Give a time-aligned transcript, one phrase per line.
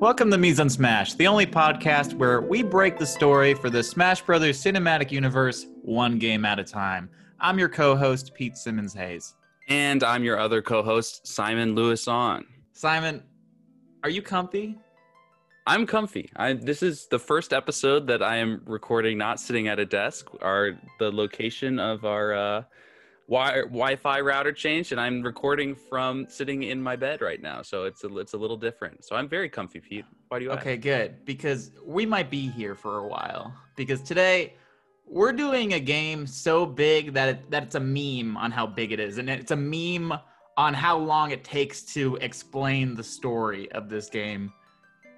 [0.00, 3.82] Welcome to Mise en Smash, the only podcast where we break the story for the
[3.82, 7.10] Smash Brothers cinematic universe one game at a time.
[7.38, 9.34] I'm your co-host Pete Simmons Hayes.
[9.68, 12.46] And I'm your other co-host Simon Lewis on.
[12.72, 13.22] Simon,
[14.02, 14.78] are you comfy?
[15.66, 16.30] I'm comfy.
[16.34, 20.28] I this is the first episode that I am recording not sitting at a desk.
[20.40, 22.62] Our the location of our uh
[23.30, 27.62] wi- Wi-Fi router changed, and I'm recording from sitting in my bed right now.
[27.62, 29.04] So it's a it's a little different.
[29.04, 30.04] So I'm very comfy, Pete.
[30.28, 30.50] Why do you?
[30.52, 31.24] Okay, good.
[31.24, 33.54] Because we might be here for a while.
[33.76, 34.54] Because today
[35.06, 38.92] we're doing a game so big that it, that it's a meme on how big
[38.92, 40.12] it is, and it's a meme
[40.56, 44.52] on how long it takes to explain the story of this game.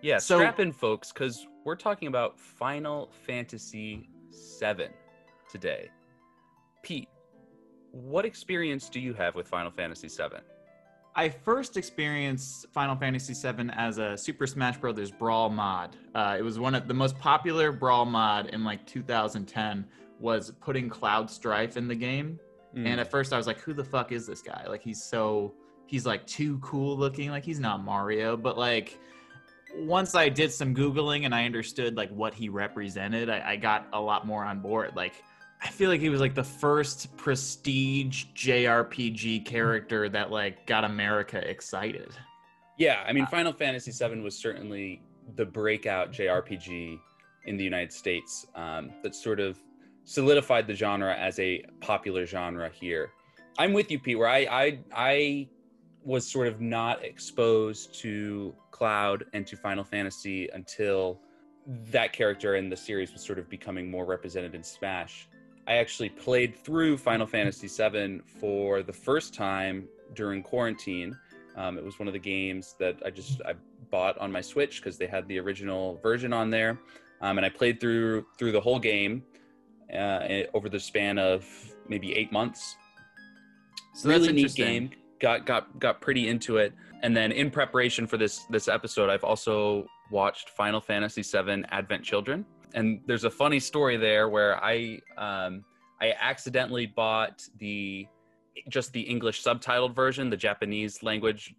[0.03, 4.09] Yeah, So- strap in, folks, because we're talking about Final Fantasy
[4.61, 4.89] VII
[5.51, 5.91] today.
[6.83, 7.09] Pete,
[7.93, 10.39] what experience do you have with Final Fantasy VII?
[11.15, 15.97] I first experienced Final Fantasy VII as a Super Smash Brothers Brawl mod.
[16.15, 19.84] Uh, it was one of the most popular Brawl mod in like 2010
[20.19, 22.41] was putting Cloud Strife in the game.
[22.73, 22.87] Hmm.
[22.87, 24.65] And at first I was like, who the fuck is this guy?
[24.67, 25.53] Like he's so
[25.87, 27.31] he's like too cool looking.
[27.31, 28.34] Like he's not Mario.
[28.34, 28.99] But like
[29.77, 33.87] once I did some Googling and I understood like what he represented, I, I got
[33.93, 34.93] a lot more on board.
[34.97, 35.23] Like
[35.63, 41.39] I feel like he was like the first prestige JRPG character that like got America
[41.49, 42.11] excited.
[42.79, 45.03] Yeah, I mean, Uh, Final Fantasy VII was certainly
[45.37, 46.99] the breakout JRPG
[47.45, 49.59] in the United States um, that sort of
[50.05, 53.13] solidified the genre as a popular genre here.
[53.59, 54.19] I'm with you, Pete.
[54.19, 55.49] Where I I I
[56.05, 61.21] was sort of not exposed to Cloud and to Final Fantasy until
[61.67, 65.29] that character in the series was sort of becoming more represented in Smash.
[65.67, 71.17] I actually played through Final Fantasy VII for the first time during quarantine.
[71.57, 73.55] Um, it was one of the games that I just I
[73.91, 76.81] bought on my Switch because they had the original version on there,
[77.21, 79.22] um, and I played through through the whole game
[79.93, 81.47] uh, eh, over the span of
[81.89, 82.77] maybe eight months.
[83.95, 84.91] So really neat game.
[85.21, 86.72] Got got got pretty into it,
[87.03, 92.03] and then in preparation for this this episode, I've also watched Final Fantasy VII Advent
[92.03, 95.65] Children, and there's a funny story there where I um,
[96.00, 98.06] I accidentally bought the
[98.69, 101.55] just the English subtitled version, the Japanese language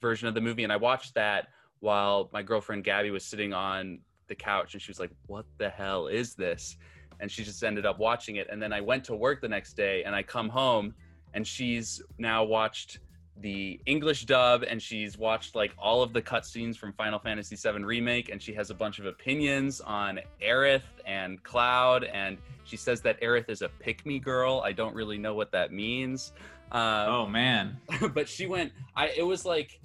[0.00, 1.48] version of the movie, and I watched that
[1.80, 5.68] while my girlfriend Gabby was sitting on the couch, and she was like, "What the
[5.68, 6.76] hell is this?"
[7.20, 9.74] And she just ended up watching it, and then I went to work the next
[9.74, 10.94] day, and I come home,
[11.34, 12.98] and she's now watched
[13.40, 17.84] the English dub, and she's watched like all of the cutscenes from Final Fantasy VII
[17.84, 23.00] Remake, and she has a bunch of opinions on Aerith and Cloud, and she says
[23.02, 24.62] that Aerith is a pick me girl.
[24.64, 26.32] I don't really know what that means.
[26.72, 27.78] Um, Oh man.
[28.14, 29.80] but she went i it was like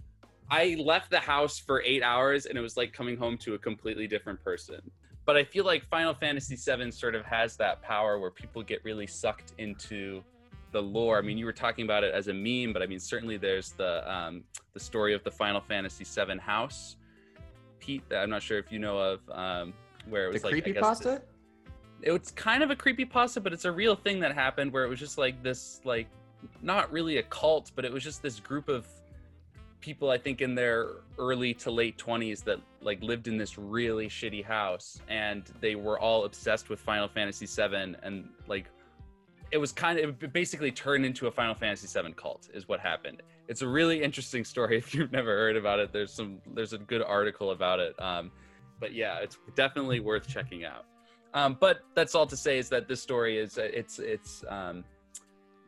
[0.49, 3.57] i left the house for eight hours and it was like coming home to a
[3.57, 4.79] completely different person
[5.25, 8.83] but i feel like final fantasy VII sort of has that power where people get
[8.83, 10.23] really sucked into
[10.71, 12.99] the lore i mean you were talking about it as a meme but i mean
[12.99, 14.43] certainly there's the um,
[14.73, 16.95] the story of the final fantasy VII house
[17.79, 19.73] pete that i'm not sure if you know of um,
[20.09, 21.21] where it The was like I creepy pasta?
[22.03, 24.83] it was kind of a creepy pasta, but it's a real thing that happened where
[24.83, 26.07] it was just like this, like
[26.61, 28.87] not really a cult, but it was just this group of
[29.79, 30.87] people, I think in their
[31.17, 35.99] early to late 20s that like lived in this really shitty house and they were
[35.99, 38.65] all obsessed with Final Fantasy VII and like
[39.51, 42.79] it was kind of it basically turned into a Final Fantasy VII cult is what
[42.79, 43.21] happened.
[43.47, 45.91] It's a really interesting story if you've never heard about it.
[45.91, 48.01] There's some there's a good article about it.
[48.01, 48.31] Um,
[48.79, 50.85] but yeah, it's definitely worth checking out.
[51.33, 54.83] Um, but that's all to say is that this story is uh, it's it's um,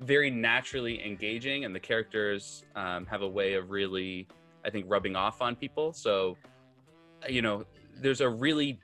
[0.01, 4.27] very naturally engaging, and the characters um, have a way of really,
[4.65, 5.94] I think, rubbing off on people.
[5.94, 6.38] So,
[7.29, 7.63] you know,
[7.95, 8.79] there's a really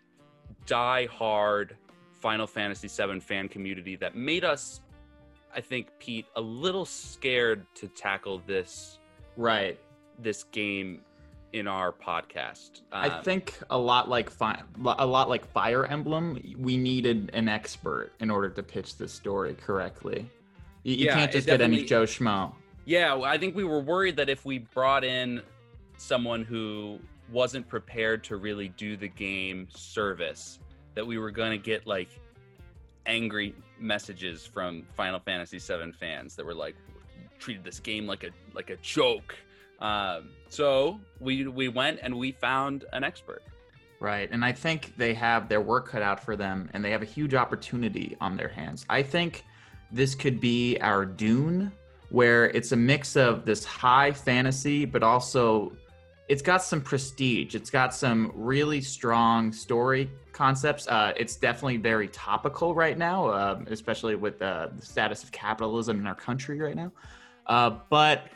[0.66, 1.75] die-hard
[2.13, 4.81] Final Fantasy VII fan community that made us,
[5.55, 8.99] I think, Pete, a little scared to tackle this
[9.37, 9.79] Right.
[10.19, 11.01] this game
[11.53, 12.81] in our podcast.
[12.91, 17.47] I Um, think a lot like fi- a lot like Fire Emblem, we needed an
[17.49, 20.29] expert in order to pitch this story correctly.
[20.84, 22.53] You, you Yeah, can't just get any Joe Schmo.
[22.85, 25.41] Yeah, I think we were worried that if we brought in
[25.97, 26.99] someone who
[27.31, 30.59] wasn't prepared to really do the game service,
[30.95, 32.09] that we were going to get like
[33.05, 36.76] angry messages from Final Fantasy VII fans that were like
[37.40, 39.35] treated this game like a like a joke.
[39.79, 43.43] Um, so we we went and we found an expert.
[43.99, 44.29] Right.
[44.31, 47.05] And I think they have their work cut out for them and they have a
[47.05, 48.85] huge opportunity on their hands.
[48.90, 49.43] I think
[49.91, 51.72] this could be our Dune,
[52.09, 55.73] where it's a mix of this high fantasy, but also
[56.29, 57.55] it's got some prestige.
[57.55, 60.09] It's got some really strong story
[60.40, 60.88] concepts.
[60.88, 66.08] Uh, it's definitely very topical right now, uh, especially with the status of capitalism in
[66.08, 66.94] our country right now.
[67.46, 68.28] Uh, but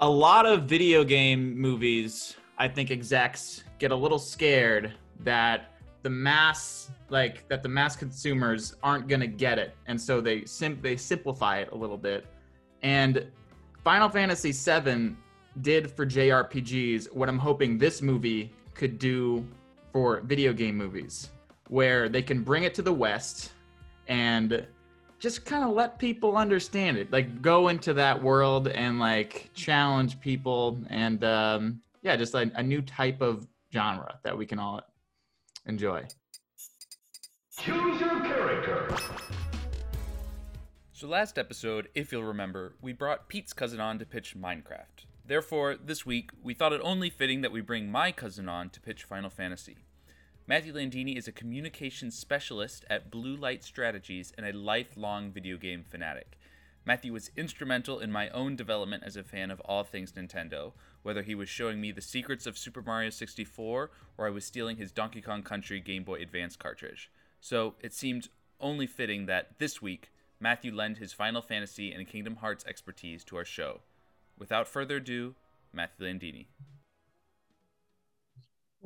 [0.00, 6.08] a lot of video game movies, I think execs get a little scared that the
[6.08, 10.78] mass like that the mass consumers aren't going to get it and so they sim-
[10.80, 12.26] they simplify it a little bit
[12.82, 13.26] and
[13.82, 15.16] Final Fantasy VII
[15.62, 19.44] did for JRPGs what I'm hoping this movie could do
[19.96, 21.30] for video game movies,
[21.68, 23.52] where they can bring it to the West
[24.08, 24.66] and
[25.18, 30.20] just kind of let people understand it, like go into that world and like challenge
[30.20, 34.82] people, and um, yeah, just like a new type of genre that we can all
[35.64, 36.06] enjoy.
[37.58, 38.94] Choose your character.
[40.92, 45.06] So last episode, if you'll remember, we brought Pete's cousin on to pitch Minecraft.
[45.26, 48.80] Therefore, this week, we thought it only fitting that we bring my cousin on to
[48.82, 49.85] pitch Final Fantasy.
[50.48, 55.82] Matthew Landini is a communications specialist at Blue Light Strategies and a lifelong video game
[55.82, 56.38] fanatic.
[56.84, 60.70] Matthew was instrumental in my own development as a fan of all things Nintendo,
[61.02, 64.76] whether he was showing me the secrets of Super Mario 64 or I was stealing
[64.76, 67.10] his Donkey Kong Country Game Boy Advance cartridge.
[67.40, 68.28] So it seemed
[68.60, 73.36] only fitting that this week Matthew lend his Final Fantasy and Kingdom Hearts expertise to
[73.36, 73.80] our show.
[74.38, 75.34] Without further ado,
[75.72, 76.46] Matthew Landini.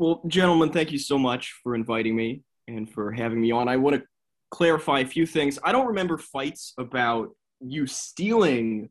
[0.00, 3.68] Well, gentlemen, thank you so much for inviting me and for having me on.
[3.68, 4.02] I want to
[4.50, 5.58] clarify a few things.
[5.62, 8.88] I don't remember fights about you stealing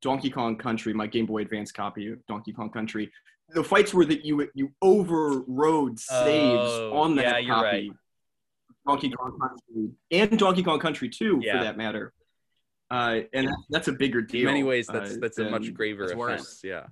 [0.00, 3.12] Donkey Kong Country, my Game Boy Advance copy of Donkey Kong Country.
[3.50, 7.66] The fights were that you you overrode saves Oh, on that yeah, you're copy.
[7.66, 7.90] right.
[8.86, 11.58] Donkey Kong Country and Donkey Kong Country 2, Yeah.
[11.58, 12.14] for that matter.
[12.90, 14.40] Uh, and that, that's a bigger deal.
[14.48, 16.18] In many ways, that's uh, that's a much graver offense.
[16.18, 16.60] worse.
[16.64, 16.86] Yeah.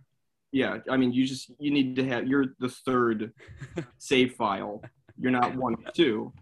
[0.52, 3.32] Yeah i mean you just you need to have you're the third
[3.98, 4.82] save file.
[5.18, 6.32] You're not one of two.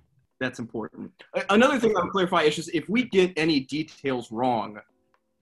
[0.41, 1.13] That's important.
[1.51, 4.79] Another thing i'll clarify is just if we get any details wrong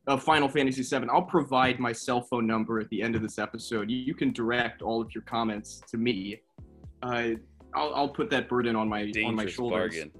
[0.06, 3.38] of final fantasy 7 i'll provide my cell phone number at the end of this
[3.38, 3.90] episode.
[3.90, 6.40] You, you can direct all of your comments to me.
[7.02, 7.30] Uh,
[7.74, 9.94] I'll, I'll put that burden on my on my Dangerous shoulders.
[9.94, 10.10] bargain.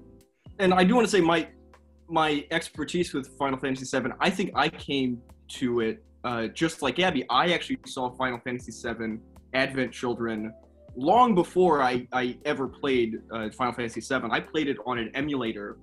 [0.59, 1.47] and I do want to say my
[2.09, 4.11] my expertise with Final Fantasy VII.
[4.19, 5.21] I think I came
[5.59, 7.25] to it uh, just like Abby.
[7.29, 9.19] I actually saw Final Fantasy VII
[9.53, 10.53] Advent Children
[10.95, 14.29] long before I, I ever played uh, Final Fantasy VII.
[14.31, 15.77] I played it on an emulator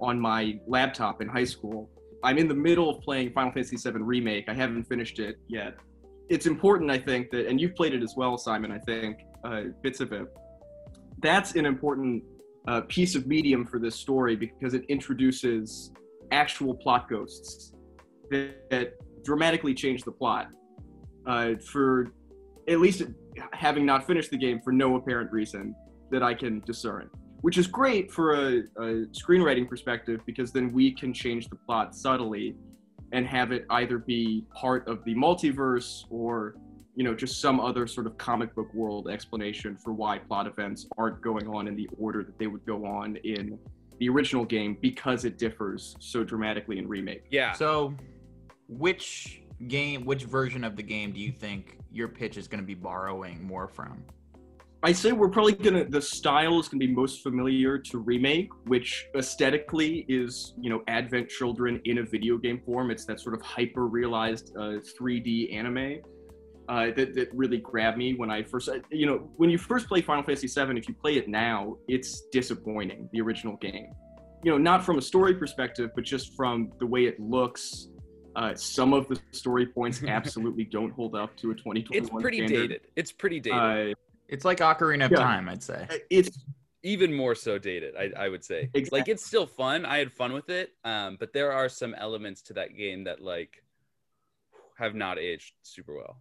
[0.00, 1.90] on my laptop in high school.
[2.22, 4.48] I'm in the middle of playing Final Fantasy VII Remake.
[4.48, 5.76] I haven't finished it yet.
[6.30, 8.72] It's important, I think, that, and you've played it as well, Simon.
[8.72, 10.26] I think uh, bits of it.
[11.20, 12.24] That's an important
[12.66, 15.92] uh, piece of medium for this story because it introduces
[16.32, 17.74] actual plot ghosts
[18.30, 18.94] that, that
[19.24, 20.48] dramatically change the plot.
[21.26, 22.12] Uh, for
[22.68, 23.02] at least
[23.52, 25.74] having not finished the game for no apparent reason
[26.10, 27.08] that I can discern,
[27.40, 31.94] which is great for a, a screenwriting perspective because then we can change the plot
[31.94, 32.56] subtly
[33.12, 36.56] and have it either be part of the multiverse or
[36.94, 40.86] you know just some other sort of comic book world explanation for why plot events
[40.96, 43.58] aren't going on in the order that they would go on in
[43.98, 47.52] the original game because it differs so dramatically in remake Yeah.
[47.52, 47.94] So,
[48.68, 52.66] which game, which version of the game do you think your pitch is going to
[52.66, 54.04] be borrowing more from?
[54.82, 59.06] i say we're probably gonna the style is gonna be most familiar to remake which
[59.16, 63.40] aesthetically is you know advent children in a video game form it's that sort of
[63.40, 66.02] hyper realized uh, 3d anime
[66.68, 69.86] uh, that, that really grabbed me when I first, uh, you know, when you first
[69.86, 73.92] play Final Fantasy VII, if you play it now, it's disappointing, the original game.
[74.42, 77.88] You know, not from a story perspective, but just from the way it looks.
[78.36, 82.38] Uh, some of the story points absolutely don't hold up to a 2021 it's pretty
[82.46, 82.68] standard.
[82.68, 82.80] dated.
[82.96, 83.92] It's pretty dated.
[83.92, 83.94] Uh,
[84.28, 85.18] It's like Ocarina of Yeah.
[85.18, 85.86] Time, I'd say.
[86.10, 86.38] it's
[86.82, 88.68] Even more so dated, I, I would say.
[88.92, 89.86] Like it's still fun.
[89.86, 90.70] I had fun with it.
[90.84, 93.62] Um, but there are some elements to that game that like
[94.78, 96.18] have not aged super well.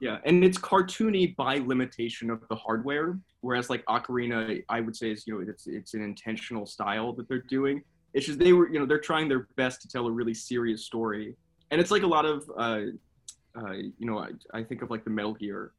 [0.00, 5.10] Yeah, and it's cartoony by limitation of the hardware, whereas like Ocarina, I would say
[5.10, 7.82] is you know it's it's an intentional style that they're doing.
[8.12, 10.84] It's just they were you know they're trying their best to tell a really serious
[10.84, 11.34] story,
[11.70, 12.80] and it's like a lot of uh,
[13.58, 15.72] uh, you know I, I think of like the Metal Gear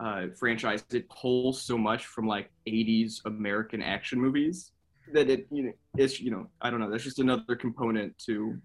[0.00, 0.84] uh, franchise.
[0.92, 4.72] It pulls so much from like '80s American action movies
[5.12, 8.60] that it you know it's you know I don't know that's just another component to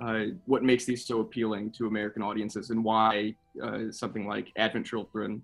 [0.00, 4.86] uh, what makes these so appealing to American audiences and why uh, something like Advent
[4.86, 5.42] Children,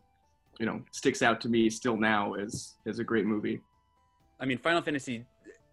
[0.59, 3.61] you know, sticks out to me still now as as a great movie.
[4.41, 5.25] I mean, Final Fantasy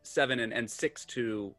[0.03, 1.53] seven and, and six to.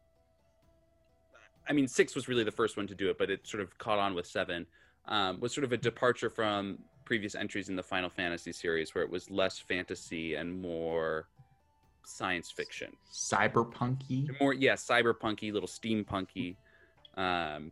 [1.67, 3.77] I mean, six was really the first one to do it, but it sort of
[3.77, 4.65] caught on with seven.
[5.07, 9.03] Um, was sort of a departure from previous entries in the Final Fantasy series, where
[9.03, 11.27] it was less fantasy and more
[12.03, 14.39] science fiction, Cyberpunky.
[14.39, 16.55] more yeah, cyberpunky, little steampunky.
[17.15, 17.71] Um,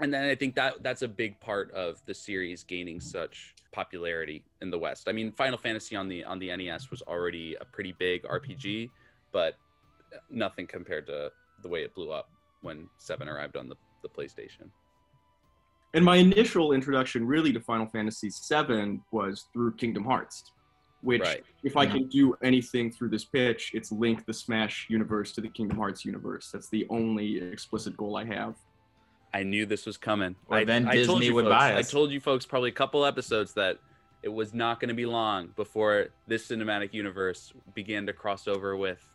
[0.00, 4.44] and then I think that that's a big part of the series gaining such popularity
[4.60, 5.08] in the West.
[5.08, 8.90] I mean, Final Fantasy on the on the NES was already a pretty big RPG,
[9.32, 9.56] but
[10.30, 11.30] nothing compared to
[11.62, 12.30] the way it blew up
[12.64, 14.68] when Seven arrived on the, the PlayStation.
[15.92, 20.50] And my initial introduction really to Final Fantasy VII was through Kingdom Hearts,
[21.02, 21.44] which, Right.
[21.62, 21.98] if I mm-hmm.
[21.98, 26.04] can do anything through this pitch, it's link the Smash universe to the Kingdom Hearts
[26.04, 26.50] universe.
[26.50, 28.56] That's the only explicit goal I have.
[29.32, 30.34] I knew this was coming.
[30.48, 32.70] Or I, then I told Disney you would folks, buy I told you folks probably
[32.70, 33.78] a couple episodes that
[34.22, 38.76] it was not going to be long before this cinematic universe began to cross over
[38.76, 39.06] with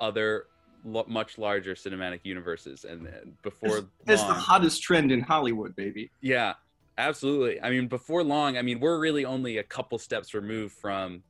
[0.00, 0.55] other lo-
[0.86, 3.08] much larger cinematic universes, and
[3.42, 6.10] before That's the hottest trend in Hollywood, baby.
[6.20, 6.54] yeah,
[6.96, 7.60] absolutely.
[7.60, 11.22] I mean, before long, I mean, we're really only a couple steps removed from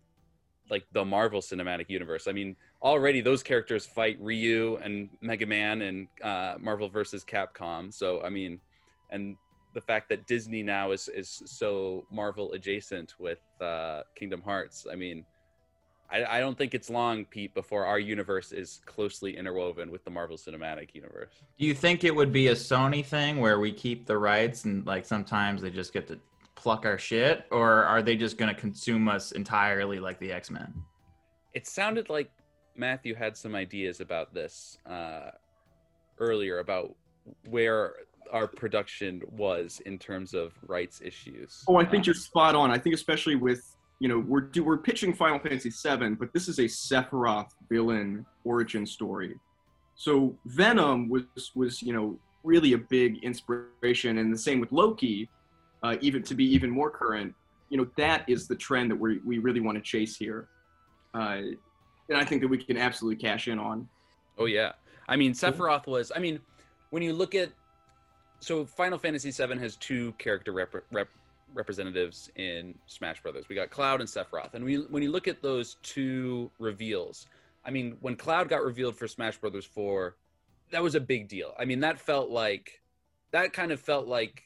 [0.71, 2.27] like the Marvel Cinematic Universe.
[2.27, 7.93] I mean, already those characters fight Ryu and Mega Man and uh, Marvel versus Capcom.
[7.93, 8.61] So I mean,
[9.11, 9.37] and
[9.75, 14.87] the fact that Disney now is is so Marvel adjacent with uh, Kingdom Hearts.
[14.91, 15.25] I mean.
[16.11, 20.11] I, I don't think it's long, Pete, before our universe is closely interwoven with the
[20.11, 21.31] Marvel Cinematic Universe.
[21.59, 24.87] Do you think it would be a Sony thing where we keep the rights and
[24.87, 26.19] like sometimes they just get to
[26.55, 30.73] pluck our shit, or are they just gonna consume us entirely like the X Men?
[31.55, 32.31] it sounded like
[32.77, 35.31] Matthew had some ideas about this uh,
[36.19, 36.95] earlier about
[37.49, 37.95] where
[38.31, 41.65] our production was in terms of rights issues.
[41.67, 42.71] Oh, I think Um, you're spot on.
[42.71, 46.49] I think especially with you know we're do, we're pitching Final Fantasy VII, but this
[46.49, 49.35] is a Sephiroth villain origin story.
[49.95, 51.25] So Venom was
[51.55, 55.29] was you know really a big inspiration, and the same with Loki.
[55.83, 57.35] Uh, even to be even more current,
[57.69, 60.49] you know that is the trend that we we really want to chase here,
[61.15, 61.41] uh,
[62.09, 63.89] and I think that we can absolutely cash in on.
[64.39, 64.73] Oh yeah,
[65.09, 66.13] I mean Sephiroth was.
[66.15, 66.41] I mean,
[66.91, 67.51] when you look at
[68.41, 71.09] so Final Fantasy VII has two character rep- rep-
[71.55, 73.49] representatives in Smash Brothers.
[73.49, 77.27] We got Cloud and Sephiroth, and we when you look at those two reveals,
[77.65, 80.17] I mean, when Cloud got revealed for Smash Brothers 4,
[80.71, 81.55] that was a big deal.
[81.59, 82.81] I mean, that felt like
[83.33, 84.45] that kind of felt like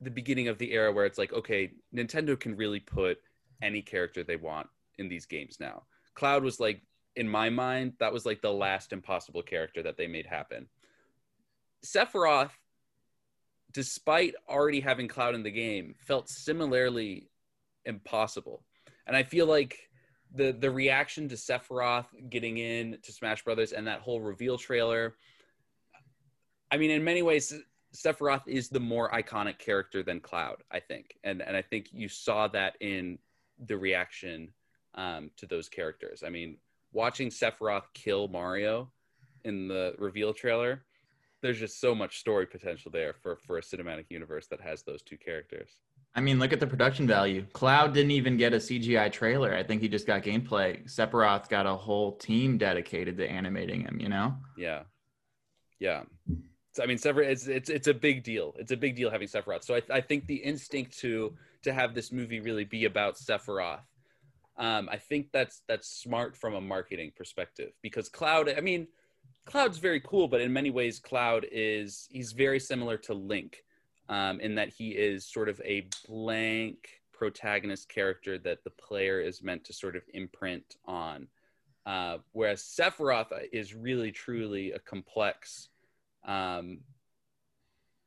[0.00, 3.18] the beginning of the era where it's like, okay, Nintendo can really put
[3.60, 5.82] any character they want in these games now.
[6.14, 6.82] Cloud was like
[7.16, 10.66] in my mind, that was like the last impossible character that they made happen.
[11.84, 12.50] Sephiroth,
[13.72, 17.28] despite already having Cloud in the game, felt similarly
[17.84, 18.64] impossible.
[19.06, 19.78] And I feel like
[20.32, 25.16] the the reaction to Sephiroth getting in to Smash Brothers and that whole reveal trailer.
[26.70, 27.52] I mean, in many ways,
[27.94, 32.08] Sephiroth is the more iconic character than Cloud, I think, and and I think you
[32.08, 33.18] saw that in
[33.66, 34.52] the reaction
[34.94, 36.22] um, to those characters.
[36.24, 36.58] I mean,
[36.92, 38.90] watching Sephiroth kill Mario
[39.44, 40.84] in the reveal trailer,
[41.42, 45.02] there's just so much story potential there for for a cinematic universe that has those
[45.02, 45.78] two characters.
[46.14, 47.46] I mean, look at the production value.
[47.52, 49.54] Cloud didn't even get a CGI trailer.
[49.54, 50.84] I think he just got gameplay.
[50.84, 53.98] Sephiroth got a whole team dedicated to animating him.
[54.00, 54.34] You know.
[54.56, 54.82] Yeah,
[55.78, 56.02] yeah.
[56.72, 58.54] So, I mean, Sephiroth, it's it's it's a big deal.
[58.58, 59.64] It's a big deal having Sephiroth.
[59.64, 63.80] So I, I think the instinct to to have this movie really be about Sephiroth,
[64.56, 68.48] um, I think that's that's smart from a marketing perspective because Cloud.
[68.48, 68.88] I mean,
[69.50, 73.64] Cloud's very cool, but in many ways, Cloud is he's very similar to Link,
[74.08, 79.42] um, in that he is sort of a blank protagonist character that the player is
[79.42, 81.26] meant to sort of imprint on.
[81.84, 85.68] Uh, whereas Sephiroth is really truly a complex,
[86.24, 86.78] um,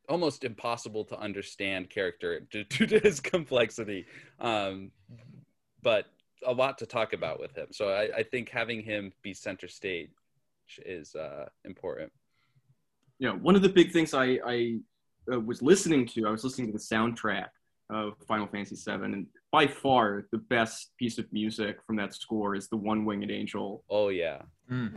[0.08, 4.06] almost impossible to understand character due, to his complexity,
[4.40, 4.90] um,
[5.82, 6.06] but
[6.46, 7.66] a lot to talk about with him.
[7.70, 10.10] So I, I think having him be center stage
[10.84, 12.12] is uh, important.
[13.18, 14.78] you know, one of the big things I, I
[15.32, 17.48] uh, was listening to, I was listening to the soundtrack
[17.90, 22.54] of Final Fantasy VII, and by far the best piece of music from that score
[22.54, 23.84] is the One Winged Angel.
[23.88, 24.92] Oh yeah, Mm.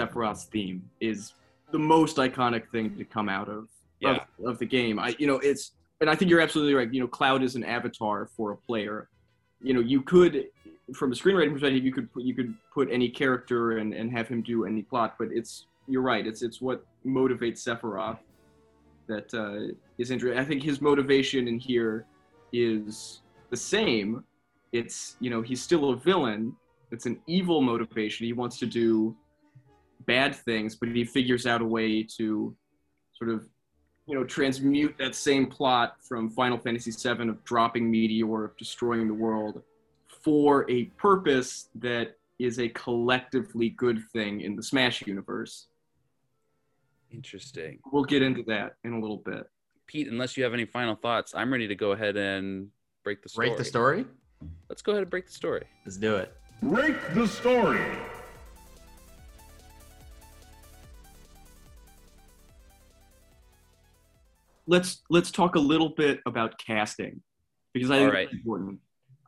[0.00, 1.34] Sephiroth's theme is
[1.70, 3.68] the most iconic thing to come out of
[4.00, 4.98] yeah, of, of the game.
[4.98, 6.92] I, you know, it's, and I think you're absolutely right.
[6.92, 9.08] You know, Cloud is an avatar for a player.
[9.62, 10.46] You know, you could,
[10.94, 14.26] from a screenwriting perspective, you could put, you could put any character and, and have
[14.26, 16.26] him do any plot, but it's you're right.
[16.26, 18.18] It's it's what motivates Sephiroth
[19.06, 20.38] that uh, is interesting.
[20.38, 22.06] I think his motivation in here
[22.52, 24.24] is the same.
[24.72, 26.56] It's you know he's still a villain.
[26.90, 28.26] It's an evil motivation.
[28.26, 29.14] He wants to do
[30.06, 32.56] bad things, but he figures out a way to
[33.12, 33.48] sort of
[34.06, 39.06] you know transmute that same plot from Final Fantasy VII of dropping meteor, of destroying
[39.06, 39.62] the world,
[40.08, 45.66] for a purpose that is a collectively good thing in the Smash universe.
[47.12, 47.78] Interesting.
[47.92, 49.48] We'll get into that in a little bit.
[49.86, 52.68] Pete, unless you have any final thoughts, I'm ready to go ahead and
[53.04, 53.48] break the story.
[53.48, 54.06] Break the story.
[54.68, 55.64] Let's go ahead and break the story.
[55.84, 56.32] Let's do it.
[56.62, 57.84] Break the story.
[64.70, 67.20] Let's let's talk a little bit about casting
[67.74, 68.24] because I think right.
[68.26, 68.78] it's important.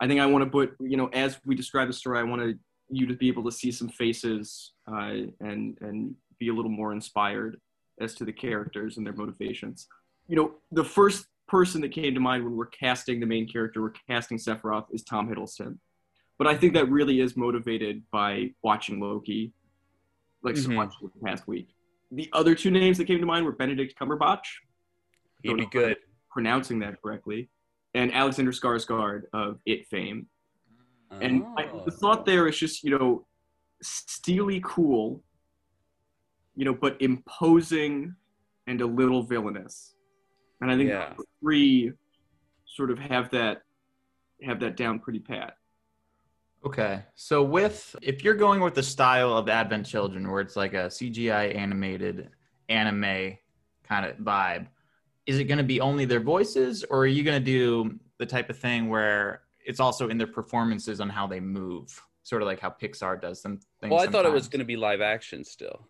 [0.00, 2.56] I think I want to put you know as we describe the story, I want
[2.88, 6.92] you to be able to see some faces uh, and and be a little more
[6.92, 7.60] inspired
[8.00, 9.88] as to the characters and their motivations.
[10.28, 13.82] You know, the first person that came to mind when we're casting the main character,
[13.82, 15.78] we're casting Sephiroth, is Tom Hiddleston.
[16.38, 19.52] But I think that really is motivated by watching Loki,
[20.42, 20.76] like so Mhm.
[20.76, 21.68] much the past week.
[22.10, 24.46] The other two names that came to mind were Benedict Cumberbatch
[25.42, 25.96] He'd be know if I'm good.
[26.30, 27.50] pronouncing that correctly,
[27.94, 30.26] and Alexander Skarsgård of It fame.
[31.10, 31.84] And I, Oh.
[31.84, 33.26] the thought there is just, you know,
[33.82, 35.22] steely cool,
[36.56, 38.14] you know, but imposing
[38.66, 39.94] and a little villainous.
[40.60, 41.14] And I think Yeah.
[41.16, 41.92] the three
[42.64, 43.62] sort of have that
[44.42, 45.56] have that down pretty pat.
[46.64, 47.04] Okay.
[47.14, 50.88] So with if you're going with the style of Advent Children where it's like a
[50.90, 52.30] CGI animated
[52.68, 53.36] anime
[53.84, 54.68] kind of vibe,
[55.26, 58.26] is it going to be only their voices or are you going to do the
[58.26, 62.00] type of thing where it's also in their performances on how they move?
[62.24, 63.90] Sort of like how Pixar does some things.
[63.90, 65.88] Well, I thought it was going to be live action still.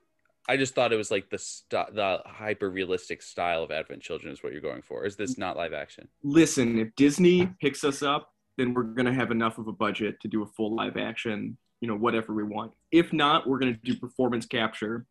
[0.49, 4.33] I just thought it was like the st- the hyper realistic style of Advent Children
[4.33, 5.04] is what you're going for.
[5.04, 6.09] Is this not live action?
[6.25, 10.28] Listen, if Disney picks us up, then we're gonna have enough of a budget to
[10.28, 12.73] do a full live action, you know, whatever we want.
[12.91, 15.06] If not, we're gonna do performance capture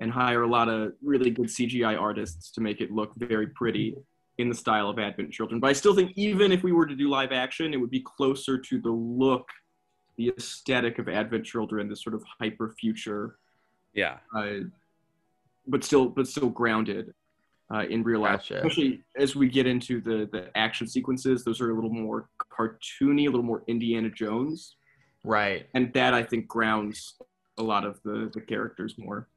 [0.00, 3.94] and hire a lot of really good CGI artists to make it look very pretty
[4.38, 5.60] in the style of Advent Children.
[5.60, 8.00] But I still think even if we were to do live action, it would be
[8.00, 9.48] closer to the look,
[10.16, 13.38] the aesthetic of Advent Children, this sort of hyper future,
[13.94, 14.18] Yeah.
[14.34, 14.64] uh,
[15.66, 17.12] but still but still grounded
[17.74, 18.40] uh, in real life.
[18.40, 18.56] Gotcha.
[18.58, 23.22] Especially as we get into the the action sequences, those are a little more cartoony,
[23.22, 24.76] a little more Indiana Jones,
[25.24, 25.66] right.
[25.74, 27.16] and that I think grounds
[27.58, 29.28] a lot of the the characters more.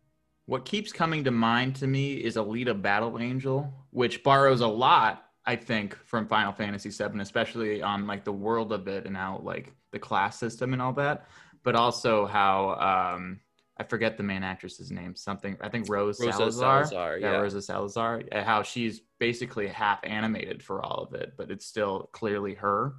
[0.50, 5.26] What keeps coming to mind to me is Alita Battle Angel, which borrows a lot,
[5.46, 9.42] I think, from Final Fantasy VII, especially on like the world of it and how
[9.44, 11.28] like the class system and all that,
[11.62, 13.40] but also how um,
[13.78, 15.16] I forget the main actress's name.
[15.16, 16.86] Something I think Rose Rosa Salazar.
[16.86, 17.38] Salazar, yeah, yeah.
[17.38, 18.24] Rosa Salazar.
[18.32, 22.96] How she's basically half animated for all of it, but it's still clearly her.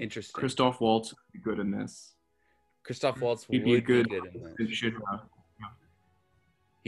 [0.00, 0.32] Interesting.
[0.32, 2.14] Christoph Waltz would be good in this.
[2.82, 4.10] Christoph Waltz He'd would be a be good.
[4.10, 5.28] good in this.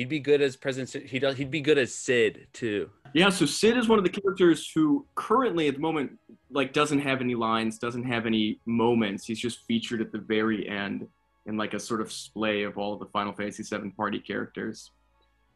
[0.05, 0.09] Good Shinra.
[0.09, 1.09] He'd be good as President.
[1.09, 2.91] He'd he'd be good as Cid too.
[3.13, 6.19] Yeah, so Cid is one of the characters who currently at the moment
[6.51, 9.27] like doesn't have any lines, doesn't have any moments.
[9.27, 11.07] He's just featured at the very end
[11.47, 14.91] in like a sort of splay of all of the Final Fantasy VII party characters.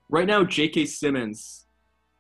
[0.08, 0.86] Right now, J.K.
[0.86, 1.66] Simmons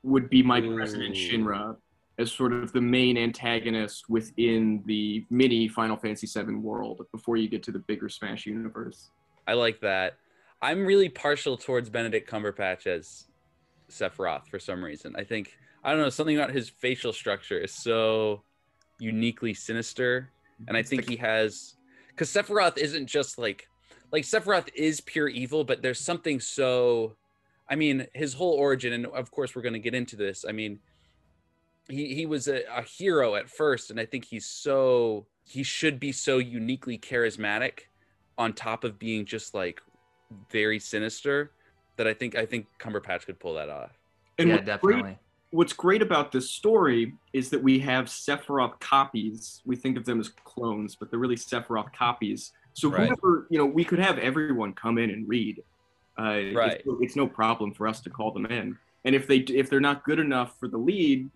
[0.02, 1.76] would be my President Shinra
[2.18, 7.48] as sort of the main antagonist within the mini Final Fantasy VII world before you
[7.48, 9.10] get to the bigger Smash universe.
[9.46, 10.14] I like that.
[10.64, 13.26] I'm really partial towards Benedict Cumberbatch as
[13.90, 15.14] Sephiroth for some reason.
[15.14, 18.42] I think I don't know something about his facial structure is so
[18.98, 20.30] uniquely sinister,
[20.66, 21.74] and I think he has
[22.08, 23.68] because Sephiroth isn't just like
[24.10, 27.14] like Sephiroth is pure evil, but there's something so.
[27.68, 30.46] I mean, his whole origin, and of course we're going to get into this.
[30.48, 30.78] I mean,
[31.90, 36.00] he he was a, a hero at first, and I think he's so he should
[36.00, 37.80] be so uniquely charismatic,
[38.38, 39.82] on top of being just like
[40.50, 41.50] very sinister.
[41.96, 43.90] That I think I think Cumberbatch could pull that off.
[44.38, 45.18] And yeah, what's great definitely.
[45.50, 49.62] what's great about this story is that we have Sephiroth copies.
[49.64, 52.52] We think of them as clones, but they're really Sephiroth copies.
[52.72, 53.06] So Right.
[53.08, 55.62] whoever, you know, we could have everyone come in and read.
[56.18, 56.72] Uh, Right.
[56.72, 58.76] It's, no- it's no problem for us to call them in.
[59.04, 61.30] And if they if they're not good enough for the lead,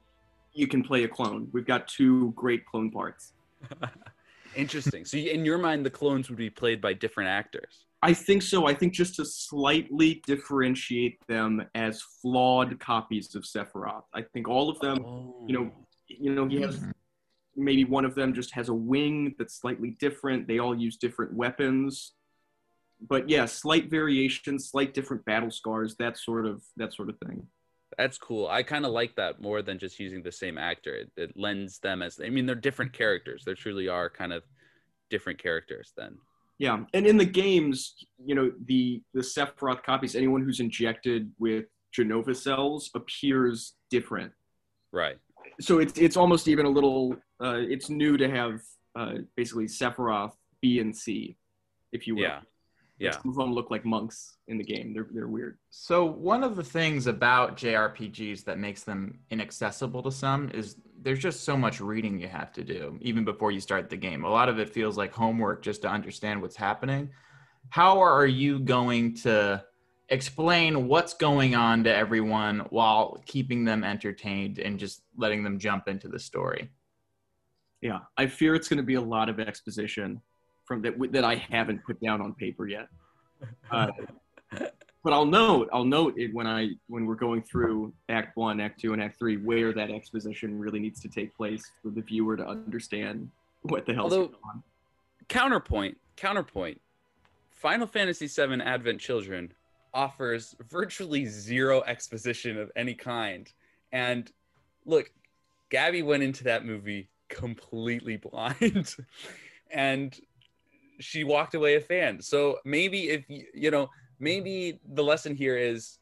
[0.55, 1.48] you can play a clone.
[1.53, 3.33] We've got two great clone parts.
[4.57, 5.05] Interesting.
[5.05, 7.85] so in your mind, the clones would be played by different actors.
[8.01, 8.67] I think so.
[8.67, 14.05] I think just to slightly differentiate them as flawed copies of Sephiroth.
[14.15, 14.99] I think all of them
[15.47, 15.73] you know,
[16.07, 16.81] you know, he has
[17.57, 20.47] maybe one of them just has a wing that's slightly different.
[20.47, 22.13] They all use different weapons.
[23.01, 27.47] but yeah, slight variations, slight different battle scars, that sort of that sort of thing.
[27.97, 28.47] That's cool.
[28.49, 30.95] I kind of like that more than just using the same actor.
[30.95, 33.45] It, it lends them as I mean, they're different characters.
[33.45, 34.43] They truly are kind of
[35.11, 35.93] different characters.
[35.97, 36.19] Then
[36.59, 37.94] Yeah, and in the games,
[38.25, 41.66] you know, the the Sephiroth copies, anyone who's injected with
[41.97, 44.33] Jenova cells appears different.
[44.92, 45.18] right.
[45.61, 47.16] So it's it's almost even a little.
[47.40, 48.61] Uh, it's new to have
[48.97, 51.37] uh, basically Sephiroth B and C,
[51.92, 52.23] if you will.
[52.23, 52.40] Yeah.
[52.99, 53.12] Yeah.
[53.12, 54.92] Some of them look like monks in the game.
[54.92, 55.59] They're they're weird.
[55.71, 61.19] So one of the things about JRPGs that makes them inaccessible to some is there's
[61.19, 64.25] just so much reading you have to do even before you start the game.
[64.25, 67.11] A lot of it feels like homework just to understand what's happening.
[67.71, 69.65] How are you going to
[70.09, 75.89] explain what's going on to everyone while keeping them entertained and just letting them jump
[75.89, 76.71] into the story?
[77.81, 80.21] Yeah, I fear it's going to be a lot of exposition
[80.65, 82.89] from that that I haven't put down on paper yet.
[83.71, 83.87] Uh,
[85.05, 88.81] but I'll note I'll note it when I when we're going through Act One, Act
[88.81, 92.37] Two, and Act Three where that exposition really needs to take place for the viewer
[92.37, 93.31] to understand
[93.63, 94.63] what the hell's Although- going on.
[95.29, 96.81] counterpoint counterpoint
[97.51, 99.53] final fantasy VII advent children
[99.95, 103.53] offers virtually zero exposition of any kind
[103.93, 104.31] and
[104.85, 105.11] look
[105.71, 108.95] gabby went into that movie completely blind
[109.71, 110.21] and
[111.01, 115.57] she walked away a fan so maybe if you, you know maybe the lesson here
[115.57, 115.99] is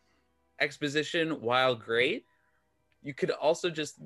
[0.60, 2.24] exposition while great
[3.02, 4.00] you could also just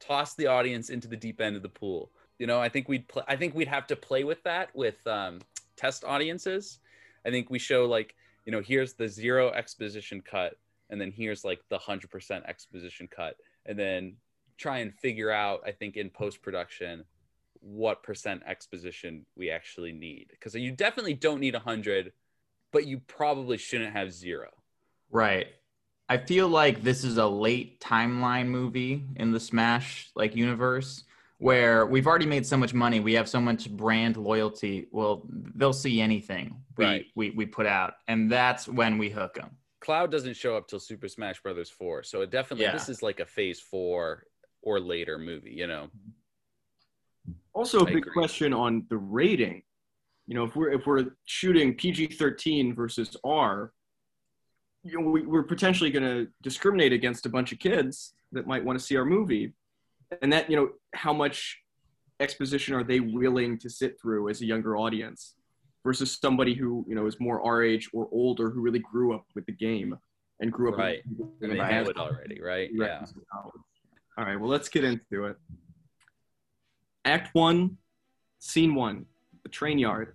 [0.00, 2.10] toss the audience into the deep end of the pool
[2.42, 5.06] you know, I think we'd pl- I think we'd have to play with that with
[5.06, 5.38] um,
[5.76, 6.80] test audiences.
[7.24, 10.58] I think we show like you know here's the zero exposition cut,
[10.90, 14.16] and then here's like the hundred percent exposition cut, and then
[14.58, 17.04] try and figure out I think in post production
[17.60, 22.12] what percent exposition we actually need because you definitely don't need a hundred,
[22.72, 24.48] but you probably shouldn't have zero.
[25.10, 25.46] Right.
[26.08, 31.04] I feel like this is a late timeline movie in the Smash like universe
[31.38, 34.86] where we've already made so much money, we have so much brand loyalty.
[34.92, 35.22] Well,
[35.56, 37.06] they'll see anything we Right.
[37.16, 39.50] we, we put out, and that's when we hook them.
[39.80, 42.04] Cloud doesn't show up till Super Smash Brothers 4.
[42.04, 42.72] So it definitely Yeah.
[42.72, 44.24] this is like a phase 4
[44.62, 45.88] or later movie, you know.
[47.52, 48.12] Also, a I big agree.
[48.12, 49.62] question on the rating.
[50.26, 53.72] You know, if we're if we're shooting PG thirteen versus R,
[54.84, 58.64] you know, we, we're potentially going to discriminate against a bunch of kids that might
[58.64, 59.52] want to see our movie,
[60.22, 61.58] and that you know how much
[62.20, 65.34] exposition are they willing to sit through as a younger audience
[65.84, 69.24] versus somebody who you know is more our age or older who really grew up
[69.34, 69.96] with the game
[70.40, 71.02] and grew up Right.
[71.18, 72.70] with And they know it already, right?
[72.72, 73.04] Yeah.
[73.34, 75.36] all right, well, let's get into it.
[77.04, 77.78] Act one,
[78.38, 79.06] scene one,
[79.42, 80.14] the train yard.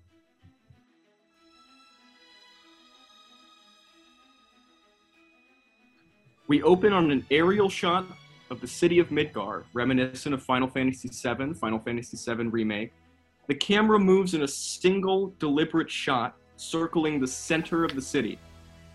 [6.48, 8.06] We open on an aerial shot
[8.50, 12.94] of the city of Midgar, reminiscent of Final Fantasy VII, Final Fantasy VII Remake.
[13.48, 18.40] The camera moves in a single, deliberate shot, circling the center of the city,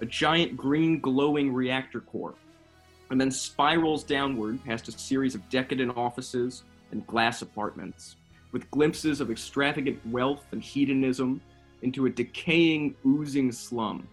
[0.00, 2.34] a giant green glowing reactor core
[3.12, 8.16] and then spirals downward past a series of decadent offices and glass apartments,
[8.52, 11.40] with glimpses of extravagant wealth and hedonism
[11.82, 14.06] into a decaying, oozing slum.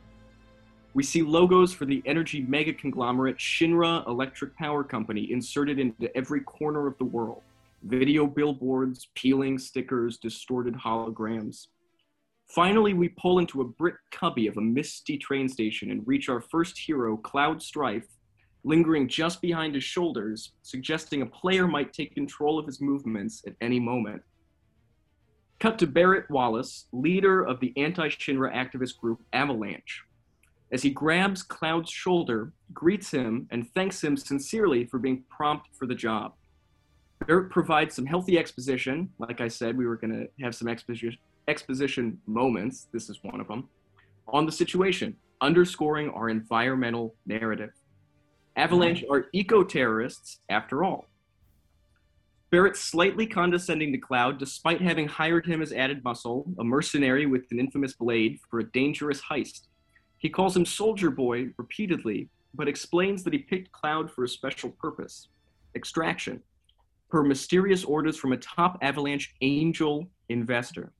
[0.93, 6.41] We see logos for the energy mega conglomerate Shinra Electric Power Company inserted into every
[6.41, 7.43] corner of the world.
[7.83, 11.67] Video billboards, peeling stickers, distorted holograms.
[12.47, 16.41] Finally, we pull into a brick cubby of a misty train station and reach our
[16.41, 18.07] first hero, Cloud Strife,
[18.63, 23.53] lingering just behind his shoulders, suggesting a player might take control of his movements at
[23.61, 24.21] any moment.
[25.59, 30.03] Cut to Barret Wallace, leader of the anti Shinra activist group Avalanche.
[30.71, 35.85] As he grabs Cloud's shoulder, greets him, and thanks him sincerely for being prompt for
[35.85, 36.33] the job.
[37.27, 39.09] Barret provides some healthy exposition.
[39.17, 41.17] Like I said, we were going to have some exposition,
[41.49, 42.87] exposition moments.
[42.93, 43.67] This is one of them.
[44.29, 47.71] On the situation, underscoring our environmental narrative.
[48.55, 51.08] Avalanche are eco terrorists after all.
[52.51, 57.45] Barret's slightly condescending to Cloud despite having hired him as added muscle, a mercenary with
[57.51, 59.67] an infamous blade, for a dangerous heist.
[60.17, 64.71] He calls him Soldier Boy repeatedly, but explains that he picked Cloud for a special
[64.71, 65.27] purpose
[65.75, 66.41] extraction,
[67.11, 70.91] per mysterious orders from a top Avalanche angel investor.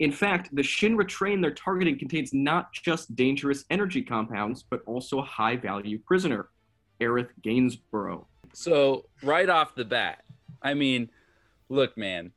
[0.00, 5.20] In fact, the Shinra train they're targeting contains not just dangerous energy compounds, but also
[5.20, 6.48] a high value prisoner,
[7.00, 8.26] Aerith Gainsborough.
[8.52, 10.24] So, right off the bat,
[10.62, 11.10] I mean,
[11.68, 12.32] look, man.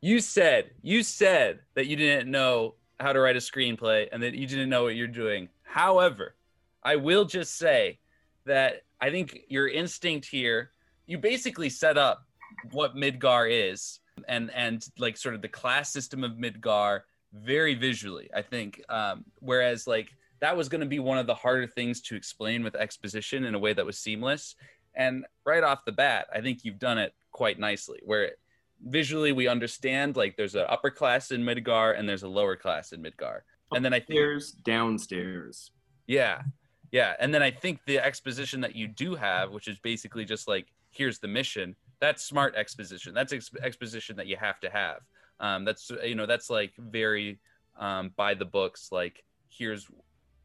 [0.00, 4.34] You said, you said that you didn't know how to write a screenplay and that
[4.34, 5.48] you didn't know what you're doing.
[5.62, 6.34] However,
[6.82, 7.98] I will just say
[8.46, 10.70] that I think your instinct here,
[11.06, 12.24] you basically set up
[12.72, 17.00] what Midgar is and and like sort of the class system of Midgar
[17.32, 18.28] very visually.
[18.34, 22.00] I think, um, whereas like that was going to be one of the harder things
[22.02, 24.56] to explain with exposition in a way that was seamless.
[25.00, 28.00] And right off the bat, I think you've done it quite nicely.
[28.04, 28.32] Where
[28.84, 32.92] visually we understand like there's an upper class in Midgar and there's a lower class
[32.92, 33.40] in Midgar.
[33.72, 35.70] And then I think Upstairs, downstairs.
[36.06, 36.42] yeah.
[36.92, 37.14] Yeah.
[37.20, 40.66] And then I think the exposition that you do have, which is basically just like,
[40.90, 43.14] here's the mission, that's smart exposition.
[43.14, 44.98] That's ex- exposition that you have to have.
[45.38, 47.38] Um, that's, you know, that's like very
[47.78, 49.86] um, by the books, like, here's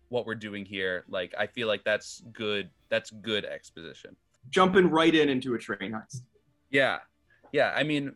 [0.10, 1.04] what we're doing here.
[1.10, 2.70] Like, I feel like that's good.
[2.90, 4.16] That's good exposition.
[4.50, 6.22] Jumping right in into a train heist.
[6.70, 7.00] Yeah.
[7.52, 7.74] Yeah.
[7.76, 8.14] I mean,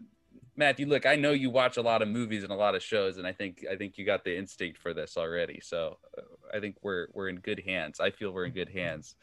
[0.55, 3.17] Matthew, look, I know you watch a lot of movies and a lot of shows,
[3.17, 5.61] and I think I think you got the instinct for this already.
[5.63, 6.21] So uh,
[6.53, 7.99] I think we're we're in good hands.
[7.99, 9.15] I feel we're in good hands.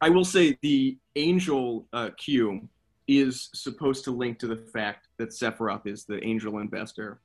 [0.00, 2.68] I will say the angel uh, Q
[3.06, 7.20] is supposed to link to the fact that Sephiroth is the angel investor,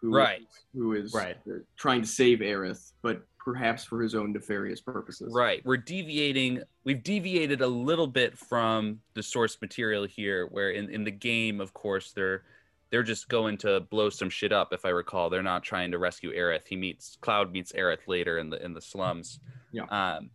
[0.00, 0.46] who Right.
[0.72, 1.36] who is Right.
[1.76, 5.32] trying to save Aerith, but perhaps for his own nefarious purposes.
[5.34, 5.60] Right.
[5.64, 6.62] We're deviating.
[6.84, 11.60] We've deviated a little bit from the source material here, where in, in the game,
[11.60, 12.42] of course, they're
[12.90, 14.72] they're just going to blow some shit up.
[14.72, 16.66] If I recall, they're not trying to rescue Aerith.
[16.68, 19.40] He meets Cloud meets Aerith later in the in the slums.
[19.72, 19.84] Yeah.
[19.84, 20.30] Um,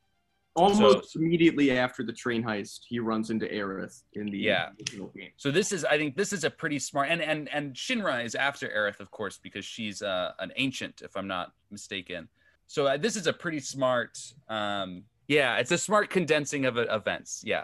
[0.56, 4.72] Almost immediately after the train heist, he runs into Aerith in the Yeah.
[4.80, 5.30] original game.
[5.38, 7.08] so this is, I think, this is a pretty smart.
[7.10, 11.16] And and and Shinra is after Aerith, of course, because she's uh, an ancient, if
[11.16, 12.28] I'm not mistaken.
[12.70, 14.20] So uh, this is a pretty smart.
[14.48, 17.42] Um, yeah, it's a smart condensing of uh, events.
[17.44, 17.64] Yeah.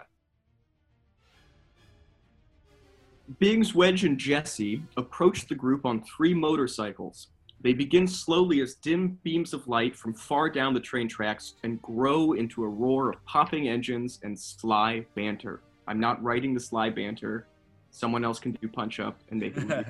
[3.38, 7.28] Biggs, Wedge, and Jesse approach the group on three motorcycles.
[7.60, 11.80] They begin slowly as dim beams of light from far down the train tracks and
[11.82, 15.60] grow into a roar of popping engines and sly banter.
[15.86, 17.46] I'm not writing the sly banter.
[17.92, 19.86] Someone else can do punch up and make it.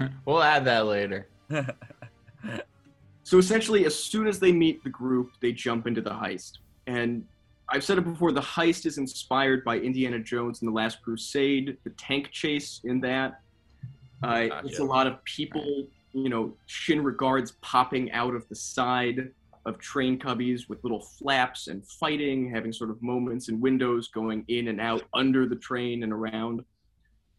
[0.24, 1.28] we'll add that later.
[3.22, 6.58] So essentially, as soon as they meet the group, they jump into the heist.
[6.86, 7.24] And
[7.68, 11.76] I've said it before the heist is inspired by Indiana Jones and the Last Crusade,
[11.84, 13.40] the tank chase in that.
[14.22, 14.48] Uh.
[14.64, 19.30] It's a lot of people, you know, Shinra guards popping out of the side
[19.66, 24.44] of train cubbies with little flaps and fighting, having sort of moments and windows going
[24.48, 26.64] in and out under the train and around.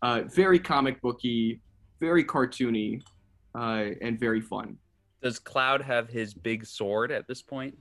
[0.02, 1.62] Uh, very comic booky,
[2.00, 3.02] very cartoony,
[3.56, 4.78] uh, and very fun.
[5.21, 7.77] Does Cloud have his big sword at this point?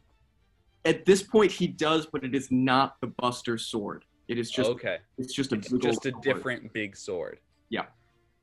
[0.87, 4.70] at this point he does but it is not the buster sword it is just
[4.70, 4.96] okay.
[5.18, 6.22] it's just a It's just a sword.
[6.22, 7.38] different big sword.
[7.68, 7.85] Yeah.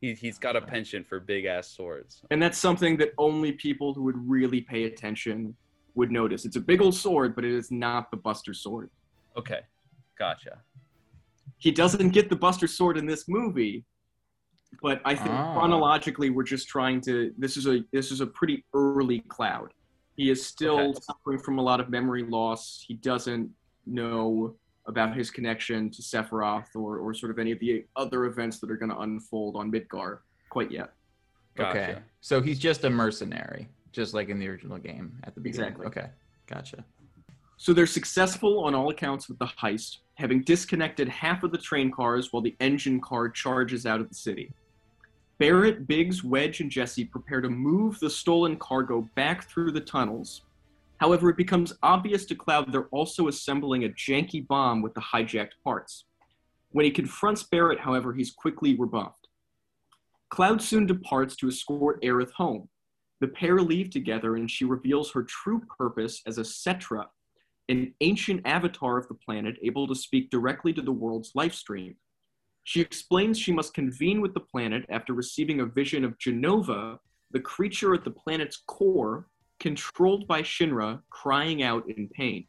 [0.01, 2.21] He, he's got a penchant for big ass swords.
[2.29, 5.55] and that's something that only people who would really pay attention
[5.95, 8.91] would notice it's a big old sword but it is not the buster sword
[9.35, 9.61] Okay.
[10.19, 10.59] Gotcha.
[11.57, 13.83] he doesn't get the buster sword in this movie
[14.81, 15.53] but i think Ah.
[15.53, 19.73] chronologically we're just trying to this is a this is a pretty early cloud
[20.15, 20.99] he is still Okay.
[21.01, 23.49] suffering from a lot of memory loss he doesn't
[23.85, 28.59] know about his connection to sephiroth or, or sort of any of the other events
[28.59, 30.93] that are going to unfold on midgar quite yet
[31.55, 31.69] Gotcha.
[31.91, 31.99] Okay.
[32.21, 35.69] So he's just a mercenary, just like in the original game at the beginning.
[35.71, 35.87] Exactly.
[35.87, 36.09] Okay.
[36.45, 36.85] Gotcha.
[37.57, 41.91] So they're successful on all accounts with the heist, having disconnected half of the train
[41.91, 44.51] cars while the engine car charges out of the city.
[45.39, 50.43] Barret, Biggs, Wedge, and Jesse prepare to move the stolen cargo back through the tunnels.
[50.97, 55.53] However, it becomes obvious to Cloud they're also assembling a janky bomb with the hijacked
[55.63, 56.05] parts.
[56.71, 59.27] When he confronts Barret, however, he's quickly rebuffed.
[60.29, 62.69] Cloud soon departs to escort Aerith home.
[63.19, 67.05] The pair leave together and she reveals her true purpose as a Cetra,
[67.69, 71.95] an ancient avatar of the planet able to speak directly to the world's life stream.
[72.63, 76.97] She explains she must convene with the planet after receiving a vision of Jenova,
[77.31, 79.27] the creature at the planet's core,
[79.59, 82.45] controlled by Shinra, crying out in pain.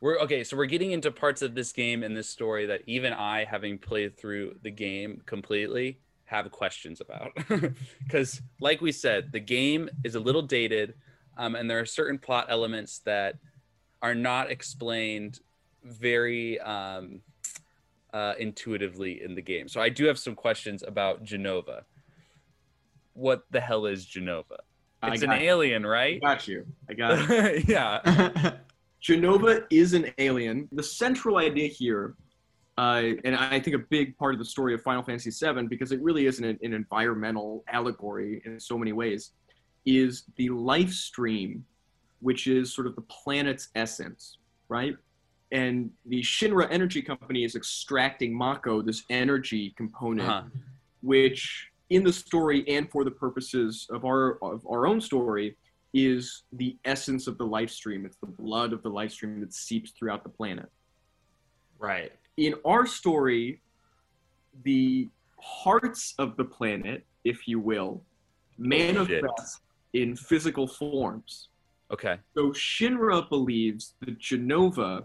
[0.00, 3.12] We're okay, so we're getting into parts of this game and this story that even
[3.12, 7.32] I, having played through the game completely, have questions about.
[8.02, 10.94] Because, like we said, the game is a little dated,
[11.38, 13.36] um, and there are certain plot elements that
[14.02, 15.40] are not explained
[15.84, 17.20] very um,
[18.12, 19.68] uh, intuitively in the game.
[19.68, 21.82] So I do have some questions about Jenova.
[23.14, 24.58] What the hell is Jenova?
[25.04, 26.20] It's an got, alien, I right?
[26.20, 26.64] got you.
[26.88, 27.64] I got it.
[27.68, 28.52] yeah.
[29.02, 30.68] Jenova is an alien.
[30.70, 32.14] The central idea here,
[32.78, 35.90] uh, and I think a big part of the story of Final Fantasy VII, because
[35.90, 39.32] it really is an, an environmental allegory in so many ways,
[39.84, 41.64] is the life stream,
[42.22, 44.96] which is sort of the planet's essence, right?
[45.50, 50.48] And the Shinra Energy Company is extracting Mako, this energy component, Uh-huh.
[51.02, 55.56] which in the story and for the purposes of our of our own story
[55.92, 58.06] is the essence of the life stream.
[58.06, 60.70] It's the blood of the life stream that seeps throughout the planet.
[61.78, 62.12] Right.
[62.38, 63.60] In our story,
[64.64, 68.02] the hearts of the planet, if you will,
[68.56, 69.60] manifest
[69.92, 71.48] in physical forms.
[71.92, 72.18] Okay.
[72.34, 75.04] So Shinra believes that Jenova,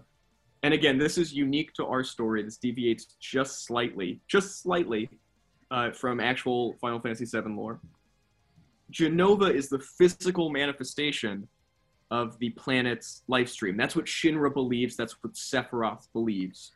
[0.62, 2.42] and again, this is unique to our story.
[2.42, 5.10] This deviates just slightly, just slightly,
[5.70, 7.80] uh, from actual Final Fantasy VII lore.
[8.90, 11.46] Jenova is the physical manifestation
[12.10, 13.76] of the planet's life stream.
[13.76, 14.96] That's what Shinra believes.
[14.96, 16.72] That's what Sephiroth believes.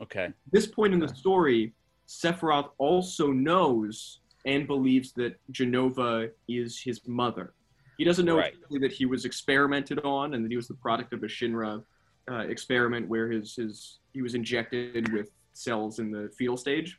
[0.00, 0.32] Okay.
[0.50, 1.74] this point in the story,
[2.08, 7.52] Sephiroth also knows and believes that Jenova is his mother.
[8.00, 8.54] He doesn't know Right.
[8.54, 11.84] exactly that he was experimented on and that he was the product of a Shinra
[12.30, 16.98] uh, experiment where his his he was injected with cells in the fetal stage.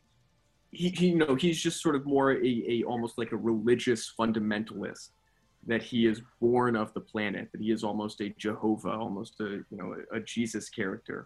[0.69, 4.13] He, he you know he's just sort of more a, a almost like a religious
[4.19, 5.09] fundamentalist
[5.65, 9.49] that he is born of the planet that he is almost a Jehovah almost a
[9.71, 11.19] you know a, a Jesus character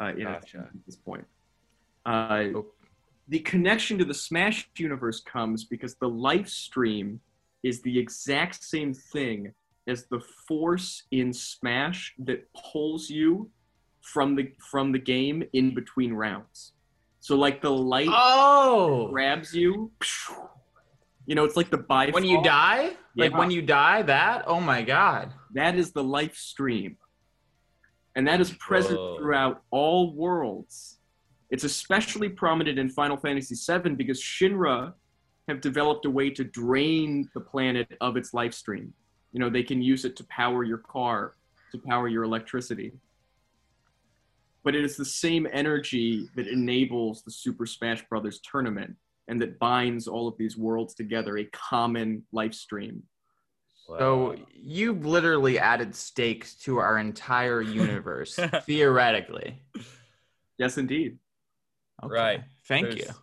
[0.00, 0.58] uh, in Gotcha.
[0.74, 1.24] at this point.
[2.04, 2.66] Uh, Oh.
[3.28, 7.20] the connection to the Smash universe comes because the life stream
[7.64, 9.52] is the exact same thing
[9.88, 13.50] as the force in Smash that pulls you
[14.02, 16.72] from the from the game in between rounds.
[17.20, 19.08] So like the light Oh.
[19.10, 19.90] grabs you.
[21.26, 22.14] You know, it's like the Bifrost.
[22.14, 22.92] When you die?
[23.16, 24.44] Like when you die, that?
[24.46, 25.32] Oh my god.
[25.54, 26.98] That is the life stream.
[28.14, 29.16] And that is present Whoa.
[29.16, 30.98] throughout all worlds.
[31.50, 34.92] It's especially prominent in Final Fantasy VII because Shinra
[35.48, 38.92] have developed a way to drain the planet of its life stream.
[39.32, 41.34] You know, they can use it to power your car,
[41.72, 42.92] to power your electricity.
[44.62, 48.96] But it is the same energy that enables the Super Smash Brothers tournament
[49.28, 53.02] and that binds all of these worlds together, a common life stream.
[53.86, 59.62] So you've literally added stakes to our entire universe, theoretically.
[60.56, 61.18] Yes, indeed.
[62.02, 62.14] Okay.
[62.14, 62.44] Right.
[62.66, 63.14] Thank There's- you.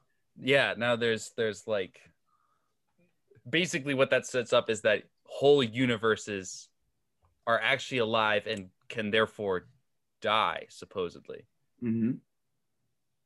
[0.43, 0.75] Yeah.
[0.77, 1.99] Now there's there's like
[3.49, 6.69] basically what that sets up is that whole universes
[7.47, 9.67] are actually alive and can therefore
[10.21, 11.45] die supposedly.
[11.80, 12.12] hmm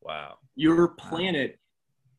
[0.01, 0.37] Wow.
[0.55, 1.57] your planet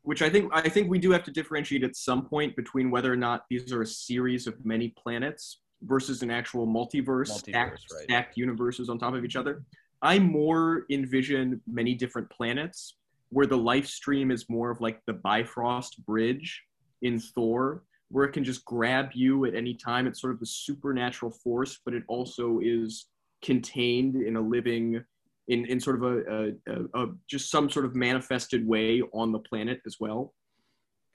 [0.03, 3.13] which i think i think we do have to differentiate at some point between whether
[3.13, 7.85] or not these are a series of many planets versus an actual multiverse, Multiverse, stacked,
[7.93, 8.03] right.
[8.03, 9.63] stacked universes on top of each other
[10.03, 12.97] i more envision many different planets
[13.29, 16.66] where the life stream is more of like the bifrost bridge
[17.03, 20.47] in thor where it can just grab you at any time it's sort of a
[20.47, 23.07] supernatural force but it also is
[23.43, 25.03] contained in a living
[25.49, 29.33] in, in sort of a, a, a, a just some sort of manifested way on
[29.33, 30.35] the planet as well.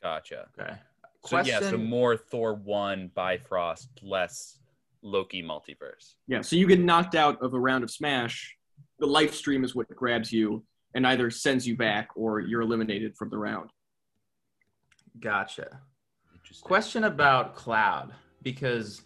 [0.01, 0.47] Gotcha.
[0.59, 0.73] Okay.
[1.25, 4.57] So yeah, so more Thor one Bifrost, less
[5.03, 6.15] Loki multiverse.
[6.27, 8.55] Yeah, so you get knocked out of a round of Smash,
[8.97, 10.63] the life stream is what grabs you
[10.95, 13.69] and either sends you back or you're eliminated from the round.
[15.19, 15.81] Gotcha.
[16.61, 19.03] Question about Cloud because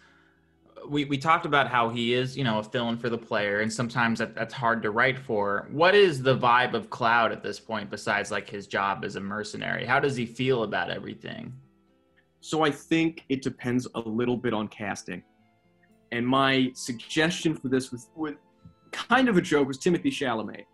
[0.87, 3.71] we, we talked about how he is, you know, a fill-in for the player, and
[3.71, 5.67] sometimes that, that's hard to write for.
[5.71, 9.21] What is the vibe of Cloud at this point, besides like his job as a
[9.21, 9.85] mercenary?
[9.85, 11.53] How does he feel about everything?
[12.41, 15.23] So I think it depends a little bit on casting.
[16.11, 18.33] And my suggestion for this was, was
[18.91, 20.65] kind of a joke was Timothée Chalamet.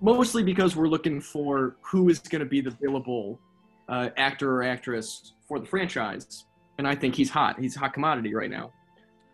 [0.00, 3.38] Mostly because we're looking for who is going to be the billable
[3.88, 6.44] uh, actor or actress for the franchise.
[6.78, 7.58] And I think he's hot.
[7.58, 8.72] He's a hot commodity right now.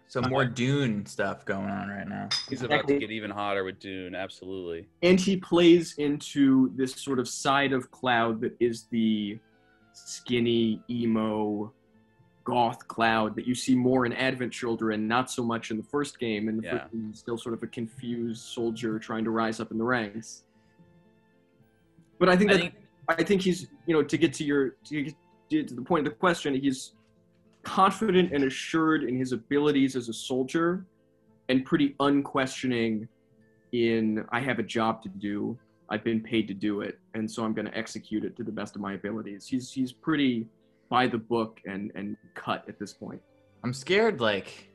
[0.08, 2.30] So more Dune stuff going on right now.
[2.48, 4.88] He's about to get even hotter with Dune, absolutely.
[5.02, 9.38] and he plays into this sort of side of Cloud that is the
[9.92, 11.70] skinny, emo,
[12.44, 16.18] goth Cloud that you see more in Advent Children, not so much in the first
[16.18, 16.48] game.
[16.48, 16.78] And the Yeah.
[16.78, 20.44] first game still sort of a confused soldier trying to rise up in the ranks.
[22.18, 22.74] But I think I that think
[23.08, 25.02] I think he's you know to get to your to
[25.50, 26.92] get to the point of the question, he's
[27.62, 30.84] confident and assured in his abilities as a soldier,
[31.48, 33.08] and pretty unquestioning
[33.72, 35.58] in I have a job to do.
[35.88, 38.52] I've been paid to do it, and so I'm going to execute it to the
[38.52, 39.46] best of my abilities.
[39.46, 40.46] He's he's pretty
[40.90, 43.22] by the book and and cut at this point.
[43.64, 44.68] I'm scared, like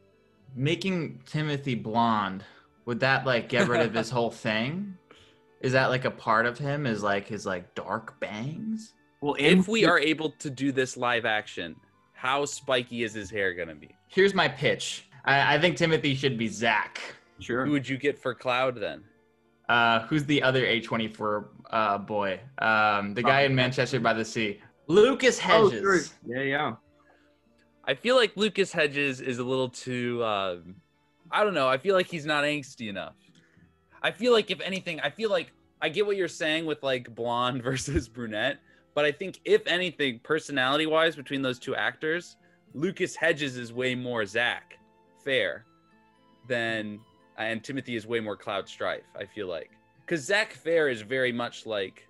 [0.56, 2.44] making Timothée blonde.
[2.86, 4.98] Would that like get rid of his whole thing?
[5.62, 6.86] Is that like a part of him?
[6.86, 8.94] Is like his like dark bangs?
[9.24, 11.78] Well, if we are able to do this live action,
[12.12, 13.96] how spiky is his hair gonna be?
[14.10, 15.08] Here's my pitch.
[15.24, 17.00] I, I think Timothée should be Zack.
[17.40, 17.66] Sure.
[17.66, 19.02] Who would you get for Cloud then?
[19.70, 22.38] Uh, who's the other A24 uh, boy?
[22.58, 24.60] Um, the guy in Manchester by the Sea.
[24.88, 25.80] Lucas Oh, Hedges.
[25.80, 26.00] sure.
[26.28, 26.74] Yeah, yeah.
[27.86, 30.22] I feel like Lucas Hedges is a little too.
[30.26, 30.76] Um,
[31.32, 31.70] I don't know.
[31.70, 33.16] I feel like he's not angsty enough.
[34.02, 37.16] I feel like if anything, I feel like I get what you're saying with like
[37.16, 38.60] blonde versus brunette,
[38.96, 42.38] but I think if anything, personality wise, between those two actors,
[42.74, 44.78] Lucas Hedges is way more Zack
[45.24, 45.66] Fair
[46.48, 47.00] than
[47.38, 49.04] uh, and Timothée is way more Cloud Strife.
[49.16, 49.72] I feel like
[50.06, 52.08] because Zack Fair is very much like.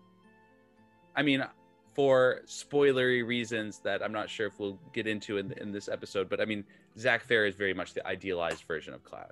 [1.15, 1.45] I mean,
[1.93, 6.27] for spoilery reasons that I'm not sure if we'll get into in, in this episode,
[6.27, 6.63] but I mean,
[6.97, 9.31] Zack Fair is very much the idealized version of Cloud.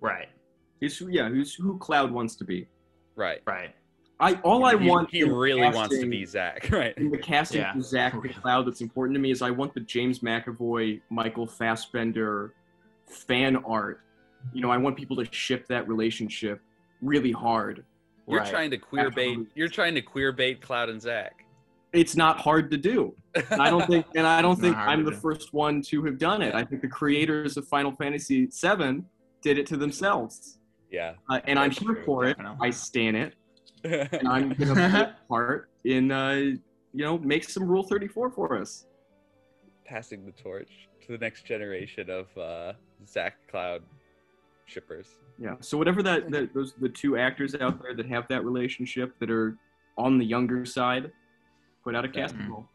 [0.00, 0.28] Right,
[0.80, 2.68] He's yeah, who's who Cloud wants to be.
[3.16, 3.40] Right.
[3.46, 3.74] right.
[4.20, 5.10] I all I he, want.
[5.10, 6.68] He in really wants to be Zack.
[6.72, 6.96] Right.
[6.96, 7.72] in the casting Yeah.
[7.74, 11.46] for Zack the Cloud that's important to me is I want the James McAvoy, Michael
[11.46, 12.54] Fassbender
[13.06, 14.00] fan art.
[14.52, 16.60] You know, I want people to ship that relationship
[17.02, 17.84] really hard.
[18.26, 18.48] You're right.
[18.48, 19.38] trying to queer bait.
[19.54, 21.44] You're trying to queer bait Cloud and Zack.
[21.92, 23.14] It's not hard to do.
[23.50, 25.16] And I don't think and I don't think I'm the do.
[25.16, 26.54] first one to have done it.
[26.54, 29.02] I think the creators of Final Fantasy VII
[29.42, 30.58] did it to themselves.
[30.90, 31.14] Yeah.
[31.28, 32.36] Uh, and I'm here true, for it.
[32.36, 32.68] definitely.
[32.68, 33.34] I stan it.
[33.84, 36.58] And I'm going to play part in, uh, you
[37.04, 38.86] know, make some Rule 34 for us.
[39.84, 40.70] Passing the torch
[41.06, 42.72] to the next generation of uh,
[43.06, 43.82] Zack Cloud
[44.66, 45.08] shippers.
[45.38, 45.56] Yeah.
[45.60, 49.30] So whatever that, that those the two actors out there that have that relationship that
[49.30, 49.56] are
[49.98, 51.12] on the younger side,
[51.84, 52.48] put out a casting Mhm.
[52.48, 52.68] call.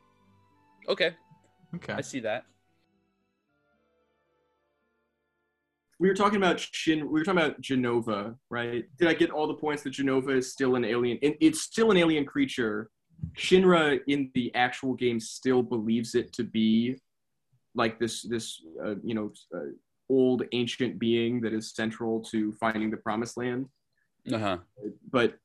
[0.87, 1.15] Okay,
[1.75, 1.93] Okay.
[1.93, 2.45] I see that.
[5.99, 6.99] We were talking about Shin.
[7.01, 8.85] We were talking about Jenova, right?
[8.97, 11.19] Did I get all the points that Jenova is still an alien?
[11.21, 12.89] it- It's still an alien creature.
[13.37, 16.95] Shinra in the actual game still believes it to be
[17.75, 19.71] like this this uh, you know uh,
[20.09, 23.65] old ancient being that is central to finding the promised land.
[24.31, 24.57] Uh huh.
[25.11, 25.37] but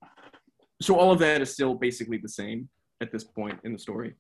[0.81, 2.69] so all of that is still basically the same
[3.01, 4.15] at this point in the story.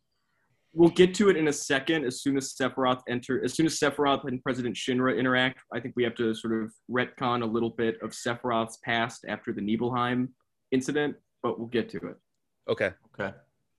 [0.76, 2.04] We'll get to it in a second.
[2.04, 5.94] As soon as Sephiroth enter, as soon as Sephiroth and President Shinra interact, I think
[5.96, 10.30] we have to sort of retcon a little bit of Sephiroth's past after the Nibelheim
[10.72, 11.14] incident,
[11.44, 12.16] but we'll get to it.
[12.68, 12.90] Okay.
[13.18, 13.34] Okay.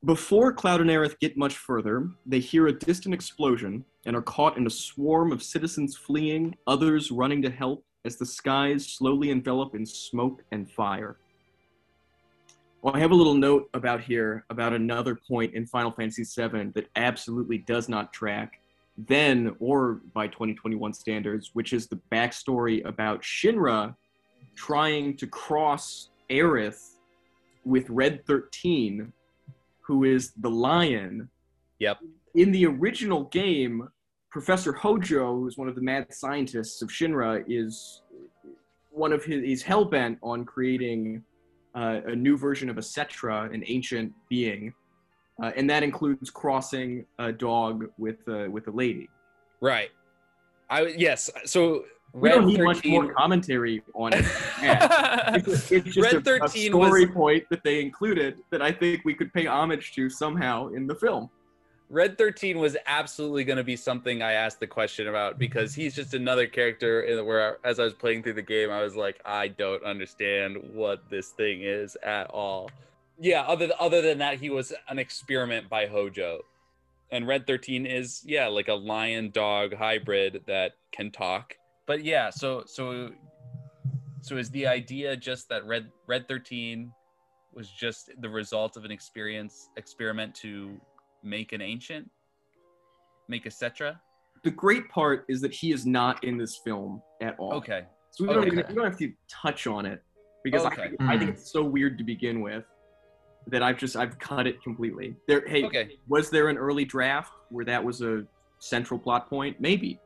[0.05, 4.55] Before Cloud and Aerith get much further, they hear a distant explosion and are caught
[4.55, 9.75] in a swarm of citizens fleeing, others running to help as the skies slowly envelop
[9.75, 11.17] in smoke and fire.
[12.85, 16.69] Well, I have a little note about here about another point in Final Fantasy VII
[16.75, 18.61] that absolutely does not track
[18.95, 23.95] then or by 2021 standards, which is the backstory about Shinra
[24.55, 26.97] trying to cross Aerith
[27.65, 29.11] with Red 13
[29.81, 31.27] who is the lion.
[31.79, 31.97] Yep.
[32.35, 33.89] In the original game,
[34.29, 38.03] Professor Hojo, who's one of the mad scientists of Shinra, is
[38.91, 39.43] one of his.
[39.43, 41.23] He's hell bent on creating
[41.75, 44.73] uh, a new version of a Cetra, an ancient being,
[45.41, 49.09] uh, and that includes crossing a dog with uh, with a lady.
[49.61, 49.89] Right.
[50.69, 51.29] I yes.
[51.45, 54.25] So We Red don't need 13, much more commentary on it.
[54.61, 55.35] Yeah.
[55.35, 58.71] It's, it's just Red a, a 13 story was point that they included that I
[58.71, 61.29] think we could pay homage to somehow in the film.
[61.89, 65.93] Red 13 was absolutely going to be something I asked the question about because he's
[65.93, 69.19] just another character in where as I was playing through the game I was like
[69.23, 72.71] I don't understand what this thing is at all.
[73.19, 76.41] Yeah, other other than that he was an experiment by Hojo.
[77.11, 81.55] And Red 13 is yeah, like a lion dog hybrid that can talk.
[81.85, 83.11] But yeah, so so
[84.21, 86.91] so is the idea just that Red Red 13
[87.53, 90.81] was just the result of an experience experiment to
[91.25, 92.09] make an ancient,
[93.27, 93.97] make a cetra.
[94.43, 97.53] The great part is that he is not in this film at all.
[97.53, 98.47] Okay, So we don't, Okay.
[98.47, 100.01] even, we don't have to touch on it
[100.43, 100.89] because I, Okay.
[100.89, 101.35] think, I think hmm.
[101.35, 102.63] it's so weird to begin with
[103.47, 105.15] that I've just I've cut it completely.
[105.27, 108.25] There, hey, okay, was there an early draft where that was a
[108.59, 109.59] central plot point?
[109.59, 109.99] Maybe,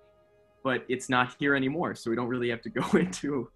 [0.64, 3.50] but it's not here anymore, so we don't really have to go into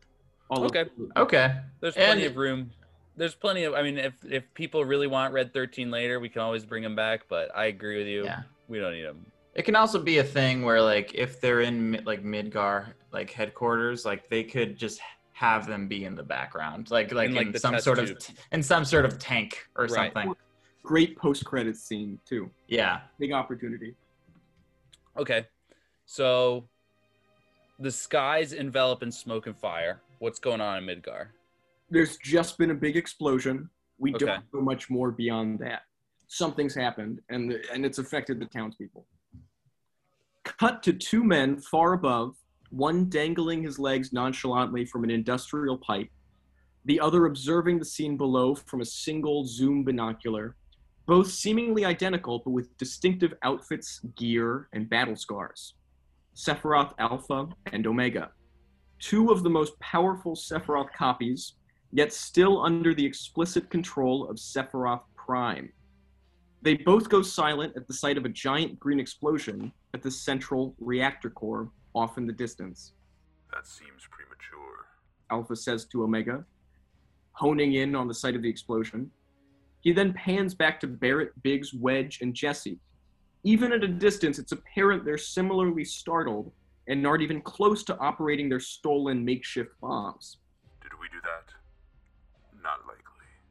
[0.49, 0.81] all Okay.
[0.81, 0.87] of
[1.17, 1.55] Okay.
[1.79, 2.71] there's plenty And- of room.
[3.15, 3.73] There's plenty of.
[3.73, 6.95] I mean, if if people really want Red 13 later, we can always bring them
[6.95, 7.25] back.
[7.29, 8.23] But I agree with you.
[8.25, 8.41] Yeah.
[8.67, 9.25] We don't need them.
[9.53, 14.03] It can also be a thing where, like, if they're in like Midgar, like headquarters,
[14.03, 14.99] like they could just
[15.33, 18.09] have them be in the background, like like In, in, like, the some sort tube.
[18.09, 20.11] of t- in some sort of tank or Right.
[20.13, 20.33] something.
[20.83, 22.49] Great post credits scene too.
[22.67, 23.01] Yeah.
[23.19, 23.95] Big opportunity.
[25.17, 25.45] Okay,
[26.05, 26.67] so
[27.79, 30.01] the skies envelop in smoke and fire.
[30.19, 31.27] What's going on in Midgar?
[31.93, 33.69] There's just been a big explosion.
[33.99, 34.25] We Okay.
[34.25, 35.83] don't know much more beyond that.
[36.27, 39.05] Something's happened, and the, and it's affected the townspeople.
[40.43, 42.35] Cut to two men far above,
[42.71, 46.09] one dangling his legs nonchalantly from an industrial pipe,
[46.85, 50.55] the other observing the scene below from a single zoom binocular,
[51.05, 55.75] both seemingly identical but with distinctive outfits, gear, and battle scars.
[56.35, 58.31] Sephiroth Alpha and Omega.
[58.99, 61.53] Two of the most powerful Sephiroth copies,
[61.93, 65.71] yet still under the explicit control of Sephiroth Prime.
[66.63, 70.75] They both go silent at the sight of a giant green explosion at the central
[70.79, 72.93] reactor core off in the distance.
[73.53, 74.87] That seems premature.
[75.29, 76.43] Alpha says to Omega,
[77.33, 79.11] honing in on the site of the explosion.
[79.81, 82.79] He then pans back to Barret, Biggs, Wedge, and Jesse.
[83.43, 86.51] Even at a distance, it's apparent they're similarly startled
[86.87, 90.37] and aren't even close to operating their stolen makeshift bombs.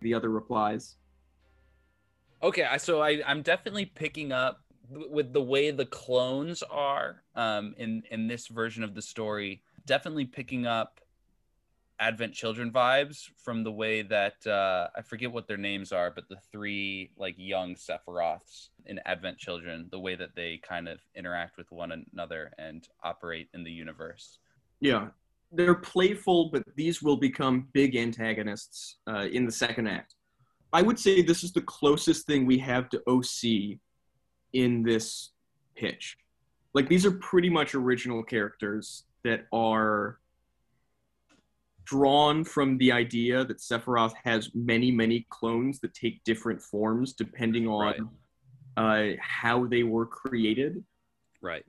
[0.03, 0.97] The other replies.
[2.43, 8.03] Okay, so I, I'm definitely picking up with the way the clones are um, in
[8.11, 9.63] in this version of the story.
[9.87, 11.01] Definitely picking up
[12.01, 16.29] Advent Children vibes from the way that uh, I forget what their names are, but
[16.29, 21.57] the three like young Sephiroths in Advent Children, the way that they kind of interact
[21.57, 24.39] with one another and operate in the universe.
[24.81, 25.09] Yeah,
[25.53, 30.15] they're playful, but these will become big antagonists uh, in the second act.
[30.73, 33.79] I would say this is the closest thing we have to OC
[34.55, 35.31] in this
[35.77, 36.17] pitch.
[36.75, 40.19] Like these are pretty much original characters that are
[41.85, 47.67] drawn from the idea that Sephiroth has many, many clones that take different forms depending
[47.67, 48.09] on
[48.79, 50.83] uh, how they were created
[51.43, 51.65] Right.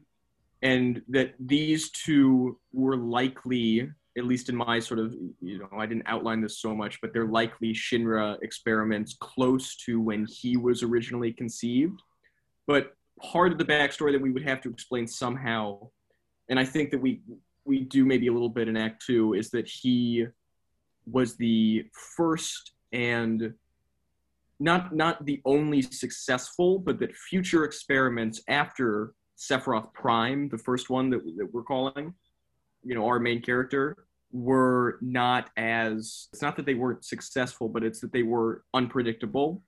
[0.64, 5.86] And that these two were likely at least in my sort of you know i
[5.86, 10.82] didn't outline this so much but they're likely shinra experiments close to when he was
[10.82, 12.01] originally conceived.
[12.66, 15.89] But part of the backstory that we would have to explain somehow
[16.49, 17.22] and i think that we
[17.66, 20.26] we do maybe a little bit in act two is that he
[21.05, 21.86] was the
[22.16, 23.53] first and
[24.59, 31.10] not not the only successful but that future experiments after Sephiroth Prime, the first one
[31.10, 32.14] that, that we're calling,
[32.84, 36.28] you know, our main character, were not as.
[36.34, 39.62] It's not that they weren't successful, but it's that they were unpredictable.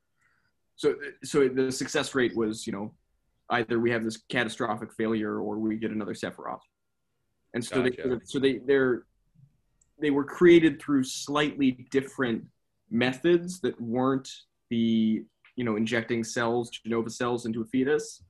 [0.75, 2.93] So, so the success rate was, you know,
[3.49, 6.59] either we have this catastrophic failure or we get another Sephiroth,
[7.53, 8.09] and so Gotcha.
[8.09, 9.03] they, so they, they're,
[10.01, 12.43] they were created through slightly different
[12.89, 14.29] methods that weren't
[14.69, 15.23] the,
[15.55, 18.21] you know, injecting cells, Jenova cells into a fetus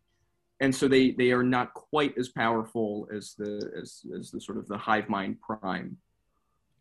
[0.59, 4.57] and so they they are not quite as powerful as the as, as the sort
[4.57, 5.97] of the hive mind prime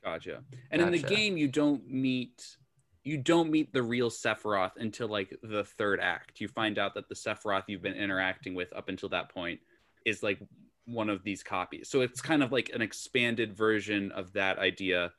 [0.05, 0.43] Gotcha.
[0.71, 2.57] And in the game, you don't meet
[3.05, 6.41] you don't meet the real Sephiroth until like the third act.
[6.41, 9.61] You find out that the Sephiroth you've been interacting with up until that point
[10.07, 10.39] is like
[10.87, 11.89] one of these copies.
[11.89, 15.13] So it's kind of like an expanded version of that idea,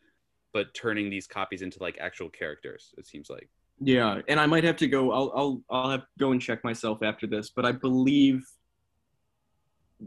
[0.53, 2.93] but turning these copies into like actual characters.
[2.97, 3.49] It seems like.
[3.81, 6.63] Yeah and i might have to go i'll i'll, I'll have to go and check
[6.63, 8.41] myself after this but i believe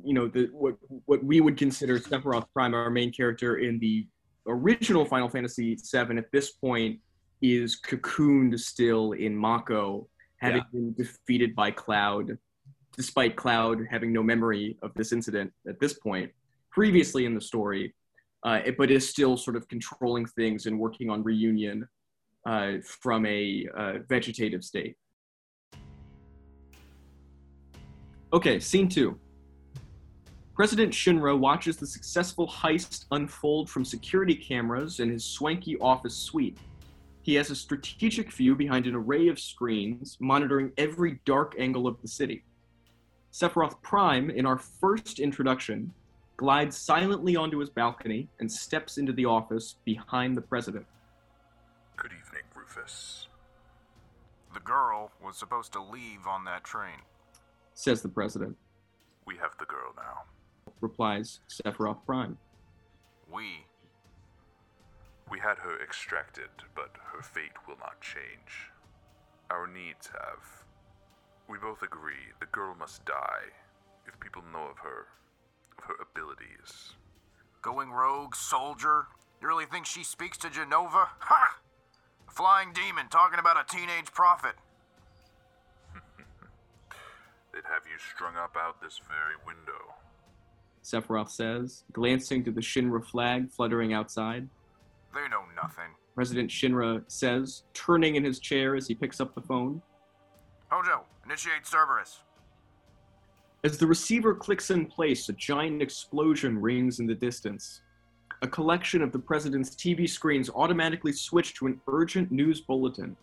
[0.05, 4.07] you know the what what we would consider sephiroth prime our main character in the
[4.47, 6.99] original final fantasy 7 at this point
[7.43, 10.09] is cocooned still in mako
[10.41, 12.37] having been defeated by cloud
[12.97, 16.31] despite cloud having no memory of this incident at this point
[16.71, 17.95] previously in the story
[18.45, 21.87] uh, it- but is still sort of controlling things and working on reunion
[22.47, 24.97] uh, from a uh, vegetative state.
[28.33, 29.19] Okay, scene two.
[30.55, 36.59] President Shinra watches the successful heist unfold from security cameras in his swanky office suite.
[37.23, 42.01] He has a strategic view behind an array of screens monitoring every dark angle of
[42.03, 42.43] the city.
[43.33, 45.93] Sephiroth Prime, in our first introduction,
[46.37, 50.87] glides silently onto his balcony and steps into the office behind the president.
[52.01, 53.27] Good evening, Rufus.
[54.55, 57.03] The girl was supposed to leave on that train.
[57.75, 58.57] Says the president,
[59.27, 60.23] We have the girl now.
[60.81, 62.39] replies Sephiroth Prime.
[63.33, 63.65] We.
[65.31, 68.71] We had her extracted, but her fate will not change.
[69.51, 70.65] Our needs have.
[71.49, 73.51] We both agree the girl must die
[74.07, 75.07] if people know of her,
[75.79, 76.95] of her abilities.
[77.61, 79.07] Going rogue, soldier?
[79.43, 81.09] You really think she speaks to Jenova?
[81.19, 81.59] Ha!
[82.29, 84.55] A flying demon talking about a teenage prophet.
[87.53, 89.95] They'd have you strung up out this very window.
[90.85, 94.49] Sephiroth says, glancing to the Shinra flag fluttering outside.
[95.15, 95.91] They know nothing.
[96.15, 99.83] President Shinra says, turning in his chair as he picks up the phone.
[100.69, 102.21] Hojo, initiate Cerberus.
[103.65, 107.81] As the receiver clicks in place, a giant explosion rings in the distance.
[108.41, 113.17] A collection of the president's TV screens automatically switch to an urgent news bulletin.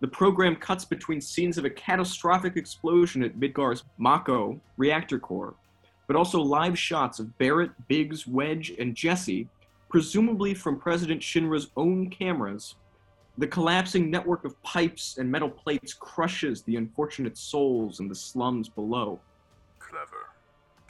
[0.00, 5.54] The program cuts between scenes of a catastrophic explosion at Midgar's Mako reactor core,
[6.06, 9.48] but also live shots of Barret, Biggs, Wedge, and Jesse,
[9.88, 12.74] presumably from President Shinra's own cameras.
[13.38, 18.68] The collapsing network of pipes and metal plates crushes the unfortunate souls in the slums
[18.68, 19.18] below,
[19.78, 20.31] Clever.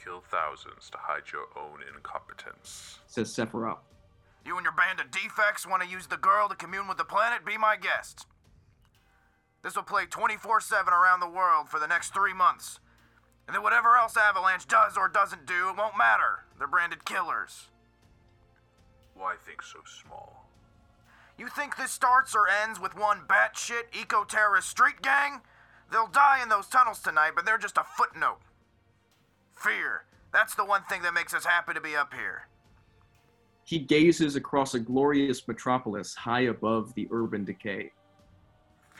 [0.02, 2.98] Kill thousands to hide your own incompetence.
[3.06, 3.78] says Sephiroth.
[4.44, 7.04] You and your band of defects want to use the girl to commune with the
[7.04, 7.44] planet?
[7.44, 8.26] Be my guest.
[9.62, 12.80] This will play 24 7 around the world for the next three months.
[13.46, 16.44] And then whatever else Avalanche does or doesn't do, it won't matter.
[16.58, 17.68] They're branded killers.
[19.14, 20.48] Why think so small?
[21.38, 25.42] You think this starts or ends with one batshit eco terrorist street gang?
[25.90, 28.38] They'll die in those tunnels tonight, but they're just a footnote.
[29.62, 30.04] Fear.
[30.32, 32.48] That's the one thing that makes us happy to be up here.
[33.64, 37.92] He gazes across a glorious metropolis high above the urban decay.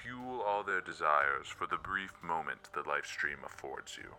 [0.02, 4.10] Fuel all their desires for the brief moment the life stream affords you.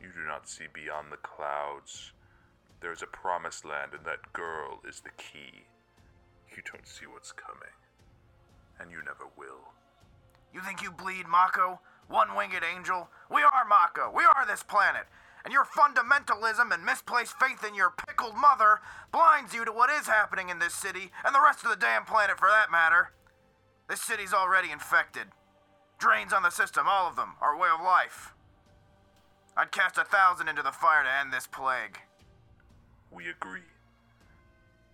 [0.00, 2.12] You do not see beyond the clouds.
[2.80, 5.66] There is a promised land, and that girl is the key.
[6.56, 7.76] You don't see what's coming,
[8.80, 9.72] and you never will.
[10.52, 11.78] You think you bleed Mako?
[12.10, 13.08] One winged angel?
[13.30, 14.10] We are Mako.
[14.12, 15.06] We are this planet.
[15.44, 18.80] And your fundamentalism and misplaced faith in your pickled mother
[19.12, 22.04] blinds you to what is happening in this city and the rest of the damn
[22.04, 23.12] planet for that matter.
[23.88, 25.28] This city's already infected.
[25.98, 28.34] Drains on the system, all of them, our way of life.
[29.56, 32.00] I'd cast a thousand into the fire to end this plague.
[33.10, 33.69] We agree.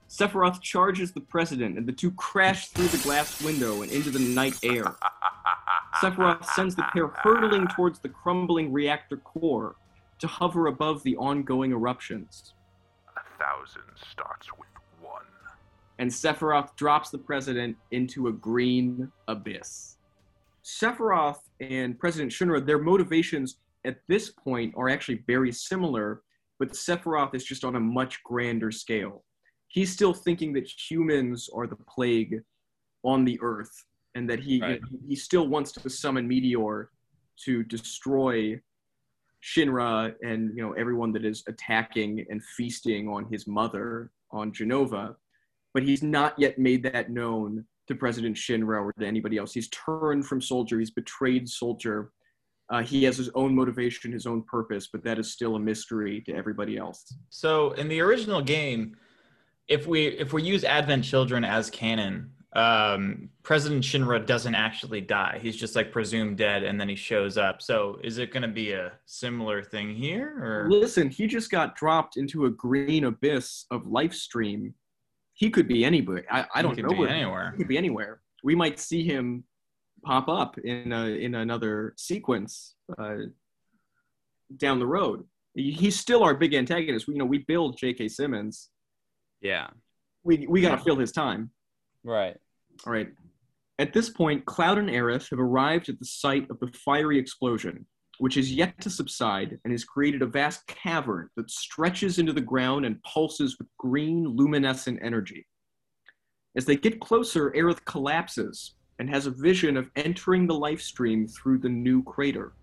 [0.09, 4.21] Sephiroth charges the president, and the two crash through the glass window and into the
[4.21, 4.95] night air.
[6.01, 9.77] Sephiroth sends the pair hurtling towards the crumbling reactor core
[10.19, 12.55] to hover above the ongoing eruptions.
[13.17, 14.69] A thousand starts with
[15.01, 15.23] one.
[15.99, 19.97] And Sephiroth drops the president into a green abyss.
[20.65, 26.23] Sephiroth and President Shinra, their motivations at this point are actually very similar,
[26.59, 29.23] but Sephiroth is just on a much grander scale.
[29.77, 32.41] He's still thinking that humans are the plague
[33.05, 34.81] on the earth and that he Right.
[35.07, 36.89] he still wants to summon Meteor
[37.45, 38.59] to destroy
[39.43, 45.15] Shinra and you know everyone that is attacking and feasting on his mother on Jenova,
[45.75, 49.53] but he's not yet made that known to President Shinra or to anybody else.
[49.53, 50.79] He's turned from Soldier.
[50.79, 52.13] He's betrayed Soldier.
[52.71, 56.23] Uh, he has his own motivation, his own purpose, but that is still a mystery
[56.23, 57.15] to everybody else.
[57.29, 58.97] So in the original game,
[59.69, 65.39] if we if we use Advent Children as canon, um, President Shinra doesn't actually die.
[65.43, 67.61] He's just like presumed dead, and then he shows up.
[67.61, 71.77] So is it going to be a similar thing here, or Listen, he just got
[71.77, 74.75] dropped into a green abyss of life stream.
[75.35, 76.23] He could be anybody.
[76.31, 77.53] I, I don't could know be anywhere.
[77.53, 78.21] He could be anywhere.
[78.43, 79.45] We might see him
[80.03, 83.17] pop up in a, in another sequence uh,
[84.57, 85.25] down the road.
[85.55, 87.07] He's still our big antagonist.
[87.07, 88.09] We, you know, we build J.K.
[88.09, 88.71] Simmons.
[89.41, 89.69] Yeah.
[90.25, 91.51] We we got to fill his time.
[92.05, 92.37] Right.
[92.87, 93.09] All right.
[93.79, 97.87] At this point, Cloud and Aerith have arrived at the site of the fiery explosion,
[98.19, 102.41] which is yet to subside and has created a vast cavern that stretches into the
[102.41, 105.47] ground and pulses with green, luminescent energy.
[106.57, 111.29] As they get closer, Aerith collapses and has a vision of entering the life stream
[111.29, 112.55] through the new crater.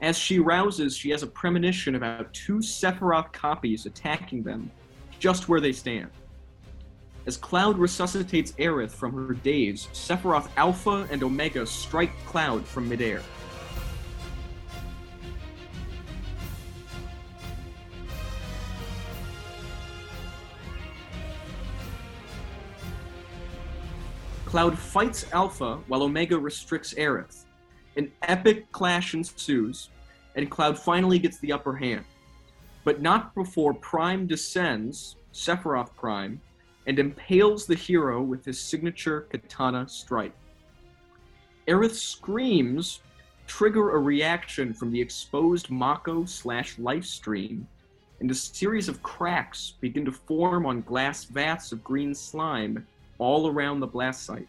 [0.00, 4.68] As she rouses, she has a premonition about two Sephiroth copies attacking them
[5.22, 6.10] just where they stand.
[7.26, 13.22] As Cloud resuscitates Aerith from her daze, Sephiroth Alpha and Omega strike Cloud from midair.
[24.44, 27.44] Cloud fights Alpha while Omega restricts Aerith.
[27.96, 29.90] An epic clash ensues,
[30.34, 32.04] and Cloud finally gets the upper hand.
[32.84, 36.40] But not before Prime descends, Sephiroth Prime,
[36.86, 40.34] and impales the hero with his signature katana strike.
[41.68, 43.00] Aerith's screams
[43.46, 47.68] trigger a reaction from the exposed Mako slash life stream,
[48.20, 52.86] and a series of cracks begin to form on glass vats of green slime
[53.18, 54.48] all around the blast site.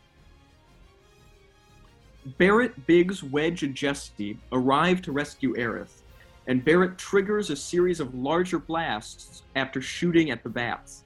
[2.38, 6.03] Barret, Biggs, Wedge, and Jesse arrive to rescue Aerith,
[6.48, 11.04] and Barret triggers a series of larger blasts after shooting at the bats.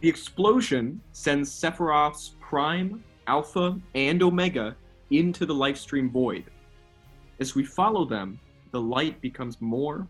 [0.00, 4.76] The explosion sends Sephiroth's Prime, Alpha, and Omega
[5.10, 6.44] into the Lifestream void.
[7.40, 8.38] As we follow them,
[8.70, 10.08] the light becomes more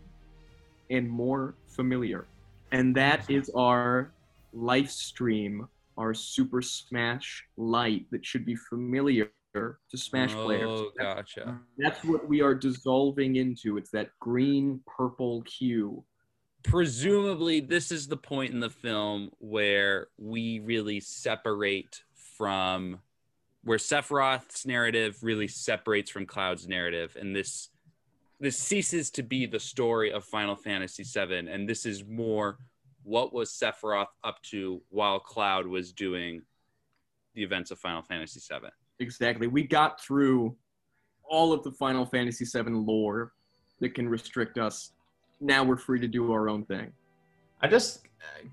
[0.89, 2.25] and more familiar.
[2.71, 4.11] And that is our
[4.53, 10.67] live stream, our Super Smash Light that should be familiar to Smash players.
[10.69, 11.49] Oh, gotcha.
[11.49, 13.77] Uh, that's what we are dissolving into.
[13.77, 16.03] It's that green purple hue.
[16.63, 22.03] Presumably, this is the point in the film where we really separate
[22.37, 22.99] from
[23.63, 27.69] where Sephiroth's narrative really separates from Cloud's narrative, and this
[28.39, 32.57] this ceases to be the story of Final Fantasy VII, and this is more
[33.03, 36.41] what was Sephiroth up to while Cloud was doing
[37.33, 38.69] the events of Final Fantasy VII.
[38.99, 39.47] Exactly.
[39.47, 40.55] We got through
[41.27, 43.33] all of the Final Fantasy VII lore
[43.79, 44.91] that can restrict us.
[45.41, 46.91] Now we're free to do our own thing.
[47.61, 48.01] I just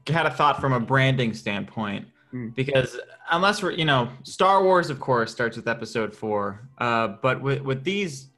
[0.07, 2.55] had a thought from a branding standpoint Mm.
[2.55, 2.99] because
[3.31, 7.61] unless we're, you know, Star Wars, of course, starts with Episode Four, uh, but with
[7.61, 8.29] with these,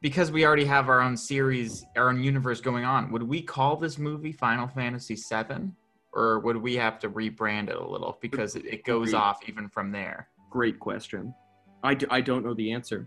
[0.00, 3.76] because we already have our own series, our own universe going on, would we call
[3.76, 5.70] this movie Final Fantasy VII,
[6.12, 9.68] or would we have to rebrand it a little because it, it goes off even
[9.68, 10.28] from there?
[10.50, 11.34] Great question.
[11.82, 13.06] I, do, I don't know the answer.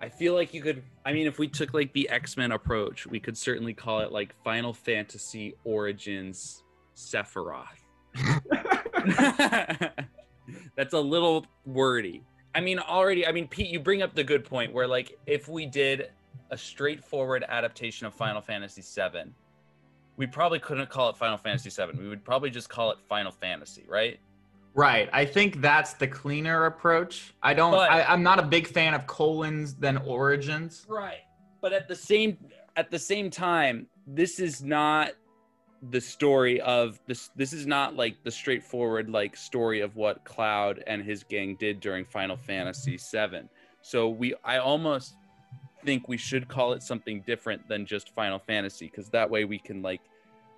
[0.00, 0.82] I feel like you could.
[1.04, 4.12] I mean, if we took like the X Men approach, we could certainly call it
[4.12, 6.64] like Final Fantasy Origins
[6.94, 7.66] Sephiroth.
[10.76, 12.22] That's a little wordy.
[12.54, 13.26] I mean, already.
[13.26, 16.10] I mean, Pete, you bring up the good point where like if we did
[16.50, 19.30] a straightforward adaptation of Final Fantasy VII,
[20.16, 21.98] we probably couldn't call it Final Fantasy VII.
[21.98, 24.18] We would probably just call it Final Fantasy, right?
[24.76, 25.08] Right.
[25.10, 27.34] I think that's the cleaner approach.
[27.42, 27.72] I don't.
[27.72, 30.84] But- I, I'm not a big fan of colons than origins.
[30.86, 31.20] Right.
[31.62, 32.36] But at the same
[32.76, 35.12] at the same time, this is not
[35.90, 40.84] the story of this this is not like the straightforward like story of what Cloud
[40.86, 43.48] and his gang did during Final Fantasy 7.
[43.80, 45.14] So we I almost
[45.84, 49.58] think we should call it something different than just Final Fantasy cuz that way we
[49.58, 50.02] can like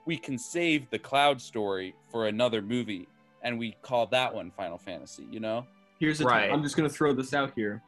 [0.06, 3.06] we can save the Cloud story for another movie
[3.48, 5.66] and we call that one Final Fantasy, you know?
[5.98, 6.52] Here's the Right.
[6.52, 7.82] I'm just going to throw this out here.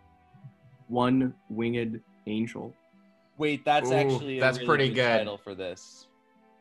[0.89, 2.75] One winged angel.
[3.37, 5.19] Wait, that's Ooh, actually a that's really pretty good good.
[5.19, 6.09] title for this.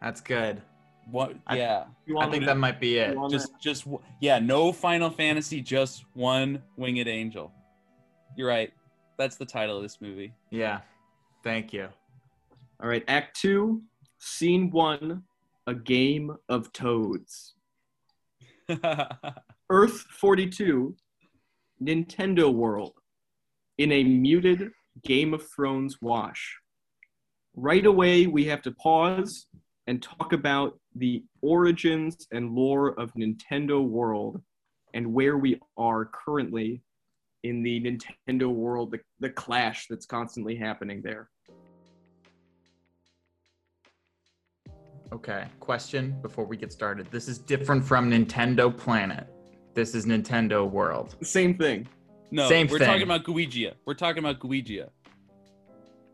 [0.01, 0.61] That's good.
[1.09, 1.33] What?
[1.51, 3.13] Yeah, You I think me that might be it.
[3.13, 3.87] you want just just
[4.21, 4.37] yeah.
[4.37, 7.51] No Final Fantasy, just one winged angel.
[8.35, 8.71] You're right.
[9.17, 10.33] That's the title of this movie.
[10.51, 10.81] Yeah.
[11.43, 11.87] Thank you.
[12.81, 13.81] All right, Act Two,
[14.19, 15.23] Scene One,
[15.67, 17.55] a game of toads.
[19.69, 20.95] Earth 42,
[21.81, 22.93] Nintendo World,
[23.77, 24.71] in a muted
[25.03, 26.57] Game of Thrones wash.
[27.55, 29.47] Right away, we have to pause
[29.87, 34.41] and talk about the origins and lore of Nintendo World
[34.93, 36.81] and where we are currently
[37.43, 41.29] in the Nintendo World, the, the clash that's constantly happening there.
[45.11, 45.45] Okay.
[45.59, 47.09] Question before we get started.
[47.11, 49.27] This is different from Nintendo Planet.
[49.73, 51.15] This is Nintendo World.
[51.23, 51.87] Same thing.
[52.31, 52.87] no, Same we're thing.
[52.87, 53.73] talking about Guigia.
[53.85, 54.89] We're talking about Guigia.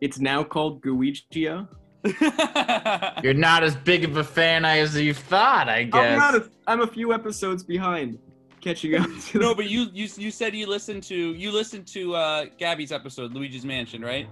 [0.01, 1.67] It's now called Guigia.
[3.23, 5.95] You're not as big of a fan as you thought, I guess.
[5.95, 6.19] I'm guess.
[6.19, 6.35] not.
[6.35, 8.19] A, I'm a few episodes behind
[8.61, 9.09] catching up.
[9.31, 12.91] To no, but you you you said you listened to you listened to uh Gabby's
[12.91, 14.27] episode, Luigi's Mansion, right?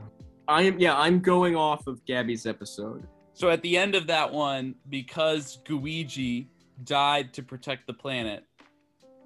[0.47, 0.79] I am.
[0.79, 3.07] Yeah, I'm going off of Gabby's episode.
[3.33, 6.47] So at the end of that one, because Guigi
[6.83, 8.43] died to protect the planet,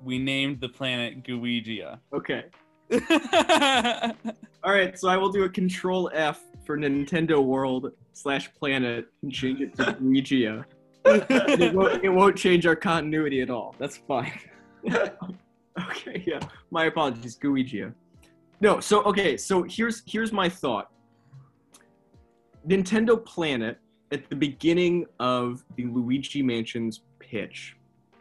[0.04, 2.00] we named the planet Guigia.
[2.14, 2.46] Okay.
[4.64, 4.98] All right.
[4.98, 9.76] So I will do a Control F for Nintendo World slash Planet and change it
[9.78, 10.66] to Guigia.
[11.06, 13.76] it, won't, it won't change our continuity at all.
[13.78, 14.40] That's fine.
[14.90, 16.24] okay.
[16.26, 16.40] Yeah.
[16.72, 17.94] My apologies, Guigia.
[18.62, 18.80] No.
[18.80, 19.36] So okay.
[19.38, 20.92] So here's here's my thought.
[22.68, 23.80] Nintendo Planet
[24.12, 27.76] at the beginning of the Luigi Mansion's pitch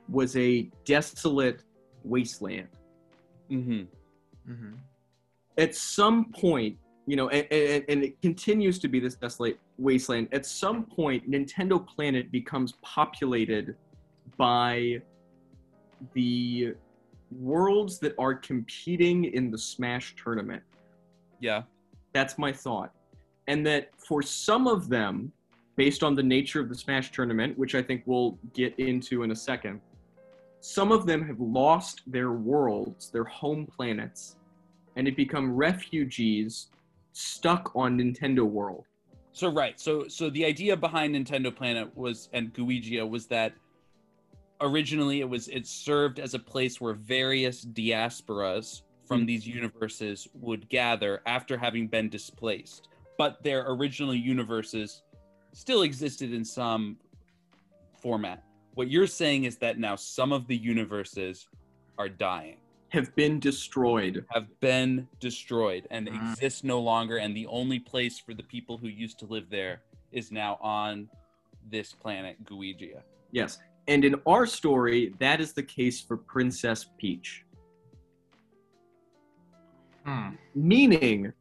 [0.09, 1.63] was a desolate
[2.05, 2.69] wasteland.
[3.49, 3.83] hmm
[4.49, 4.79] Mhm.
[5.59, 10.29] at some point, you know, and, and, and it continues to be this desolate wasteland.
[10.33, 13.77] At some point, Nintendo Planet becomes populated
[14.37, 15.03] by
[16.15, 16.75] the
[17.33, 20.63] worlds that are competing in the Smash tournament.
[21.41, 21.63] Yeah.
[22.13, 22.93] That's my thought.
[23.49, 25.33] And that for some of them,
[25.77, 29.31] based on the nature of the Smash tournament, which I think we'll get into in
[29.31, 29.81] a second,
[30.61, 34.37] some of them have lost their worlds, their home planets,
[34.97, 36.69] and have become refugees
[37.13, 38.85] stuck on Nintendo World.
[39.33, 39.79] So right.
[39.79, 43.53] So so the idea behind Nintendo Planet was and Guigia was that
[44.63, 49.27] originally it was it served as a place where various diasporas from Mm.
[49.27, 52.89] these universes would gather after having been displaced.
[53.19, 55.03] but their original universes
[55.57, 56.99] still existed in some
[58.03, 58.45] format.
[58.75, 61.49] What you're saying is that now some of the universes
[61.97, 62.59] are dying,
[62.91, 64.27] Have been destroyed.
[64.35, 66.33] have been destroyed, and Mhm.
[66.33, 67.17] exist no longer.
[67.17, 69.81] And the only place for the people who used to live there
[70.13, 71.09] is now on
[71.71, 73.03] this planet, Guigia.
[73.33, 73.59] Yes.
[73.89, 77.45] And in our story, that is the case for Princess Peach.
[80.05, 80.35] Hmm.
[80.55, 81.33] Meaning,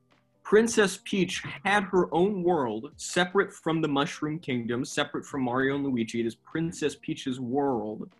[0.46, 5.84] Princess Peach had her own world separate from the Mushroom Kingdom, separate from Mario and
[5.84, 6.20] Luigi.
[6.20, 8.12] It is Princess Peach's world.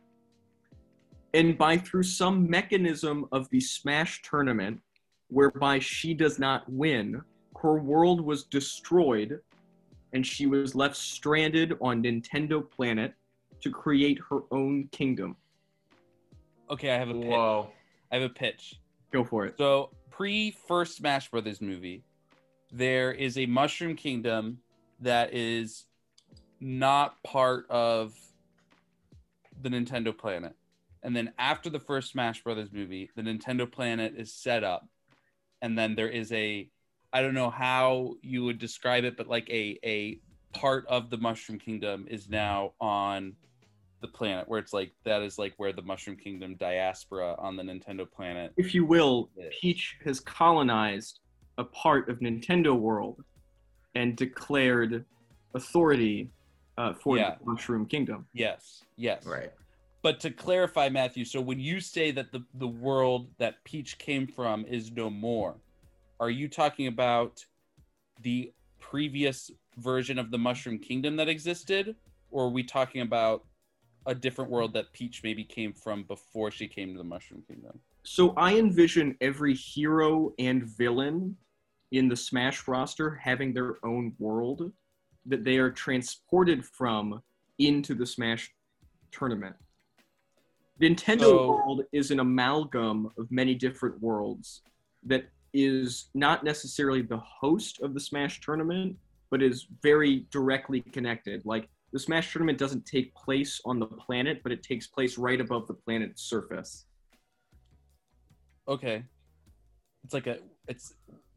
[1.36, 4.82] And by through some mechanism of the Smash tournament,
[5.28, 7.22] whereby she does not win,
[7.62, 9.40] her world was destroyed
[10.14, 13.14] and she was left stranded on Nintendo Planet
[13.62, 15.36] to create her own kingdom.
[16.72, 17.26] Okay, I have a pitch.
[17.26, 17.70] Whoa.
[18.12, 18.80] I have a pitch.
[19.12, 19.56] Go for it.
[19.60, 22.04] So pre first Smash Brothers movie,
[22.76, 24.60] there is a Mushroom Kingdom
[25.00, 25.86] that is
[26.60, 28.14] not part of
[29.62, 30.54] the Nintendo planet.
[31.02, 34.88] And then after the first Smash Brothers movie, the Nintendo planet is set up.
[35.62, 36.70] And then there is a
[37.14, 40.20] I don't know how you would describe it, but like a a
[40.54, 43.36] part of the Mushroom Kingdom is now on
[44.02, 47.64] the planet where it's like that is like where the Mushroom Kingdom diaspora on the
[47.64, 49.46] Nintendo planet If you will, Yeah.
[49.62, 51.20] Peach has colonized
[51.58, 53.24] a part of Nintendo World
[53.96, 55.06] and declared
[55.54, 56.30] authority
[56.78, 57.36] uh, for Yeah.
[57.40, 58.28] the Mushroom Kingdom.
[58.34, 59.26] Yes, yes.
[59.26, 59.52] Right.
[60.02, 64.28] But to clarify, Matthew, so when you say that the, the world that Peach came
[64.28, 65.56] from is no more,
[66.20, 67.44] are you talking about
[68.22, 71.96] the previous version of the Mushroom Kingdom that existed?
[72.30, 73.46] Or are we talking about
[74.06, 77.80] a different world that Peach maybe came from before she came to the Mushroom Kingdom?
[78.04, 81.36] So I envision every hero and villain
[81.92, 84.72] in the Smash roster having their own world
[85.26, 87.22] that they are transported from
[87.60, 88.52] into the Smash
[89.12, 89.56] tournament.
[90.82, 94.62] Nintendo So- World is an amalgam of many different worlds
[95.04, 98.98] that is not necessarily the host of the Smash tournament,
[99.32, 101.46] but is very directly connected.
[101.46, 105.40] Like the Smash tournament doesn't take place on the planet, but it takes place right
[105.40, 106.86] above the planet's surface.
[108.68, 109.06] Okay.
[110.04, 110.94] It's like a it's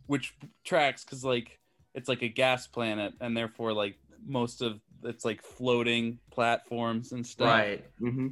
[0.09, 0.35] which
[0.65, 1.61] tracks because like
[1.95, 3.97] it's like a gas planet and therefore like
[4.27, 7.47] most of it's like floating platforms and stuff.
[7.47, 7.85] Right.
[8.01, 8.29] Mm-hmm.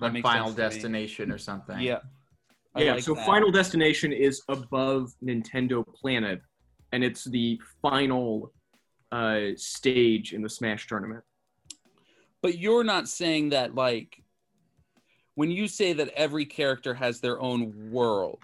[0.00, 0.68] Like Final sense to me.
[0.68, 1.80] Destination or something.
[1.80, 1.98] Yeah.
[2.74, 3.26] I Yeah, like so that.
[3.26, 6.40] Final Destination is above Nintendo Planet,
[6.92, 8.52] and it's the final
[9.12, 11.22] uh, stage in the Smash tournament.
[12.42, 14.22] But you're not saying that like
[15.36, 18.42] when you say that every character has their own world,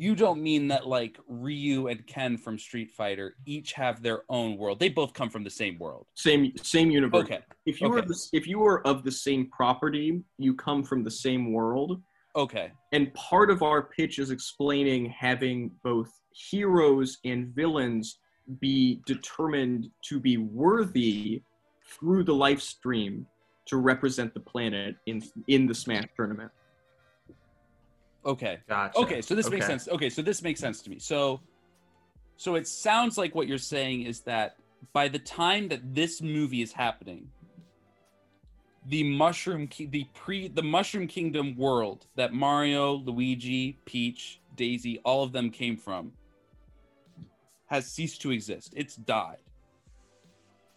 [0.00, 4.56] you don't mean that like Ryu and Ken from Street Fighter each have their own
[4.56, 4.80] world.
[4.80, 6.06] They both come from the same world.
[6.14, 7.24] Same same universe.
[7.24, 7.40] Okay.
[7.66, 8.06] If you okay.
[8.06, 12.00] the, if you were of the same property, you come from the same world.
[12.34, 12.72] Okay.
[12.92, 18.20] And part of our pitch is explaining having both heroes and villains
[18.58, 21.42] be determined to be worthy
[21.84, 23.26] through the life stream
[23.66, 26.50] to represent the planet in in the Smash tournament.
[28.24, 28.58] Okay.
[28.68, 28.98] Gotcha.
[28.98, 29.88] Okay, so this makes sense.
[29.88, 30.98] Okay, so this makes sense to me.
[30.98, 31.40] So
[32.36, 34.56] so it sounds like what you're saying is that
[34.92, 37.28] by the time that this movie is happening,
[38.86, 45.22] the mushroom Ki- the pre the mushroom kingdom world that Mario, Luigi, Peach, Daisy, all
[45.22, 46.12] of them came from
[47.66, 48.72] has ceased to exist.
[48.76, 49.42] It's died.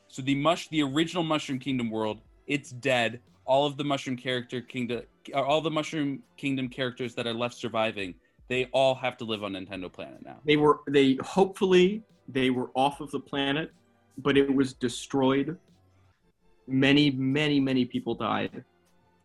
[0.08, 3.22] So the mush the original mushroom kingdom world, it's dead.
[3.46, 5.02] All of the mushroom character kingdom
[5.34, 8.14] uh, all the mushroom kingdom characters that are left surviving,
[8.50, 10.38] they all have to live on Nintendo planet now.
[10.46, 13.72] They were they hopefully they were off of the planet,
[14.18, 15.58] but it was destroyed.
[16.68, 18.64] Many many many people died.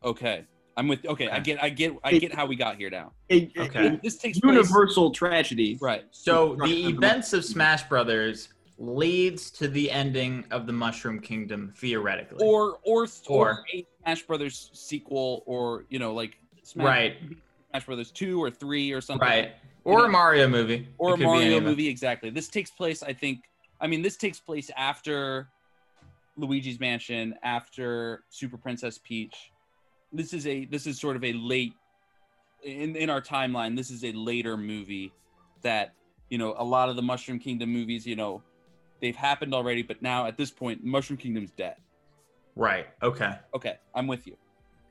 [0.04, 0.44] Okay.
[0.76, 3.12] I'm with okay, I get I get I It- get how we got here now.
[3.30, 3.86] A, a- Okay.
[3.86, 5.76] a This takes place universal tragedy.
[5.80, 6.04] right.
[6.10, 8.48] So the events of Smash Brothers
[8.78, 12.46] leads to the ending of the Mushroom Kingdom theoretically.
[12.46, 17.16] Or or or, Or- a Smash Brothers sequel or you know like Smash, right,
[17.70, 19.26] Smash Brothers 2 or 3 or something.
[19.26, 19.52] right.
[19.84, 20.86] Or know, a Mario movie.
[20.98, 22.30] or It a could be any Mario movie exactly.
[22.30, 23.40] This takes place I think
[23.80, 25.48] I mean this takes place after
[26.36, 29.50] Luigi's Mansion, after Super Princess Peach.
[30.12, 31.72] This is a this is sort of a late
[32.62, 33.76] in in our timeline.
[33.76, 35.12] This is a later movie
[35.62, 35.94] that
[36.30, 38.06] you know a lot of the Mushroom Kingdom movies.
[38.06, 38.42] You know
[39.00, 41.76] they've happened already, but now at this point, Mushroom Kingdom's dead.
[42.56, 42.86] Right.
[43.02, 43.32] Okay.
[43.54, 44.36] Okay, I'm with you.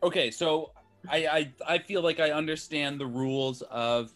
[0.03, 0.71] Okay, so
[1.09, 4.11] I I, I feel like I understand the rules of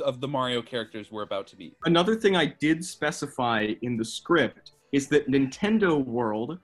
[0.00, 1.76] of the Mario characters we're about to meet.
[1.84, 6.58] Another thing I did specify in the script is that Nintendo World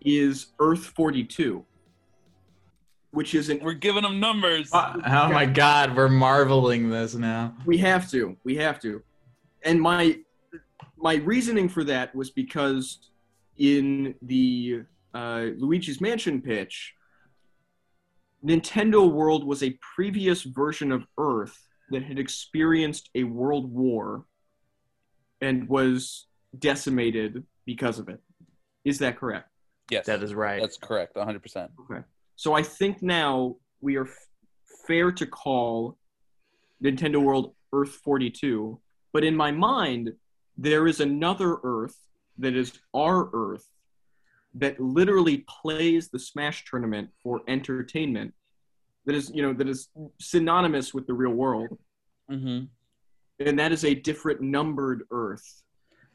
[0.00, 1.64] is Earth 42,
[3.12, 4.70] which is an We're giving them numbers.
[4.72, 7.54] Oh oh my god, we're marveling this now.
[7.66, 9.02] we have to we have to
[9.64, 10.18] and my
[11.00, 12.98] my reasoning for that was because
[13.56, 14.82] in the
[15.14, 16.94] uh, luigi's mansion pitch
[18.44, 21.56] nintendo world was a previous version of earth
[21.90, 24.24] that had experienced a world war
[25.40, 26.26] and was
[26.58, 28.20] decimated because of it
[28.84, 29.48] is that correct
[29.90, 30.60] yes, That is right.
[30.60, 31.16] that's correct.
[31.16, 31.42] 100.
[31.42, 32.02] percent Okay.
[32.36, 34.28] So I think now we are f-
[34.86, 35.96] fair to call
[36.82, 38.78] Nintendo World Earth 42,
[39.12, 40.12] but in my mind,
[40.58, 41.96] there is another Earth
[42.38, 43.66] that is our Earth
[44.54, 48.34] that literally plays the Smash tournament for entertainment.
[49.06, 49.88] That is, you know, that is
[50.20, 51.78] synonymous with the real world,
[52.30, 52.64] Mm-hmm.
[53.46, 55.62] and that is a different numbered Earth.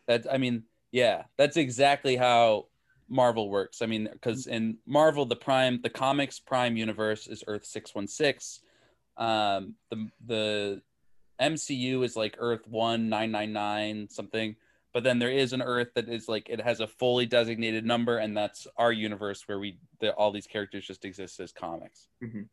[0.08, 2.68] That I mean, yeah, that's exactly how
[3.10, 3.82] Marvel works.
[3.82, 8.08] I mean, because in Marvel, the Prime, the comics Prime universe is Earth six one
[8.08, 8.60] six.
[9.18, 10.82] Um, the the
[11.44, 14.56] MCU is like Earth one nine nine nine something.
[14.94, 18.18] But then there is an Earth that is like it has a fully designated number,
[18.18, 22.08] and that's our universe where we the, all these characters just exist as comics.
[22.24, 22.48] Mhm.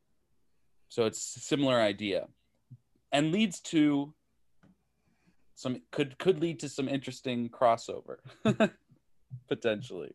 [0.89, 2.29] So it's a similar idea,
[3.13, 4.15] and leads to
[5.55, 8.17] some could could lead to some interesting crossover
[9.49, 10.15] potentially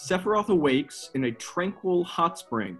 [0.00, 2.78] Sephiroth awakes in a tranquil hot spring.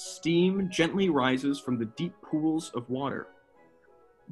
[0.00, 3.28] Steam gently rises from the deep pools of water.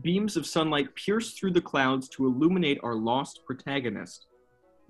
[0.01, 4.27] Beams of sunlight pierce through the clouds to illuminate our lost protagonist.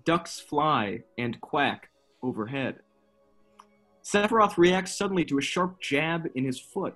[0.04, 1.88] Ducks fly and quack
[2.22, 2.80] overhead.
[4.02, 6.94] Sephiroth reacts suddenly to a sharp jab in his foot.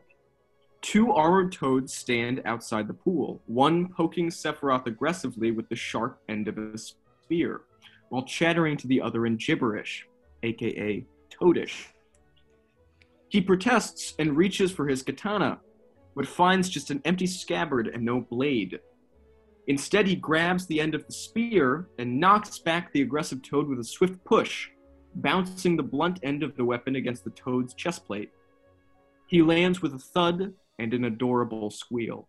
[0.80, 6.48] Two armored toads stand outside the pool, one poking Sephiroth aggressively with the sharp end
[6.48, 7.62] of a spear,
[8.08, 10.06] while chattering to the other in gibberish
[10.42, 11.91] aka Toadish.
[13.32, 15.58] He protests and reaches for his katana,
[16.14, 18.78] but finds just an empty scabbard and no blade.
[19.68, 23.78] Instead, he grabs the end of the spear and knocks back the aggressive toad with
[23.78, 24.68] a swift push,
[25.14, 28.30] bouncing the blunt end of the weapon against the toad's chest plate.
[29.28, 32.28] He lands with a thud and an adorable squeal.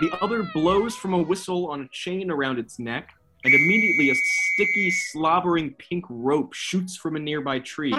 [0.00, 3.10] The other blows from a whistle on a chain around its neck,
[3.44, 7.92] and immediately a sticky, slobbering pink rope shoots from a nearby tree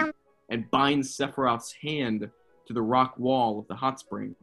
[0.50, 2.30] and binds Sephiroth's hand
[2.68, 4.36] to the rock wall of the hot spring.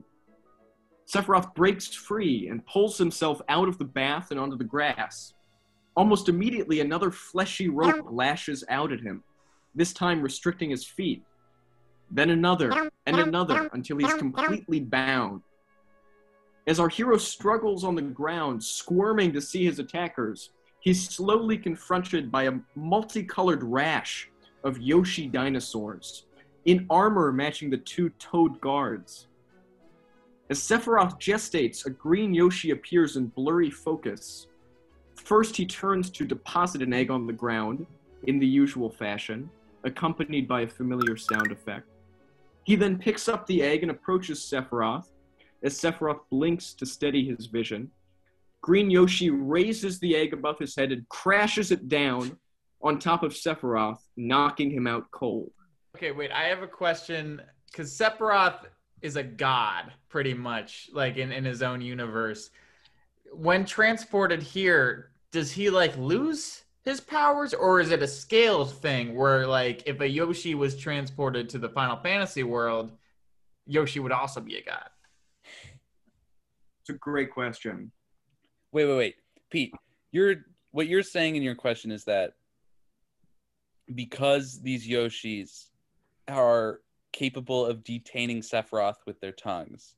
[1.07, 5.35] Sephiroth breaks free and pulls himself out of the bath and onto the grass.
[5.97, 9.25] Almost immediately, another fleshy rope lashes out at him,
[9.75, 11.23] this time restricting his feet.
[12.13, 15.43] Then another, and another, until he's completely bound.
[16.67, 22.31] As our hero struggles on the ground, squirming to see his attackers, he's slowly confronted
[22.31, 24.30] by a multicolored rash
[24.65, 26.27] of Yoshi dinosaurs,
[26.65, 29.27] in armor matching the two toad guards.
[30.51, 34.49] As Sephiroth gestates, a green Yoshi appears in blurry focus.
[35.15, 37.87] First, he turns to deposit an egg on the ground,
[38.25, 39.49] in the usual fashion,
[39.85, 41.87] accompanied by a familiar sound effect.
[42.65, 45.07] He then picks up the egg and approaches Sephiroth,
[45.63, 47.91] as Sephiroth blinks to steady his vision.
[48.61, 52.37] Green Yoshi raises the egg above his head and crashes it down
[52.83, 55.51] on top of Sephiroth, knocking him out cold.
[55.97, 56.31] Okay, wait.
[56.33, 58.65] I have a question because Sephiroth
[59.03, 62.51] is a god, pretty much, like in, in his own universe.
[63.33, 69.15] When transported here, does he like lose his powers, or is it a scaled thing
[69.15, 72.93] where, like, if a Yoshi was transported to the Final Fantasy world,
[73.67, 74.89] Yoshi would also be a god?
[76.81, 77.93] It's a great question.
[78.73, 79.15] wait wait wait
[79.51, 79.75] pete
[80.13, 80.37] you're
[80.71, 82.35] what you're saying in your question is that
[83.95, 85.67] because these yoshis
[86.29, 86.81] are
[87.13, 89.95] capable of detaining sephiroth with their tongues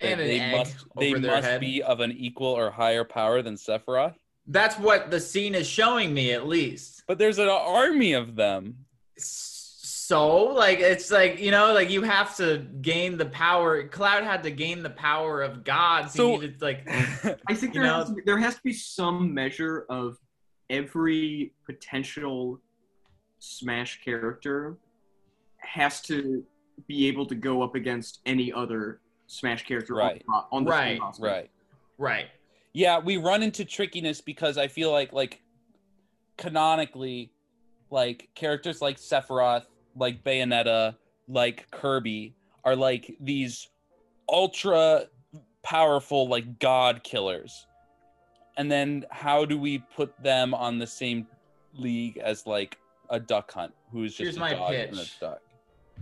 [0.00, 1.60] And an they egg must they their must head.
[1.60, 4.14] be of an equal or higher power than sephiroth
[4.46, 7.02] That's what the scene is showing me, at least.
[7.06, 8.76] but there's an army of them
[9.16, 13.84] So, like, it's like you know, like you have to gain the power.
[13.88, 16.88] Cloud had to gain the power of God, so, So- you needed like
[17.48, 20.18] I think there, has to be, there has to be some measure of
[20.70, 22.60] every potential
[23.44, 24.76] Smash character
[25.58, 26.42] has to
[26.86, 30.22] be able to go up against any other Smash character Right.
[30.28, 31.22] on, the- on the Right, roster.
[31.24, 31.50] right
[31.98, 32.26] right.
[32.72, 35.40] yeah we run into trickiness because i feel like like
[36.36, 37.30] canonically
[37.90, 39.66] like characters like sephiroth
[39.96, 40.96] like bayonetta
[41.28, 42.34] like Kirby
[42.64, 43.68] are like these
[44.28, 45.04] ultra
[45.62, 47.66] powerful like god killers.
[48.56, 51.26] And then how do we put them on the same
[51.74, 52.76] league as like
[53.14, 55.40] a duck hunt who's just Here's a my dog and a duck?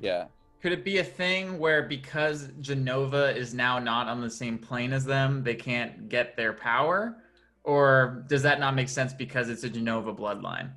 [0.00, 0.24] Yeah.
[0.60, 4.92] Could it be a thing where because Jenova is now not on the same plane
[4.92, 7.18] as them, they can't get their power?
[7.64, 10.70] Or does that not make sense because it's a Jenova bloodline?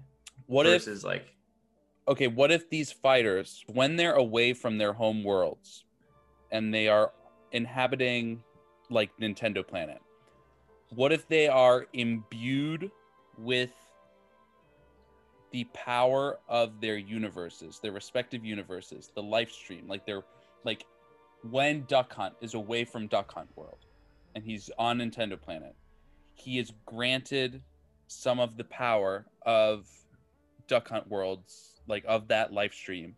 [0.48, 1.36] What if versus like
[2.08, 5.86] okay, what if these fighters, when they're away from their home worlds
[6.52, 7.12] and they are
[7.52, 8.44] inhabiting
[8.90, 10.00] like Nintendo Planet,
[10.90, 12.92] what if they are imbued
[13.38, 13.72] with
[15.56, 19.88] the power of their universes, their respective universes, the life stream?
[19.88, 20.26] Like they're
[20.66, 20.86] like
[21.50, 23.86] when Duck Hunt is away from Duck Hunt World
[24.36, 25.74] and he's on Nintendo Planet,
[26.34, 27.62] he is granted
[28.08, 29.88] some of the power of
[30.68, 33.16] Duck Hunt Worlds, like of that life stream,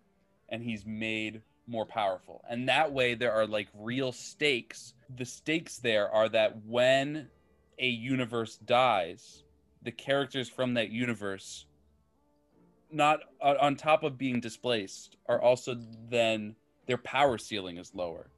[0.50, 2.44] and he's made more powerful.
[2.48, 4.94] And that way, there are like real stakes.
[5.16, 7.30] The stakes there are that when
[7.80, 9.44] a universe dies,
[9.82, 11.66] the characters from that universe,
[12.92, 15.76] not uh, on top of being displaced, are also
[16.10, 18.30] then their power ceiling is lower.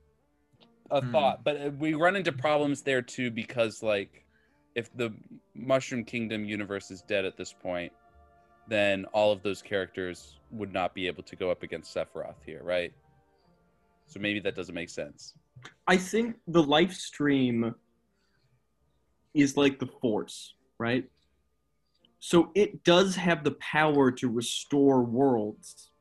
[0.91, 1.11] A Hmm.
[1.11, 4.25] thought, but uh, we run into problems there too because like
[4.75, 5.13] if the
[5.53, 7.91] Mushroom Kingdom universe is dead at this point,
[8.67, 12.61] then all of those characters would not be able to go up against Sephiroth here,
[12.63, 12.93] right?
[14.07, 15.35] So maybe that doesn't make sense.
[15.87, 17.75] I think the life stream
[19.33, 21.05] is like the force, right?
[22.19, 25.91] So it does have the power to restore worlds,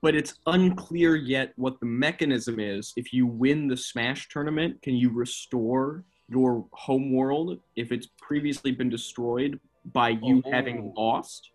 [0.00, 2.92] but it's unclear yet what the mechanism is.
[2.96, 8.72] If you win the Smash tournament, can you restore your home world if it's previously
[8.72, 9.58] been destroyed
[9.92, 11.00] by you having Oh.
[11.02, 11.50] lost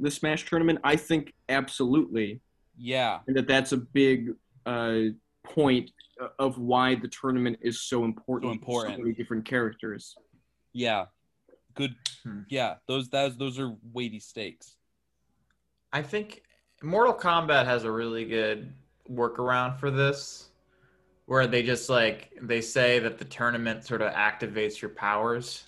[0.00, 0.80] the Smash tournament?
[0.84, 2.40] I think absolutely
[2.76, 4.30] Yeah, and that that's a big
[4.66, 5.00] uh,
[5.44, 5.90] point
[6.38, 8.50] of why the tournament is so important.
[8.50, 8.94] So important.
[8.96, 10.16] So many different characters.
[10.72, 11.06] yeah,
[11.74, 11.94] good.
[12.22, 12.40] Hmm.
[12.48, 14.76] Yeah, those those those are weighty stakes.
[15.92, 16.42] I think
[16.82, 18.72] Mortal Kombat has a really good
[19.10, 20.48] workaround for this,
[21.26, 25.64] where they just like they say that the tournament sort of activates your powers,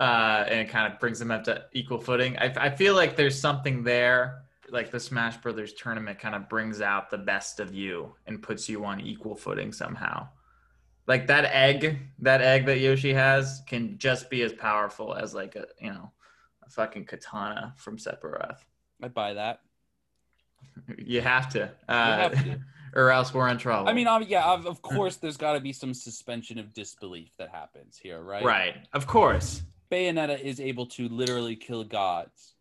[0.00, 2.36] uh, and it kind of brings them up to equal footing.
[2.38, 6.80] I, I feel like there's something there, like the Smash Brothers tournament kind of brings
[6.80, 10.28] out the best of you and puts you on equal footing somehow.
[11.06, 15.54] Like that egg, that egg that Yoshi has can just be as powerful as like
[15.54, 16.12] a you know,
[16.64, 18.58] a fucking katana from Sephiroth.
[19.02, 19.60] I buy that.
[20.98, 22.60] You have to, uh, have to.
[22.94, 23.88] or else we're in trouble.
[23.88, 27.50] I mean, yeah, of, of course, there's got to be some suspension of disbelief that
[27.50, 28.42] happens here, right?
[28.42, 28.76] right?
[28.92, 29.62] Of course.
[29.90, 32.54] Bayonetta is able to literally kill gods,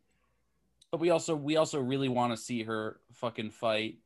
[0.92, 3.98] but we also we also really want to see her fucking fight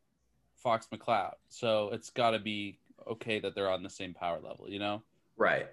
[0.56, 1.34] Fox McCloud.
[1.50, 2.78] So it's got to be
[3.12, 5.04] okay that they're on the same power level, you know?
[5.38, 5.68] Right.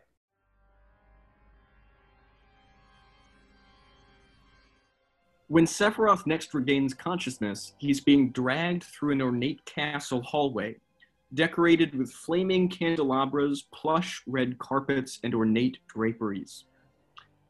[5.48, 10.76] When Sephiroth next regains consciousness, he's being dragged through an ornate castle hallway,
[11.34, 16.64] decorated with flaming candelabras, plush red carpets, and ornate draperies.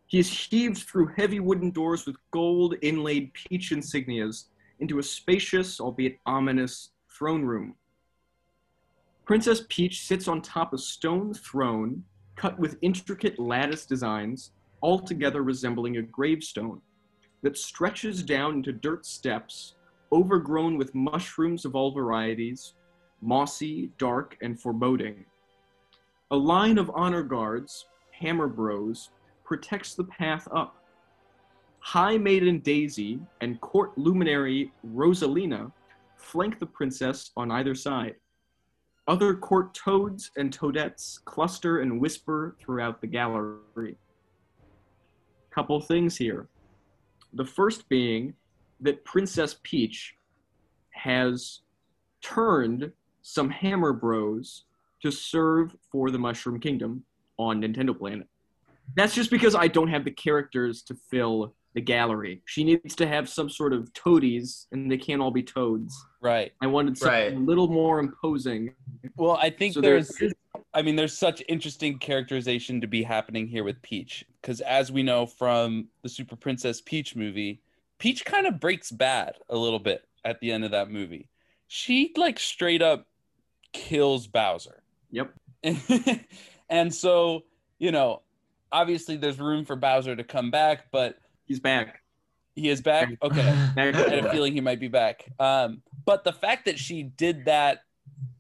[0.07, 4.45] He is heaved through heavy wooden doors with gold inlaid peach insignias
[4.81, 7.75] into a spacious, albeit ominous, throne room.
[9.25, 12.05] Princess Peach sits on top of a stone throne
[12.37, 14.51] cut with intricate lattice designs,
[14.83, 16.81] altogether resembling a gravestone,
[17.43, 19.77] that stretches down into dirt steps,
[20.13, 22.75] overgrown with mushrooms of all varieties,
[23.23, 25.25] mossy, dark, and foreboding.
[26.31, 29.09] A line of honor guards, hammer bros,
[29.43, 30.77] protects the path up.
[31.79, 35.73] High Maiden Daisy and court luminary Rosalina
[36.17, 38.17] flank the princess on either side.
[39.07, 43.97] Other court toads and toadettes cluster and whisper throughout the gallery.
[45.51, 46.49] Couple things here.
[47.35, 48.35] The first being
[48.81, 50.15] that Princess Peach
[50.91, 51.61] has
[52.23, 54.65] turned some Hammer Bros
[55.03, 57.05] to serve for the Mushroom Kingdom
[57.39, 58.27] on Nintendo Planet.
[58.97, 62.41] That's just because I don't have the characters to fill the gallery.
[62.47, 65.95] She needs to have some sort of toadies, and they can't all be toads.
[66.21, 66.53] Right.
[66.61, 67.35] I wanted something Right.
[67.35, 68.75] a little more imposing.
[69.17, 70.35] Well, I think So there there's
[70.73, 74.25] I mean, there's such interesting characterization to be happening here with Peach.
[74.41, 77.61] Because as we know from the Super Princess Peach movie,
[77.99, 81.29] Peach kind of breaks bad a little bit at the end of that movie.
[81.69, 83.07] She like straight up
[83.73, 84.83] kills Bowser.
[85.11, 85.33] Yep.
[86.69, 87.45] and so,
[87.79, 88.23] you know,
[88.73, 92.01] obviously there's room for Bowser to come back, but He's back.
[92.55, 93.11] he is back.
[93.23, 93.41] Okay.
[93.77, 95.25] I had a feeling he might be back.
[95.39, 97.81] Um, but the fact that she did that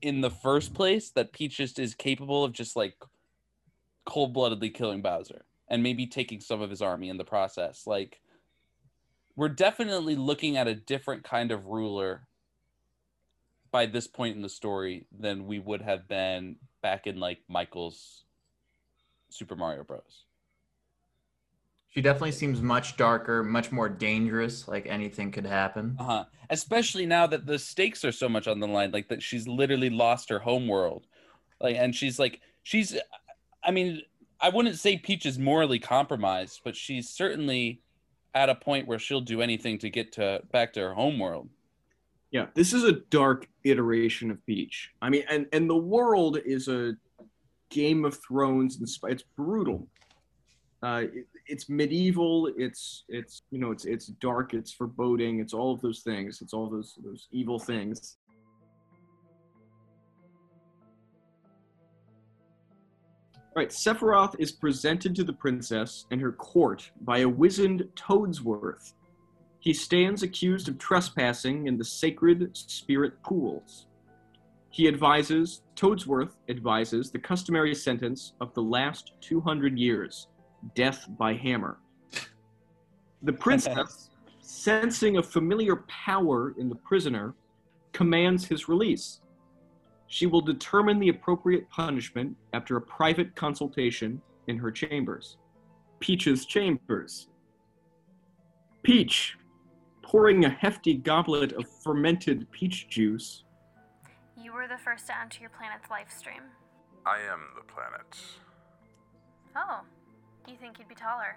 [0.02, 2.94] in the first place, that Peach just is capable of just like
[4.06, 8.20] cold-bloodedly killing Bowser and maybe taking some of his army in the process, like
[9.36, 12.26] we're definitely looking at a different kind of ruler
[13.72, 18.22] by this point in the story than we would have been back in like Michael's
[19.30, 20.24] Super Mario Bros.
[21.94, 24.66] She definitely seems much darker, much more dangerous.
[24.66, 25.96] Like anything could happen.
[25.98, 26.24] Uh huh.
[26.50, 29.90] Especially now that the stakes are so much on the line, like that she's literally
[29.90, 31.06] lost her home world,
[31.60, 32.96] like, and she's like, she's,
[33.62, 34.02] I mean,
[34.40, 37.80] I wouldn't say Peach is morally compromised, but she's certainly
[38.34, 41.48] at a point where she'll do anything to get to back to her home world.
[42.32, 44.90] Yeah, this is a dark iteration of Peach.
[45.00, 46.96] I mean, and and the world is a
[47.70, 48.78] Game of Thrones.
[49.04, 49.86] It's brutal.
[50.82, 52.50] Uh, it, it's medieval.
[52.56, 54.54] It's it's you know it's it's dark.
[54.54, 55.40] It's foreboding.
[55.40, 56.40] It's all of those things.
[56.40, 58.16] It's all those those evil things.
[63.56, 68.94] All right, Sephiroth is presented to the princess and her court by a wizened Toadsworth.
[69.60, 73.86] He stands accused of trespassing in the sacred spirit pools.
[74.70, 80.26] He advises, Toadsworth advises, the customary sentence of the last 200 years
[80.74, 81.78] death by hammer.
[83.22, 84.10] The princess,
[84.40, 87.34] sensing a familiar power in the prisoner,
[87.92, 89.20] commands his release.
[90.08, 95.38] She will determine the appropriate punishment after a private consultation in her chambers.
[96.00, 97.28] Peach's chambers.
[98.82, 99.38] Peach,
[100.02, 103.44] pouring a hefty goblet of fermented peach juice.
[104.36, 106.42] You were the first to enter your planet's life stream.
[107.06, 108.18] I am the planet.
[109.56, 109.80] Oh,
[110.52, 111.36] you think you'd be taller?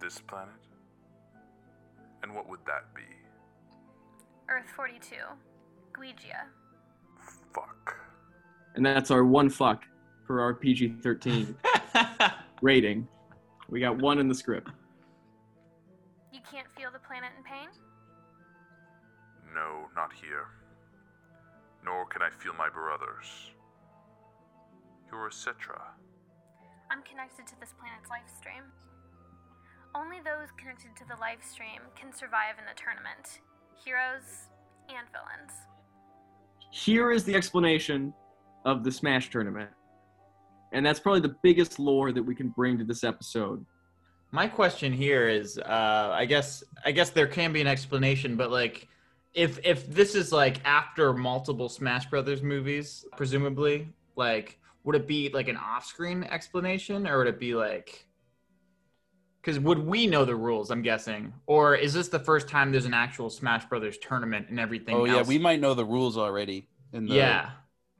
[0.00, 0.54] This planet?
[2.22, 3.02] And what would that be?
[4.48, 5.16] Earth 42,
[5.92, 6.46] Guigia.
[7.54, 7.96] Fuck.
[8.74, 9.84] And that's our one fuck
[10.26, 11.54] for our PG 13
[12.62, 13.06] rating.
[13.68, 14.70] We got one in the script.
[16.32, 17.68] You can't feel the planet in pain?
[19.54, 20.46] No, not here.
[21.84, 23.50] Nor can I feel my brothers.
[25.10, 25.80] You're a Cetra.
[26.92, 28.64] I'm connected to this planet's life stream.
[29.94, 33.40] Only those connected to the life stream can survive in the tournament
[33.82, 34.50] heroes
[34.90, 35.52] and villains.
[36.70, 38.12] Here is the explanation
[38.66, 39.70] of the Smash tournament.
[40.72, 43.64] And that's probably the biggest lore that we can bring to this episode.
[44.30, 48.50] My question here is, uh, I guess, I guess there can be an explanation, but
[48.50, 48.88] like,
[49.32, 55.28] if if this is like after multiple Smash Brothers movies, presumably, like, would it be
[55.32, 58.06] like an off-screen explanation, or would it be like?
[59.40, 60.70] Because would we know the rules?
[60.70, 64.60] I'm guessing, or is this the first time there's an actual Smash Brothers tournament and
[64.60, 64.94] everything?
[64.94, 66.68] Oh yeah, we might know the rules already.
[66.92, 67.46] In the, yeah.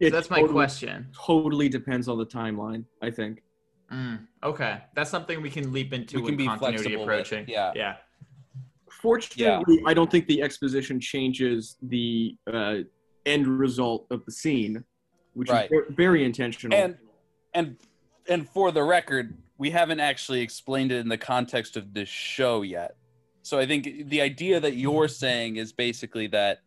[0.01, 1.09] So It that's my totally- question.
[1.17, 3.43] Totally depends on the timeline, I think.
[3.93, 7.13] Mm, okay, that's something we can leap into We can when be continuity flexible with,
[7.15, 7.45] approaching.
[7.49, 7.73] yeah.
[7.75, 7.97] yeah.
[8.91, 12.77] Fortunately, I don't think the exposition changes the uh,
[13.27, 14.85] end result of the scene,
[15.35, 15.71] which Right.
[15.71, 16.77] is very intentional.
[16.77, 16.97] and
[17.55, 17.77] and
[18.29, 22.63] and for the record we haven't actually explained it in the context of this show
[22.63, 22.97] yet
[23.43, 26.63] so i think the idea that you're saying is basically that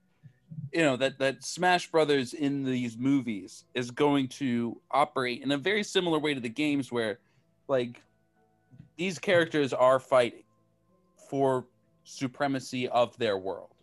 [0.73, 5.57] you know that that smash brothers in these movies is going to operate in a
[5.57, 7.19] very similar way to the games where
[7.67, 8.01] like
[8.97, 10.43] these characters are fighting
[11.29, 11.65] for
[12.03, 13.73] supremacy of their world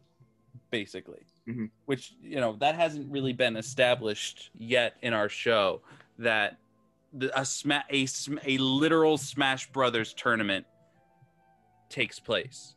[0.70, 1.70] basically Mhm.
[1.86, 5.82] which you know that hasn't really been established yet in our show
[6.18, 6.58] that
[7.12, 10.64] the, a, sma- a sm- a literal Smash Brothers tournament
[11.88, 12.74] takes place.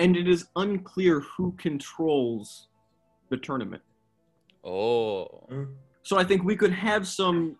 [0.00, 2.68] and it is unclear who controls
[3.30, 3.82] the tournament.
[4.62, 5.26] Oh,
[6.04, 7.56] So I think we could have some,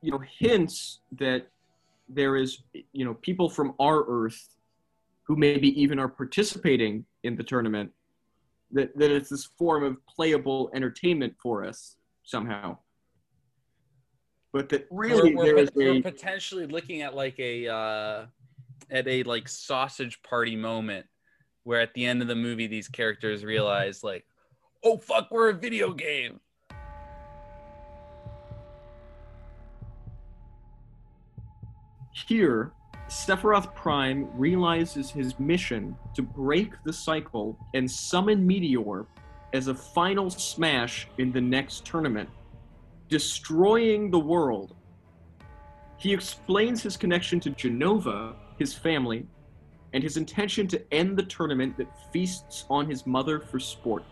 [0.00, 1.48] you know, hints that
[2.08, 2.62] there is,
[2.92, 4.56] you know, people from our Earth
[5.24, 7.90] who maybe even are participating in the tournament.
[8.74, 12.78] That that it's this form of playable entertainment for us somehow.
[14.52, 18.26] But that really we're, we're, is we're a potentially looking at like a uh,
[18.90, 21.06] at a like sausage party moment
[21.64, 24.24] where at the end of the movie these characters realize like,
[24.84, 26.40] oh fuck, we're a video game.
[32.28, 32.72] Here,
[33.08, 39.06] Sephiroth Prime realizes his mission to break the cycle and summon Meteor
[39.52, 42.28] as a final smash in the next tournament,
[43.08, 44.74] destroying the world.
[45.96, 49.26] He explains his connection to Jenova, his family,
[49.92, 54.02] and his intention to end the tournament that feasts on his mother for sport.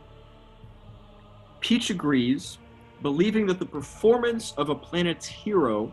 [1.60, 2.58] Peach agrees,
[3.02, 5.92] believing that the performance of a planet's hero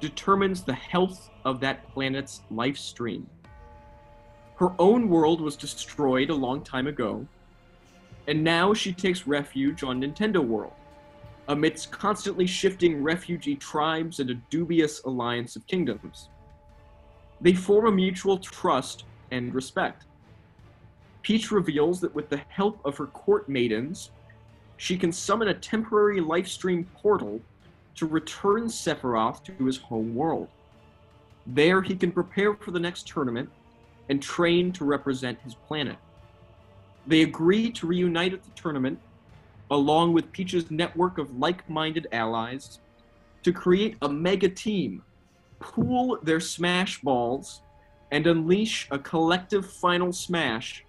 [0.00, 3.28] determines the health of that planet's life stream.
[4.56, 7.26] Her own world was destroyed a long time ago,
[8.26, 10.72] and now she takes refuge on Nintendo World,
[11.48, 16.28] amidst constantly shifting refugee tribes and a dubious alliance of kingdoms.
[17.40, 20.04] They form a mutual trust and respect.
[21.22, 24.10] Peach reveals that with the help of her court maidens,
[24.76, 27.40] she can summon a temporary lifestream portal
[27.98, 30.48] to return Sephiroth to his home world.
[31.46, 33.50] There, he can prepare for the next tournament
[34.08, 35.96] and train to represent his planet.
[37.08, 39.00] They agree to reunite at the tournament,
[39.70, 42.78] along with Peach's network of like minded allies,
[43.42, 45.02] to create a mega team,
[45.58, 47.62] pool their smash balls,
[48.12, 50.84] and unleash a collective final smash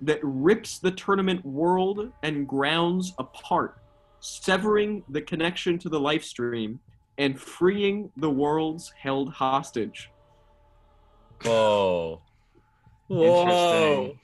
[0.00, 3.78] that rips the tournament world and grounds apart,
[4.22, 6.78] severing the connection to the life stream
[7.18, 10.10] and freeing the worlds held hostage.
[11.44, 12.22] Whoa.
[13.10, 14.18] Interesting.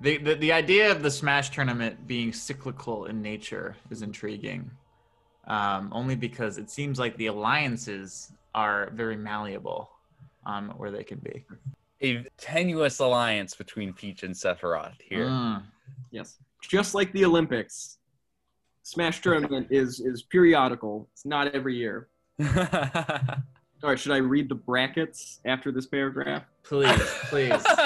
[0.00, 4.70] The, the the idea of the Smash tournament being cyclical in nature is intriguing.
[5.46, 9.90] Um, only because it seems like the alliances are very malleable
[10.46, 11.44] on where they can be.
[12.02, 15.26] A tenuous alliance between Peach and Sephiroth here.
[15.26, 15.64] Mm.
[16.12, 16.38] Yes.
[16.62, 17.98] Just like the Olympics,
[18.82, 21.08] Smash tournament is is periodical.
[21.12, 22.08] It's not every year.
[23.82, 26.44] All right, should I read the brackets after this paragraph?
[26.62, 27.64] Please, please.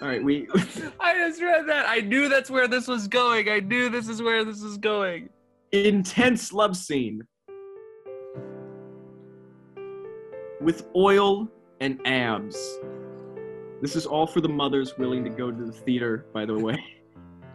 [0.00, 0.48] All right, we
[1.00, 1.86] I just read that.
[1.88, 3.48] I knew that's where this was going.
[3.48, 5.28] I knew this is where this is going.
[5.72, 7.22] intense love scene
[10.60, 11.48] with oil
[11.80, 12.78] and abs.
[13.82, 16.82] This is all for the mothers willing to go to the theater, by the way.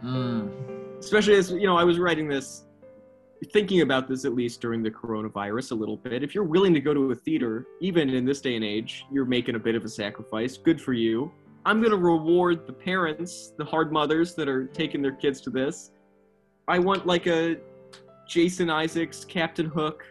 [0.04, 0.85] Mm.
[0.98, 2.64] Especially as, you know, I was writing this,
[3.52, 6.22] thinking about this at least during the coronavirus a little bit.
[6.22, 9.24] If you're willing to go to a theater, even in this day and age, you're
[9.24, 10.56] making a bit of a sacrifice.
[10.56, 11.30] Good for you.
[11.64, 15.50] I'm going to reward the parents, the hard mothers that are taking their kids to
[15.50, 15.90] this.
[16.68, 17.58] I want like a
[18.28, 20.04] Jason Isaacs, Captain Hook.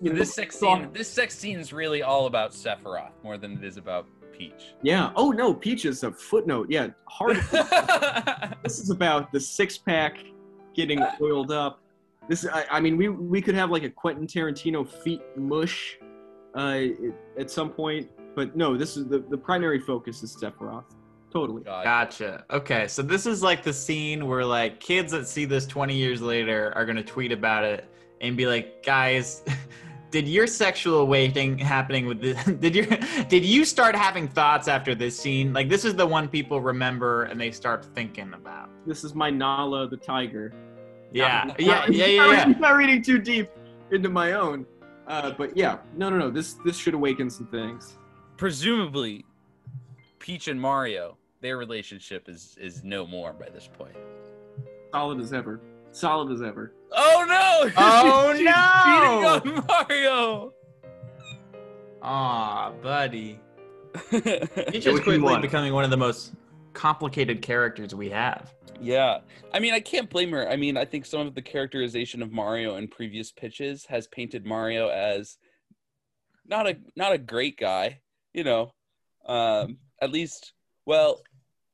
[0.00, 3.76] This sex scene, this sex scene is really all about Sephiroth more than it is
[3.76, 4.74] about Peach.
[4.82, 5.12] Yeah.
[5.16, 6.68] Oh no, Peach is a footnote.
[6.70, 7.36] Yeah, hard.
[8.62, 10.18] this is about the six pack
[10.74, 11.80] getting oiled up.
[12.28, 15.98] This, I, I mean, we we could have like a Quentin Tarantino feet mush
[16.54, 16.82] uh,
[17.38, 20.84] at some point, but no, this is the the primary focus is Sephiroth.
[21.32, 21.62] Totally.
[21.62, 22.44] Gotcha.
[22.50, 26.20] Okay, so this is like the scene where like kids that see this 20 years
[26.20, 27.88] later are gonna tweet about it
[28.20, 29.42] and be like, guys,
[30.12, 32.44] did your sexual awakening happening with this?
[32.60, 32.84] Did you
[33.28, 35.52] did you start having thoughts after this scene?
[35.54, 38.68] Like this is the one people remember and they start thinking about.
[38.86, 40.52] This is my Nala the tiger.
[41.12, 42.44] Yeah, Not- yeah, not- yeah, yeah, not, yeah.
[42.44, 43.48] reading- Not reading too deep
[43.90, 44.66] into my own,
[45.08, 46.30] uh, but yeah, no, no, no.
[46.30, 47.96] This this should awaken some things.
[48.36, 49.24] Presumably,
[50.18, 53.96] Peach and Mario, their relationship is is no more by this point.
[54.92, 55.58] Solid as ever.
[55.90, 56.74] Solid as ever.
[56.94, 57.70] Oh no!
[57.76, 59.40] Oh, She's no!
[59.42, 60.52] cheating on Mario.
[62.02, 63.38] Aw, buddy.
[64.10, 65.42] Peach Yeah, is what do you quickly want?
[65.42, 66.34] becoming one of the most
[66.72, 68.52] complicated characters we have.
[68.80, 69.18] Yeah.
[69.52, 70.48] I mean, I can't blame her.
[70.50, 74.44] I mean, I think some of the characterization of Mario in previous pitches has painted
[74.44, 75.36] Mario as
[76.46, 78.00] not a not a great guy,
[78.34, 78.72] you know.
[79.26, 80.52] Um at least
[80.86, 81.20] well,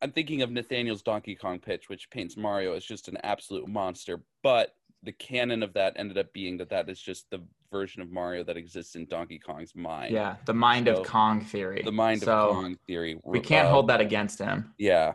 [0.03, 4.20] I'm thinking of Nathaniel's Donkey Kong pitch which paints Mario as just an absolute monster,
[4.43, 8.10] but the canon of that ended up being that that is just the version of
[8.10, 10.12] Mario that exists in Donkey Kong's mind.
[10.12, 11.82] Yeah, the mind So, of Kong theory.
[11.84, 13.20] The mind so of Kong theory.
[13.24, 14.74] We can't uh, hold that against him.
[14.78, 15.14] Yeah.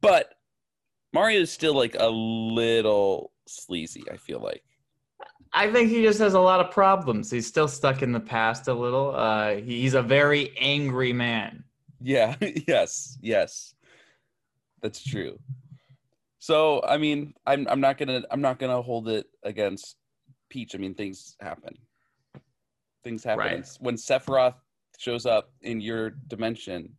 [0.00, 0.34] But
[1.12, 4.62] Mario is still like a little sleazy, I feel like.
[5.52, 7.30] I think he just has a lot of problems.
[7.30, 9.14] He's still stuck in the past a little.
[9.14, 11.64] Uh, he's a very angry man.
[12.00, 12.36] Yeah,
[12.66, 13.74] yes, yes.
[14.82, 15.38] That's true.
[16.48, 19.96] So, I mean, I'm I'm not going to I'm not going to hold it against
[20.48, 20.74] Peach.
[20.74, 21.74] I mean, things happen.
[23.04, 23.38] Things happen.
[23.38, 23.68] Right.
[23.80, 24.54] When Sephiroth
[24.96, 26.94] shows up in your dimension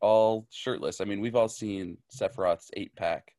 [0.00, 1.00] all shirtless.
[1.00, 3.32] I mean, we've all seen Sephiroth's 8-pack.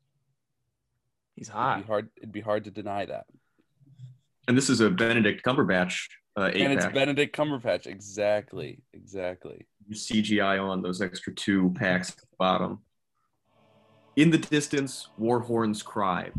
[1.35, 1.81] He's It'd hot.
[1.81, 3.25] be hard it'd be hard to deny that.
[4.47, 6.93] And this is a Benedict Cumberbatch uh, eight and it's pack.
[6.93, 7.87] Benedict Cumberbatch.
[7.87, 8.83] Exactly.
[8.93, 9.67] Exactly.
[9.91, 12.79] CGI on those extra two packs at the bottom.
[14.19, 16.29] In the distance, war horns cry.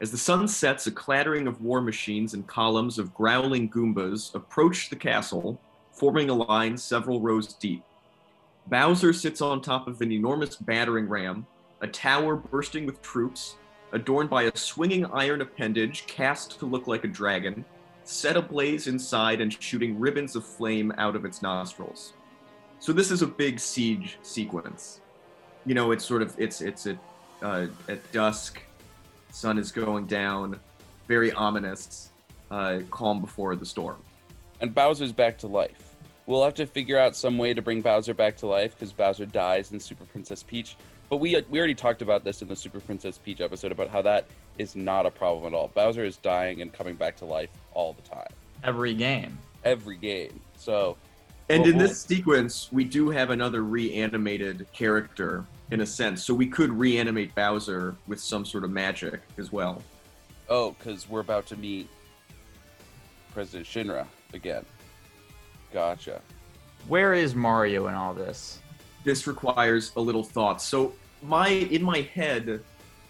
[0.00, 4.90] As the sun sets, a clattering of war machines and columns of growling Goombas approach
[4.90, 5.56] the castle,
[5.92, 7.84] forming a line several rows deep.
[8.66, 11.46] Bowser sits on top of an enormous battering ram,
[11.80, 13.54] a tower bursting with troops,
[13.92, 17.64] adorned by a swinging iron appendage cast to look like a dragon,
[18.02, 22.14] set ablaze inside and shooting ribbons of flame out of its nostrils.
[22.80, 25.02] So this is a big siege sequence.
[25.66, 26.96] You know, it's sort of it's it's at
[27.42, 28.62] uh, at dusk,
[29.32, 30.58] sun is going down,
[31.08, 32.10] very ominous,
[32.50, 33.96] uh, calm before the storm.
[34.60, 35.96] And Bowser's back to life.
[36.26, 39.26] We'll have to figure out some way to bring Bowser back to life because Bowser
[39.26, 40.76] dies in Super Princess Peach.
[41.10, 44.02] But we we already talked about this in the Super Princess Peach episode about how
[44.02, 44.26] that
[44.58, 45.68] is not a problem at all.
[45.74, 48.28] Bowser is dying and coming back to life all the time,
[48.64, 49.36] Every game.
[49.64, 50.40] every game.
[50.56, 50.96] So
[51.48, 56.22] And Well, in well- this sequence, we do have another reanimated character in a sense,
[56.24, 59.82] so we could reanimate Bowser with some sort of magic as well.
[60.48, 61.88] oh, because we're about to meet
[63.34, 64.64] President Shinra again.
[65.72, 66.20] Gotcha.
[66.88, 68.60] Where is Mario in all this?
[69.04, 70.62] This requires a little thought.
[70.62, 72.60] So my in my head,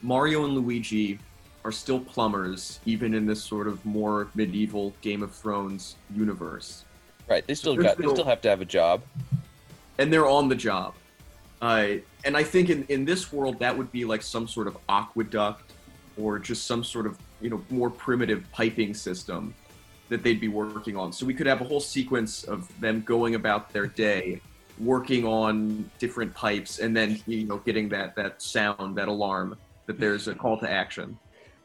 [0.02, 1.18] Mario and Luigi
[1.64, 6.84] are still plumbers, even in this sort of more medieval Game of Thrones universe.
[7.28, 7.46] Right.
[7.46, 7.98] They still There's got.
[7.98, 9.02] They still have to have a job.
[9.98, 10.94] and they're on the job.
[11.60, 11.86] Uh,
[12.24, 15.72] and I think in, in this world, that would be like some sort of aqueduct
[16.18, 19.54] or just some sort of, you know, more primitive piping system
[20.08, 21.12] that they'd be working on.
[21.12, 24.40] So we could have a whole sequence of them going about their day,
[24.78, 29.56] working on different pipes, and then, you know, getting that, that sound, that alarm
[29.86, 31.18] that there's a call to action.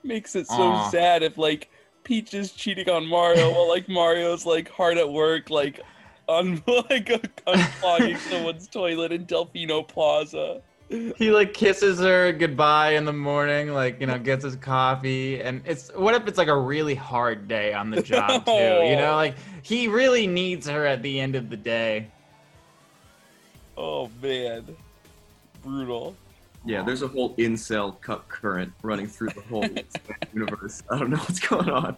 [0.03, 0.89] Makes it so Aw.
[0.89, 1.69] sad if like
[2.03, 5.79] Peach is cheating on Mario while like Mario's like hard at work, like
[6.31, 7.07] on like
[7.45, 10.61] unclogging someone's toilet in Delfino Plaza.
[10.89, 15.61] He like kisses her goodbye in the morning, like you know, gets his coffee, and
[15.65, 18.51] it's what if it's like a really hard day on the job too?
[18.51, 19.15] You know, oh.
[19.15, 22.07] like he really needs her at the end of the day.
[23.77, 24.65] Oh man,
[25.63, 26.15] brutal.
[26.65, 29.65] Yeah, there's a whole incel cup current running through the whole
[30.33, 30.83] universe.
[30.91, 31.95] I don't know what's going on.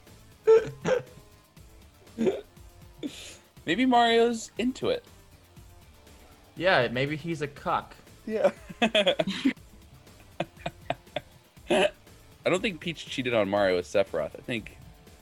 [3.66, 5.04] Maybe Mario's into it.
[6.56, 7.96] Yeah, maybe he's a cuck.
[8.26, 8.52] Yeah.
[11.70, 14.36] I don't think Peach cheated on Mario with Sephiroth.
[14.38, 14.78] I think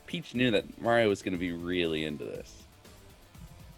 [0.08, 2.64] Peach knew that Mario was going to be really into this.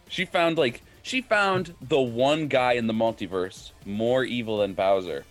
[0.07, 5.25] She found like she found the one guy in the multiverse more evil than Bowser.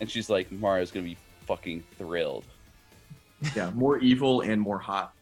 [0.00, 2.44] And she's like Mario's going to be fucking thrilled.
[3.54, 5.12] Yeah, more evil and more hot.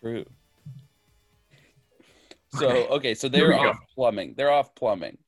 [0.00, 0.24] True.
[2.58, 2.86] So, Okay.
[2.88, 3.70] okay, so they're we go.
[3.70, 4.34] off plumbing.
[4.36, 5.18] They're off plumbing.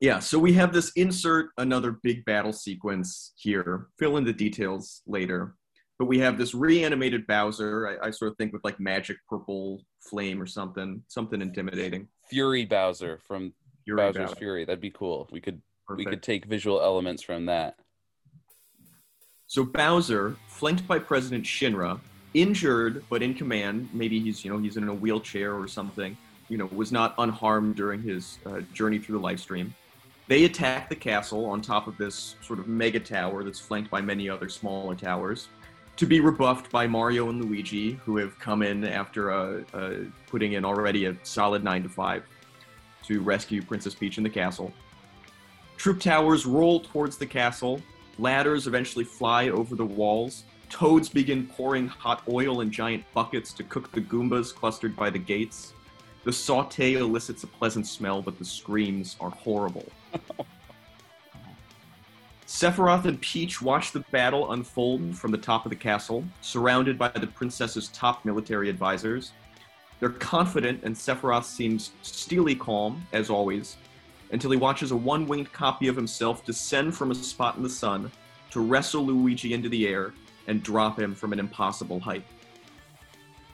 [0.00, 3.88] Yeah, so we have this insert another big battle sequence here.
[3.98, 5.54] Fill in the details later.
[5.98, 8.00] But we have this reanimated Bowser.
[8.02, 12.08] I, I sort of think with like magic purple flame or something, something intimidating.
[12.30, 13.52] Fury Bowser from
[13.84, 14.36] Fury Bowser's Bowser.
[14.36, 14.64] Fury.
[14.64, 15.28] That'd be cool.
[15.30, 15.60] We could
[15.94, 17.74] we could take visual elements from that.
[19.46, 22.00] So Bowser, flanked by President Shinra,
[22.34, 26.16] injured but in command, maybe he's you know he's in a wheelchair or something,
[26.48, 29.74] you know, was not unharmed during his uh, journey through the life stream.
[30.28, 34.00] They attack the castle on top of this sort of mega tower that's flanked by
[34.00, 35.48] many other smaller towers,
[35.96, 39.94] to be rebuffed by Mario and Luigi, who have come in after uh, uh,
[40.28, 42.22] putting in already a solid nine to five
[43.04, 44.72] to rescue Princess Peach in the castle.
[45.76, 47.82] Troop towers roll towards the castle,
[48.20, 50.44] Ladders eventually fly over the walls.
[50.70, 55.18] Toads begin pouring hot oil in giant buckets to cook the Goombas clustered by the
[55.18, 55.74] gates.
[56.24, 59.86] The saute elicits a pleasant smell, but the screams are horrible.
[62.46, 67.08] Sephiroth and Peach watch the battle unfold from the top of the castle, surrounded by
[67.08, 69.32] the princess's top military advisors.
[69.98, 73.76] They're confident, and Sephiroth seems steely calm, as always,
[74.30, 77.68] until he watches a one winged copy of himself descend from a spot in the
[77.68, 78.10] sun
[78.50, 80.12] to wrestle Luigi into the air
[80.46, 82.24] and drop him from an impossible height.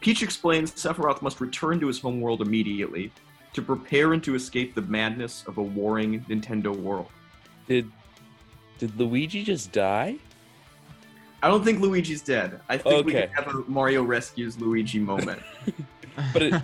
[0.01, 3.11] Peach explains Sephiroth must return to his homeworld immediately
[3.55, 7.09] to prepare and to escape the madness of a warring Nintendo world.
[7.67, 7.91] Did
[8.79, 10.17] did Luigi just die?
[11.43, 12.61] I don't think Luigi's dead.
[12.69, 13.27] I think we Okay.
[13.35, 15.41] can have a Mario rescues Luigi moment.
[16.33, 16.63] But it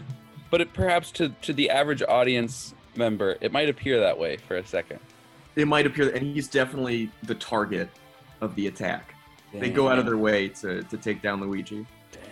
[0.50, 4.56] but it perhaps to to the average audience member, it might appear that way for
[4.56, 4.98] a second.
[5.56, 7.90] it might appear that, and he's definitely the target
[8.40, 9.11] of the attack.
[9.54, 11.86] They go out of their way to, to take down Luigi.
[12.10, 12.22] Damn.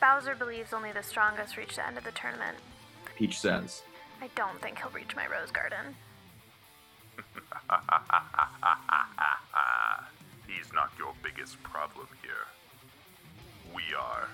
[0.00, 2.56] Bowser believes only the strongest reach the end of the tournament.
[3.16, 3.82] Peach says.
[4.20, 5.96] I don't think he'll reach my rose garden.
[10.46, 12.46] He's not your biggest problem here.
[13.74, 14.28] We are.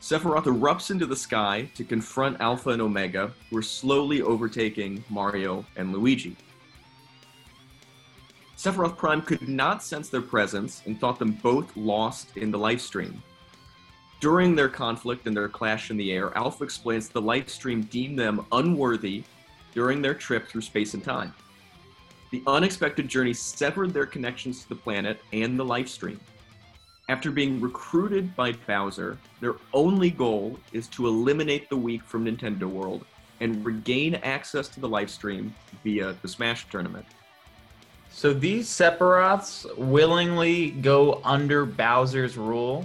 [0.00, 5.64] Sephiroth erupts into the sky to confront Alpha and Omega, who are slowly overtaking Mario
[5.76, 6.36] and Luigi.
[8.60, 12.82] Sephiroth Prime could not sense their presence and thought them both lost in the life
[12.82, 13.22] stream.
[14.20, 18.18] During their conflict and their clash in the air, Alpha explains the life stream deemed
[18.18, 19.24] them unworthy
[19.72, 21.32] during their trip through space and time.
[22.32, 26.20] The unexpected journey severed their connections to the planet and the life stream.
[27.08, 32.64] After being recruited by Bowser, their only goal is to eliminate the weak from Nintendo
[32.64, 33.06] World
[33.40, 37.06] and regain access to the life stream via the Smash tournament.
[38.10, 42.84] So these Sephiroths willingly go under Bowser's rule.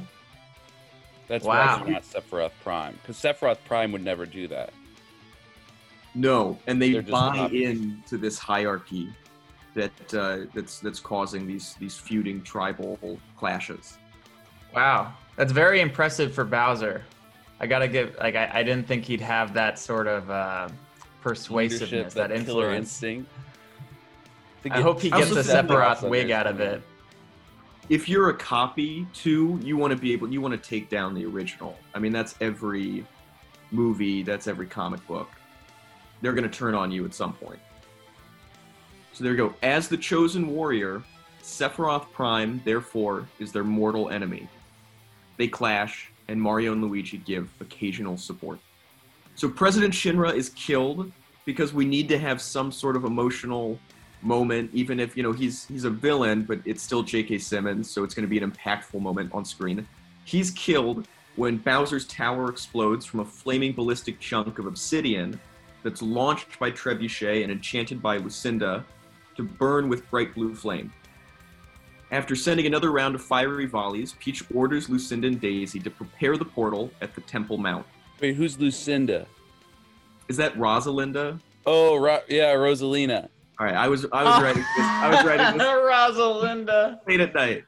[1.27, 1.79] That's Wow.
[1.79, 4.71] why they're not Sephiroth Prime, because Sephiroth Prime would never do that.
[6.13, 7.69] No, and they They're just buy puppies.
[7.81, 9.09] into this hierarchy
[9.73, 12.97] that uh, that's that's causing these these feuding tribal
[13.35, 13.97] clashes.
[14.73, 17.03] Wow, that's very impressive for Bowser.
[17.59, 20.69] I gotta give like I, I didn't think he'd have that sort of uh,
[21.21, 22.77] persuasiveness, Leadership, that, killer influence.
[22.93, 23.31] instinct.
[24.65, 26.81] To I hope he gets a think Sephiroth wig out of it.
[27.87, 31.13] If you're a copy too, you want to be able you want to take down
[31.13, 31.77] the original.
[31.93, 33.05] I mean, that's every
[33.69, 35.29] movie, that's every comic book.
[36.21, 37.59] They're going to turn on you at some point.
[39.13, 39.53] So there you go.
[39.61, 41.03] As the chosen warrior,
[41.43, 44.49] Sephiroth Prime, therefore, is their mortal enemy.
[45.37, 48.59] They clash, and Mario and Luigi give occasional support.
[49.35, 51.11] So President Shinra is killed
[51.45, 53.77] because we need to have some sort of emotional
[54.25, 57.37] moment, even if you know he's he's a villain, but it's still J.K.
[57.37, 59.87] Simmons, so it's going to be an impactful moment on screen.
[60.25, 65.39] He's killed when Bowser's tower explodes from a flaming ballistic chunk of obsidian
[65.83, 68.83] that's launched by Trebuchet and enchanted by Lucinda
[69.35, 70.91] to burn with bright blue flame.
[72.11, 76.45] After sending another round of fiery volleys, Peach orders Lucinda and Daisy to prepare the
[76.45, 77.85] portal at the Temple Mount.
[78.21, 79.27] Wait, who's Lucinda?
[80.27, 81.39] Is that Rosalinda?
[81.65, 83.27] Oh, Ro- yeah, Rosalina.
[83.59, 84.67] All right, I was I was writing this.
[84.79, 85.67] I was writing this
[86.17, 86.99] Rosalinda.
[87.07, 87.63] late at night.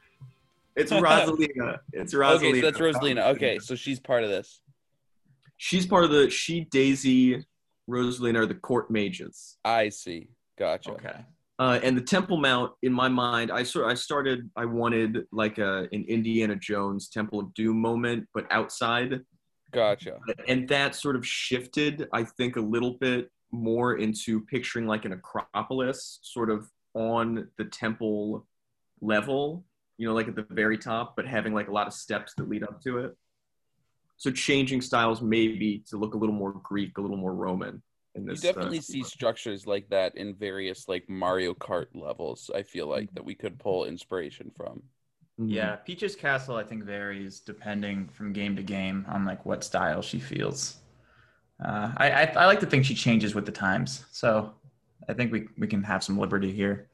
[0.76, 1.78] It's Rosalina.
[1.92, 2.36] It's Rosalina.
[2.36, 3.26] Okay, so that's Rosalina.
[3.34, 4.60] Okay, so she's part of this.
[5.56, 7.44] She's part of the she Daisy
[7.88, 9.56] Rosalina are the court mages.
[9.64, 10.28] I see.
[10.58, 10.92] Gotcha.
[10.92, 11.24] Okay.
[11.60, 14.48] Uh, and the Temple Mount, in my mind, I sort I started.
[14.56, 19.20] I wanted like a an Indiana Jones Temple of Doom moment, but outside,
[19.72, 20.18] Gotcha.
[20.46, 22.06] and that sort of shifted.
[22.12, 27.64] I think a little bit more into picturing like an Acropolis, sort of on the
[27.64, 28.46] temple
[29.00, 29.64] level.
[29.96, 32.48] You know, like at the very top, but having like a lot of steps that
[32.48, 33.16] lead up to it.
[34.16, 37.82] So changing styles maybe to look a little more Greek, a little more Roman.
[38.14, 38.42] In this.
[38.42, 42.50] You definitely uh, see structures like that in various like Mario Kart levels.
[42.54, 42.90] I feel Mm-hmm.
[42.90, 44.82] like that we could pull inspiration from.
[45.40, 45.52] mhm.
[45.52, 50.02] Yeah, Peach's castle I think varies depending from game to game on like what style
[50.02, 50.78] she feels.
[51.64, 54.52] Uh, I, I I like to think she changes with the times, so
[55.08, 56.88] I think we we can have some liberty here.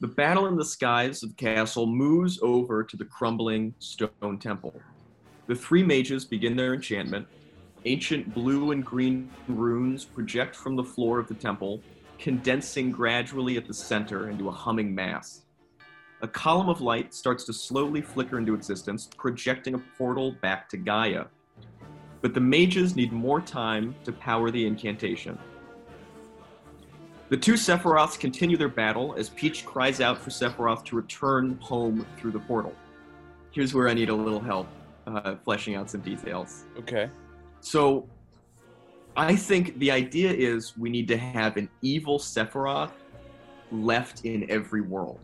[0.00, 4.74] The battle in the skies of the castle moves over to the crumbling stone temple.
[5.46, 7.26] The three mages begin their enchantment.
[7.84, 11.80] Ancient blue and green runes project from the floor of the temple,
[12.18, 15.42] condensing gradually at the center into a humming mass.
[16.22, 20.76] A column of light starts to slowly flicker into existence, projecting a portal back to
[20.76, 21.26] Gaia.
[22.24, 25.38] But the mages need more time to power the incantation.
[27.28, 32.06] The two Sephiroths continue their battle as Peach cries out for Sephiroth to return home
[32.16, 32.72] through the portal.
[33.50, 34.68] Here's where I need a little help
[35.06, 36.64] uh, fleshing out some details.
[36.78, 37.10] Okay.
[37.60, 38.08] So,
[39.18, 42.92] I think the idea is we need to have an evil Sephiroth
[43.70, 45.18] left in every world.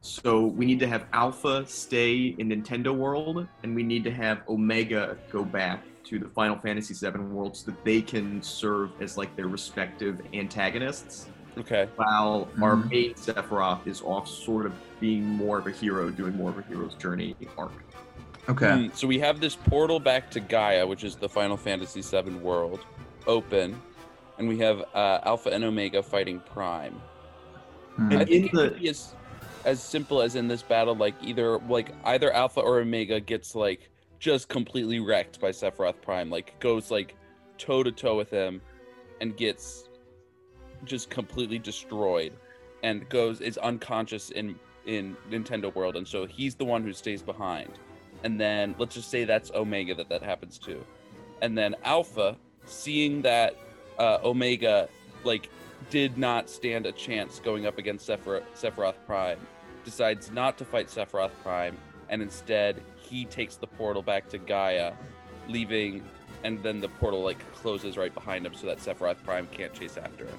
[0.00, 4.42] So, we need to have Alpha stay in Nintendo World, and we need to have
[4.48, 9.34] Omega go back to the Final Fantasy VII worlds that they can serve as like
[9.36, 11.88] their respective antagonists Okay.
[11.96, 12.90] while our Mhm.
[12.90, 16.62] main Sephiroth is off sort of being more of a hero, doing more of a
[16.62, 17.72] hero's journey arc.
[18.48, 18.86] Okay.
[18.88, 22.34] Hmm, so we have this portal back to Gaia, which is the Final Fantasy VII
[22.38, 22.80] world,
[23.28, 23.80] open,
[24.38, 27.00] and we have uh, Alpha and Omega fighting Prime.
[27.96, 28.12] Hmm.
[28.12, 29.14] I think in it could be as
[29.64, 33.90] as simple as in this battle, like either like either Alpha or Omega gets like
[34.20, 37.16] just completely wrecked by Sephiroth Prime, like goes like
[37.58, 38.60] toe to toe with him,
[39.20, 39.88] and gets
[40.84, 42.32] just completely destroyed,
[42.84, 44.54] and goes is unconscious in
[44.86, 47.72] in Nintendo World, and so he's the one who stays behind.
[48.22, 50.84] And then let's just say that's Omega that that happens to,
[51.40, 52.36] and then Alpha,
[52.66, 53.56] seeing that
[53.98, 54.88] uh, Omega
[55.24, 55.48] like
[55.88, 59.38] did not stand a chance going up against Sephiroth, Sephiroth Prime,
[59.82, 61.78] decides not to fight Sephiroth Prime,
[62.10, 64.92] and instead he takes the portal back to Gaia,
[65.48, 66.02] leaving,
[66.44, 69.96] and then the portal like closes right behind him so that Sephiroth Prime can't chase
[69.96, 70.38] after him.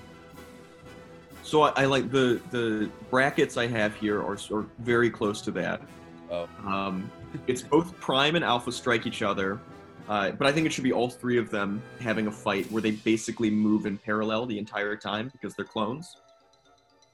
[1.44, 5.52] So I, I like the the brackets I have here are, are very close to
[5.52, 5.82] that.
[6.30, 6.48] Oh.
[6.66, 7.12] Um,
[7.48, 9.60] it's both Prime and Alpha strike each other,
[10.08, 12.82] uh, but I think it should be all three of them having a fight where
[12.82, 16.16] they basically move in parallel the entire time because they're clones.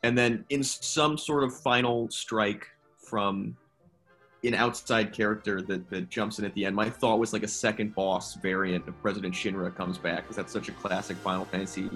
[0.03, 2.67] And then in some sort of final strike
[2.99, 3.57] from
[4.43, 7.47] an outside character that, that jumps in at the end, my thought was like a
[7.47, 11.89] second boss variant of President Shinra comes back because that's such a classic Final Fantasy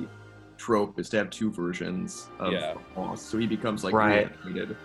[0.57, 2.73] trope is to have two versions of Yeah.
[2.95, 3.25] boss.
[3.29, 4.29] So he becomes like Right.
[4.43, 4.77] reanimated.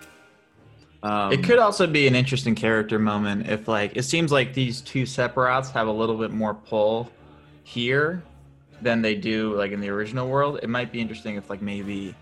[1.03, 4.81] Um, it could also be an interesting character moment if like it seems like these
[4.81, 7.11] two Sephiroths have a little bit more pull
[7.65, 8.23] here
[8.83, 10.61] than they do like in the original world.
[10.63, 12.15] It might be interesting if like maybe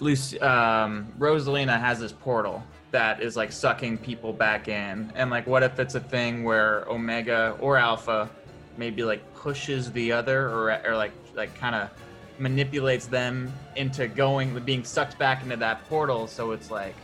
[0.00, 5.46] Lucy, um, Rosalina has this portal that is like sucking people back in, and like
[5.46, 8.28] what if it's a thing where Omega or Alpha
[8.76, 11.90] maybe like pushes the other or or like like kind of
[12.38, 16.26] manipulates them into going being sucked back into that portal?
[16.26, 16.94] So it's like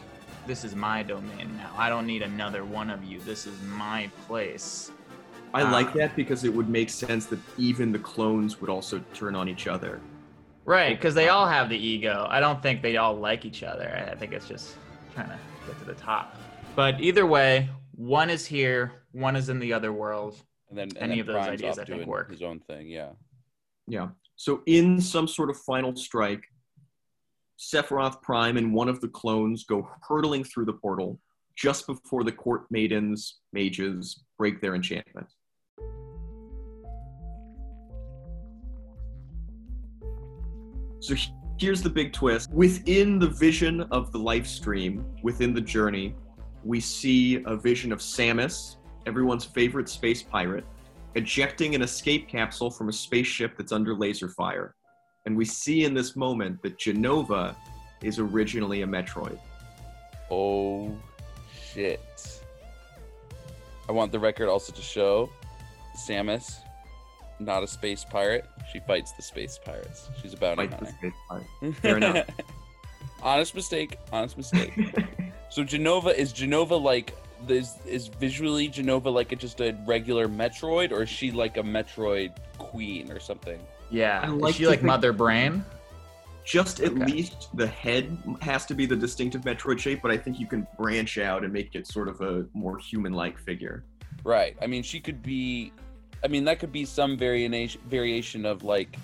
[0.46, 1.70] this is my domain now.
[1.76, 3.18] I don't need another one of you.
[3.20, 4.90] This is my place.
[5.54, 5.98] I like Ah.
[5.98, 9.66] that because it would make sense that even the clones would also turn on each
[9.66, 10.00] other.
[10.66, 12.26] right because they all have the ego.
[12.30, 14.08] I don't think they all like each other.
[14.10, 14.76] I think it's just
[15.14, 16.36] kind to get to the top
[16.76, 20.36] but either way one is here one is in the other world
[20.70, 22.30] And then and Any then of those Prime's ideas, off I think, work.
[22.30, 23.10] His own thing, yeah.
[23.86, 24.08] Yeah.
[24.36, 26.42] So in some sort of final strike,
[27.58, 31.20] Sephiroth Prime and one of the clones go hurtling through the portal
[31.54, 35.28] just before the court maidens, mages, break their enchantment.
[41.00, 42.50] So he- here's the big twist.
[42.50, 46.14] Within the vision of the life stream, within the journey,
[46.64, 48.76] we see a vision of Samus,
[49.06, 50.64] everyone's favorite space pirate,
[51.14, 54.74] ejecting an escape capsule from a spaceship that's under laser fire.
[55.26, 57.54] And we see in this moment that Jenova
[58.02, 59.38] is originally a Metroid.
[60.30, 60.94] Oh
[61.72, 62.00] shit.
[63.88, 65.30] I want the record also to show
[65.96, 66.56] Samus,
[67.44, 68.46] not a space pirate.
[68.72, 70.08] She fights the space pirates.
[70.20, 71.14] She's a bounty Fight the hunter.
[71.60, 71.74] space.
[71.80, 72.26] Fair enough.
[73.22, 73.98] honest mistake.
[74.12, 74.72] Honest mistake.
[75.50, 77.14] so Jenova is Jenova like
[77.48, 81.62] is is visually Jenova like a, just a regular Metroid, or is she like a
[81.62, 83.60] Metroid queen or something?
[83.90, 85.62] yeah I is like she like mother brain
[86.42, 87.04] Just at Okay.
[87.04, 90.66] least the head has to be the distinctive Metroid shape, but I think you can
[90.78, 93.84] branch out and make it sort of a more human-like figure.
[94.24, 94.56] Right.
[94.62, 95.72] I mean, she could be.
[96.24, 98.96] I mean, that could be some variation variation of like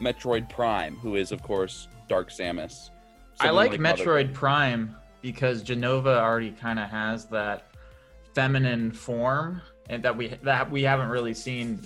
[0.00, 2.90] Metroid Prime, who is of course Dark Samus.
[3.40, 7.70] I like Metroid Prime because Jenova already kind of has that
[8.34, 11.80] feminine form, and that we that we haven't really seen.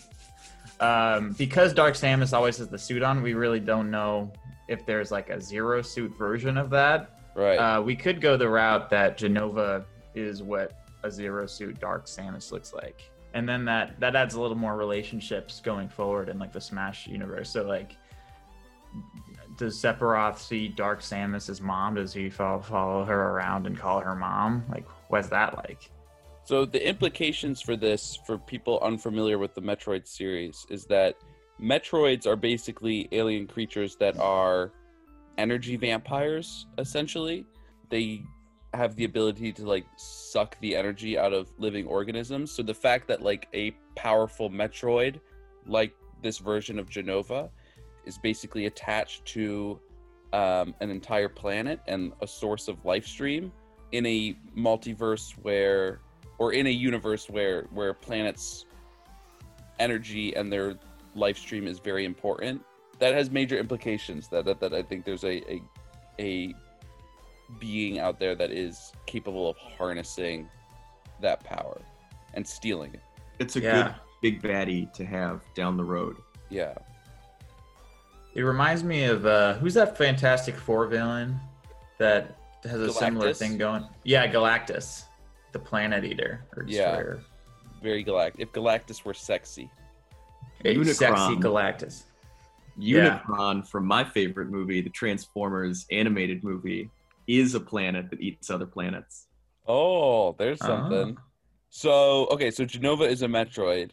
[0.81, 4.32] Um, because Dark Samus always has the suit on, we really don't know
[4.66, 7.20] if there's like a zero suit version of that.
[7.36, 7.56] Right.
[7.56, 9.85] Uh, we could go the route that Jenova
[10.15, 10.73] is what
[11.05, 14.77] a zero suit Dark Samus looks like, and then that that adds a little more
[14.77, 17.51] relationships going forward in like the Smash universe.
[17.51, 17.97] So like,
[19.59, 21.97] does Sephiroth see Dark Samus as mom?
[21.97, 24.65] Does he follow, follow her around and call her mom?
[24.70, 25.90] Like, what's that like?
[26.44, 31.16] So the implications for this, for people unfamiliar with the Metroid series, is that
[31.61, 34.73] Metroids are basically alien creatures that are
[35.39, 36.66] energy vampires.
[36.78, 37.47] Essentially,
[37.90, 38.24] they
[38.74, 42.51] have the ability to like suck the energy out of living organisms.
[42.51, 45.20] So the fact that like a powerful Metroid,
[45.66, 47.51] like this version of Jenova,
[48.05, 49.80] is basically attached to
[50.32, 53.52] um, an entire planet and a source of life stream
[53.92, 56.01] in a multiverse where
[56.38, 58.66] or in a universe where where planets
[59.78, 60.74] energy and their
[61.14, 62.60] life stream is very important
[62.98, 65.62] that has major implications that that, that i think there's a, a
[66.18, 66.55] a
[67.59, 70.48] being out there that is capable of harnessing
[71.20, 71.81] that power
[72.35, 73.01] and stealing it
[73.39, 73.82] It's a Yeah.
[73.82, 76.16] good big baddie to have down the road.
[76.51, 76.74] yeah
[78.35, 81.39] It reminds me of uh, who's that Fantastic Four villain
[81.98, 83.86] that has a similar thing going?
[84.02, 85.05] Yeah, Galactus,
[85.52, 87.14] the Planet Eater or Yeah.
[87.82, 89.70] Very galactic if galactus were sexy
[90.64, 90.94] A Unicron.
[90.94, 92.02] sexy Galactus.
[92.76, 93.20] Yeah.
[93.20, 96.90] Unicron from my favorite movie, the Transformers animated movie,
[97.26, 99.26] is a planet that eats other planets.
[99.66, 100.66] oh there's Ah.
[100.66, 101.16] something
[101.70, 103.90] so okay so jenova is a metroid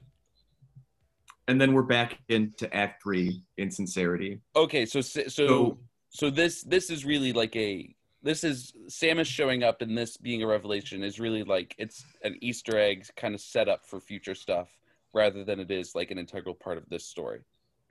[1.48, 4.40] And then we're back into Act Three, Insincerity.
[4.56, 5.80] okay so so So
[6.10, 10.44] so this this is really like a this is Samus showing up and this being
[10.44, 14.36] a revelation is really like it's an Easter egg kind of set up for future
[14.36, 14.70] stuff
[15.14, 17.40] rather than it is like an integral part of this story.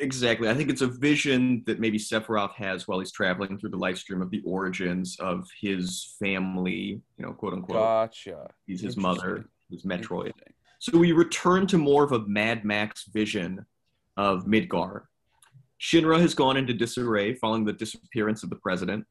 [0.01, 0.48] Exactly.
[0.48, 3.98] I think it's a vision that maybe Sephiroth has while he's traveling through the life
[3.98, 7.77] stream of the origins of his family, you know, quote unquote.
[7.77, 8.48] Gotcha.
[8.66, 10.32] He's his mother, his Metroid.
[10.78, 13.66] So we return to more of a Mad Max vision
[14.16, 15.02] of Midgar.
[15.78, 19.05] Shinra has gone into disarray following the disappearance of the president,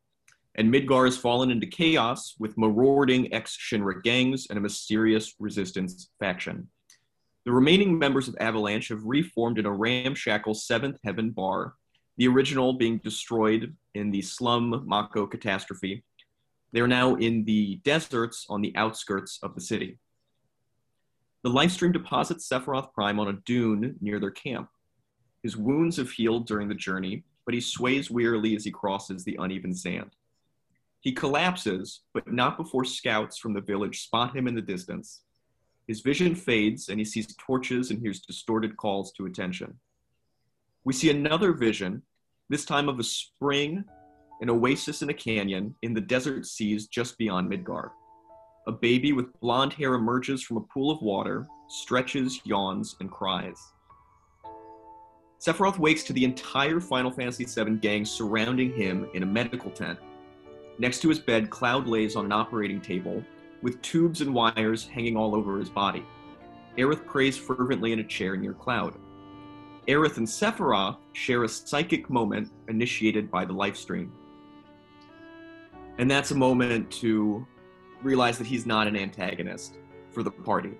[0.55, 6.09] and Midgar has fallen into chaos with marauding ex Shinra gangs and a mysterious resistance
[6.19, 6.67] faction.
[7.49, 11.73] The remaining members of Avalanche have reformed in a ramshackle Seventh Heaven bar,
[12.15, 16.03] the original being destroyed in the slum Mako catastrophe.
[16.73, 19.97] They are now in the deserts on the outskirts of the city.
[21.41, 24.69] The life stream deposits Sephiroth Prime on a dune near their camp.
[25.41, 29.37] His wounds have healed during the journey, but he sways wearily as he crosses the
[29.39, 30.11] uneven sand.
[30.99, 35.21] He collapses, but not before scouts from the village spot him in the distance.
[35.89, 39.73] His vision fades, and he sees torches and hears distorted calls to attention.
[40.83, 42.03] We see another vision,
[42.47, 43.83] this time of a spring,
[44.39, 47.89] an oasis in a canyon in the desert seas just beyond Midgar.
[48.67, 53.59] A baby with blonde hair emerges from a pool of water, stretches, yawns, and cries.
[55.39, 59.97] Sephiroth wakes to the entire Final Fantasy VII gang surrounding him in a medical tent.
[60.77, 63.23] Next to his bed, Cloud lays on an operating table,
[63.61, 66.05] with tubes and wires hanging all over his body.
[66.77, 68.95] Aerith prays fervently in a chair near Cloud.
[69.87, 74.11] Aerith and Sephiroth share a psychic moment initiated by the life stream.
[75.97, 77.45] And that's a moment to
[78.01, 79.77] realize that he's not an antagonist
[80.11, 80.77] for the party.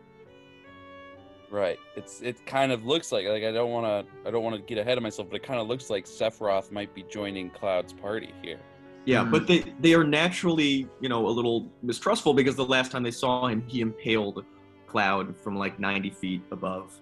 [1.51, 1.79] Right.
[1.95, 4.61] It's it kind of looks like like I don't want to I don't want to
[4.61, 7.91] get ahead of myself, but it kind of looks like Sephiroth might be joining Cloud's
[7.91, 8.59] party here.
[9.05, 9.31] Yeah, Mhm.
[9.31, 13.11] but they they are naturally, you know, a little mistrustful because the last time they
[13.11, 14.43] saw him, he impaled
[14.87, 16.93] Cloud from like 90 feet above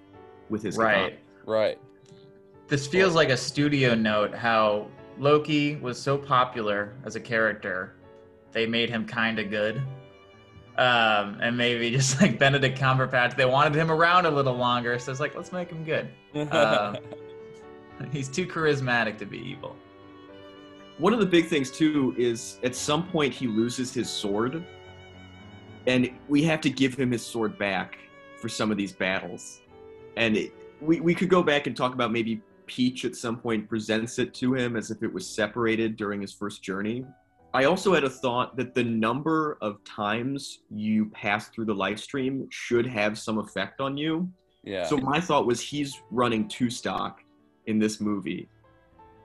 [0.50, 1.20] with his Right.
[1.46, 1.80] Right.
[2.68, 4.88] This feels like a studio note how
[5.18, 7.94] Loki was so popular as a character,
[8.52, 9.82] they made him kind of good.
[10.78, 15.12] Um, and maybe just like Benedict Cumberbatch, they wanted him around a little longer, so
[15.12, 16.08] it's like, let's make him good.
[16.54, 16.98] Um,
[18.12, 19.76] He's too charismatic to be evil.
[20.98, 24.64] One of the big things too is at some point he loses his sword,
[25.86, 27.98] and we have to give him his sword back
[28.42, 29.62] for some of these battles.
[30.16, 33.70] And it, we we could go back and talk about maybe Peach at some point
[33.70, 37.06] presents it to him as if it was separated during his first journey.
[37.54, 42.00] I also had a thought that the number of times you pass through the life
[42.00, 44.30] stream should have some effect on you.
[44.64, 44.86] yeah.
[44.86, 47.22] So my thought was he's running two stock
[47.68, 48.50] in this movie.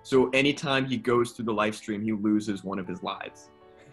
[0.02, 3.50] So anytime he goes through the life stream, he loses one of his lives.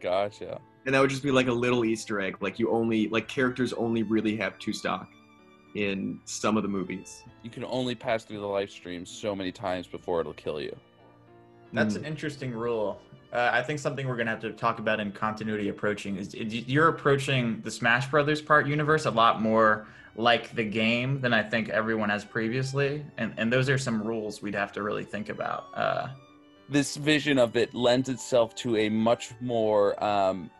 [0.00, 0.60] gotcha.
[0.84, 2.36] And that would just be like a little Easter egg.
[2.40, 5.08] Like you only like characters only really have two stock
[5.74, 7.22] in some of the movies.
[7.42, 10.76] You can only pass through the life stream so many times before it'll kill you.
[11.72, 11.98] That's Mm.
[11.98, 13.00] an interesting rule.
[13.32, 16.52] Uh, I think something we're gonna have to talk about in continuity approaching is is
[16.68, 19.86] you're approaching the Smash Brothers part universe a lot more
[20.16, 24.42] like the game than I think everyone has previously, and and those are some rules
[24.42, 25.66] we'd have to really think about.
[25.74, 26.08] Uh,
[26.68, 30.50] This vision of it lends itself to a much more um,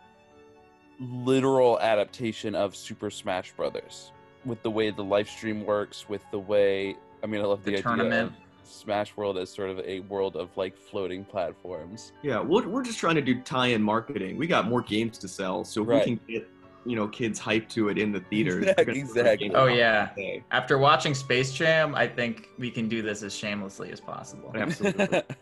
[1.00, 4.12] literal adaptation of Super Smash Brothers,
[4.44, 7.72] with the way the life stream works, with the way I mean, I love the,
[7.72, 8.32] the idea tournament.
[8.32, 12.12] of Smash World as sort of a world of like floating platforms.
[12.22, 14.36] Yeah, we're, we're just trying to do tie-in marketing.
[14.36, 16.06] We got more games to sell, so if Right.
[16.06, 16.48] we can get
[16.84, 18.64] you know kids hyped to it in the theaters.
[18.64, 19.54] Exactly, we're gonna put exactly.
[19.54, 20.10] Oh, yeah.
[20.50, 24.52] After watching Space Jam, I think we can do this as shamelessly as possible.
[24.54, 25.22] Absolutely.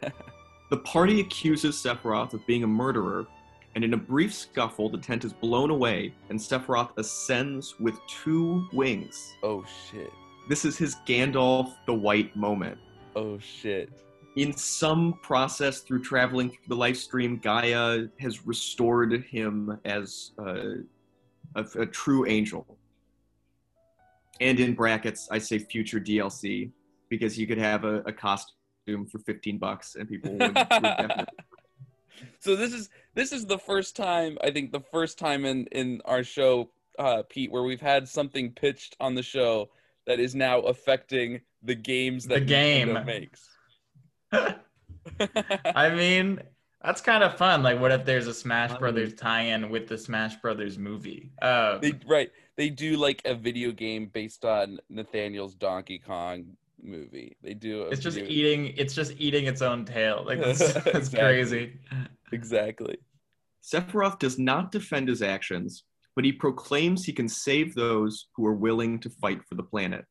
[0.71, 3.27] The party accuses Sephiroth of being a murderer,
[3.75, 8.69] and in a brief scuffle, the tent is blown away, and Sephiroth ascends with two
[8.73, 9.35] wings.
[9.43, 10.13] oh shit.
[10.49, 12.79] This is his Gandalf the White moment.
[13.17, 13.91] Oh shit.
[14.37, 20.83] In some process through traveling through the life stream, Gaia has restored him as uh,
[21.55, 22.79] a, a true angel.
[24.41, 26.71] And in brackets, I say future DLC
[27.09, 31.27] because you could have a, a costume for 15 bucks and people would, would definitely
[32.39, 36.01] so this is this is the first time I think the first time in in
[36.05, 39.71] our show, uh, Pete, where we've had something pitched on the show
[40.07, 42.89] that is now affecting the games that The game.
[42.89, 43.49] Nintendo makes.
[45.75, 46.41] I mean,
[46.83, 47.63] that's kind of fun.
[47.63, 51.33] Like, what if there's a Smash Brothers tie-in with the Smash Brothers movie?
[51.43, 56.45] Uh, they right they do like a video game based on Nathaniel's Donkey Kong
[56.83, 57.37] movie.
[57.43, 57.83] They do.
[57.85, 58.75] A it's just video- eating.
[58.77, 60.25] It's just eating its own tail.
[60.27, 61.19] Like that's, that's Exactly.
[61.21, 61.73] crazy.
[62.33, 62.97] exactly.
[63.63, 65.85] Sephiroth does not defend his actions,
[66.17, 70.07] but he proclaims he can save those who are willing to fight for the planet.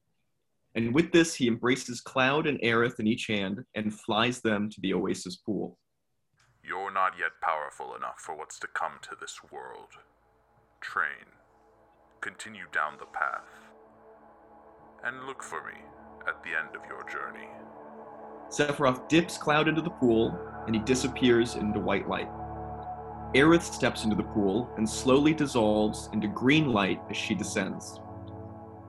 [0.76, 4.82] And with this, he embraces Cloud and Aerith in each hand and flies them to
[4.82, 5.80] the Oasis pool.
[6.70, 9.98] You're not yet powerful enough for what's to come to this world.
[10.82, 11.26] Train.
[12.22, 13.72] Continue down the path.
[15.04, 15.80] And look for me
[16.28, 17.48] at the end of your journey.
[18.52, 22.30] Sephiroth dips Cloud into the pool, and he disappears into white light.
[23.34, 28.00] Aerith steps into the pool and slowly dissolves into green light as she descends.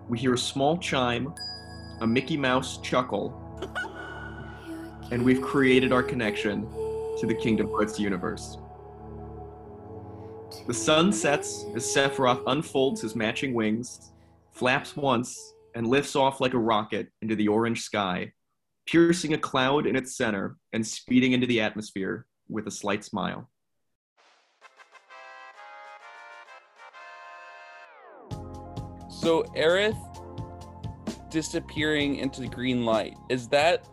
[0.07, 1.33] We hear a small chime,
[2.03, 3.33] a Mickey Mouse chuckle,
[5.11, 6.69] and we've created our connection
[7.19, 8.59] to the Kingdom Hearts universe.
[10.67, 14.13] The sun sets as Sephiroth unfolds his matching wings,
[14.53, 18.33] flaps once, and lifts off like a rocket into the orange sky,
[18.87, 23.49] piercing a cloud in its center and speeding into the atmosphere with a slight smile.
[29.09, 29.99] So Aerith
[31.31, 33.87] disappearing into the green light is that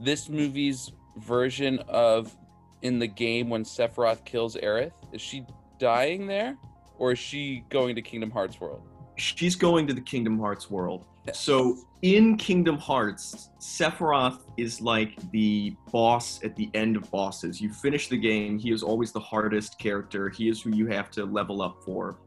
[0.00, 2.36] this movie's version of
[2.84, 4.92] in the game when Sephiroth kills Aerith?
[5.12, 5.44] Is she
[5.78, 6.56] dying there,
[6.98, 8.82] or is she going to Kingdom Hearts world?
[9.16, 11.06] She's going to the Kingdom Hearts world.
[11.32, 17.60] So in Kingdom Hearts, Sephiroth is like the boss at the end of bosses.
[17.60, 20.28] You finish the game, he is always the hardest character.
[20.28, 22.18] He is who you have to level up for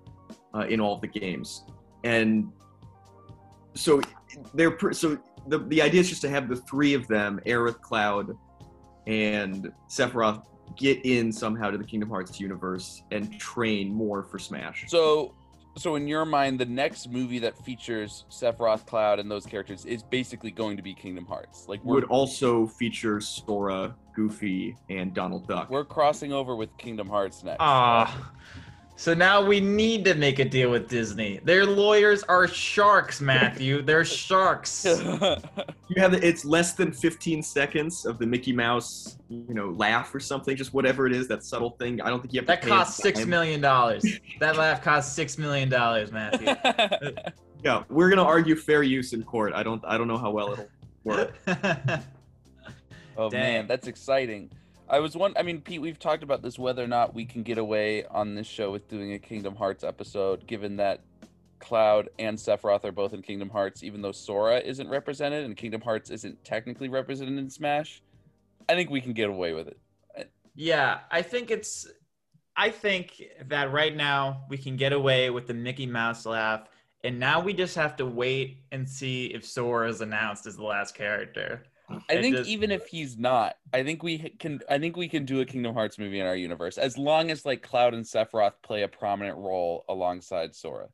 [0.56, 1.66] uh, in all the games.
[2.04, 2.52] And
[3.76, 4.02] so
[4.56, 7.80] they're pr- so the the idea is just to have the three of them, Aerith,
[7.82, 8.36] Cloud,
[9.08, 10.44] and Sephiroth,
[10.76, 14.86] get in somehow to the Kingdom Hearts universe and train more for Smash.
[14.90, 15.34] So,
[15.78, 20.04] so in your mind, the next movie that features Sephiroth, Cloud, and those characters is
[20.04, 21.66] basically going to be Kingdom Hearts.
[21.68, 25.70] Like we're would also feature Sora, Goofy, and Donald Duck.
[25.70, 27.58] we're crossing over with Kingdom Hearts next.
[27.60, 28.32] Ah.
[29.00, 31.40] So now we need to make a deal with Disney.
[31.44, 33.84] Their lawyers are sharks, Matthew.
[33.84, 34.86] They're sharks.
[35.90, 40.20] You have it's less than 15 seconds of the Mickey Mouse, you know, laugh or
[40.20, 42.02] something, just whatever it is, that subtle thing.
[42.02, 43.30] I don't think you have to That pay cost a six dime.
[43.30, 44.04] million dollars.
[44.42, 46.54] That laugh cost six million dollars, Matthew.
[47.64, 49.54] Yeah, we're gonna argue fair use in court.
[49.54, 50.70] I don't, I don't know how well it'll
[51.06, 51.34] work.
[53.18, 53.42] Oh Dang.
[53.42, 54.52] man, that's exciting.
[54.90, 55.34] I was one.
[55.38, 58.36] I mean, Pete, we've talked about this whether or not we can get away on
[58.36, 61.02] this show with doing a Kingdom Hearts episode, given that
[61.60, 65.82] Cloud and Sephiroth are both in Kingdom Hearts, even though Sora isn't represented and Kingdom
[65.82, 68.02] Hearts isn't technically represented in Smash.
[68.70, 69.80] I think we can get away with it.
[70.56, 71.88] yeah, I think it's.
[72.56, 76.68] I think that right now we can get away with the Mickey Mouse laugh,
[77.04, 80.64] and now we just have to wait and see if Sora is announced as the
[80.64, 81.64] last character.
[81.90, 84.62] I think just- even if he's not, I think we can.
[84.70, 87.46] I think we can do a Kingdom Hearts movie in our universe as long as
[87.46, 90.90] like Cloud and Sephiroth play a prominent role alongside Sora.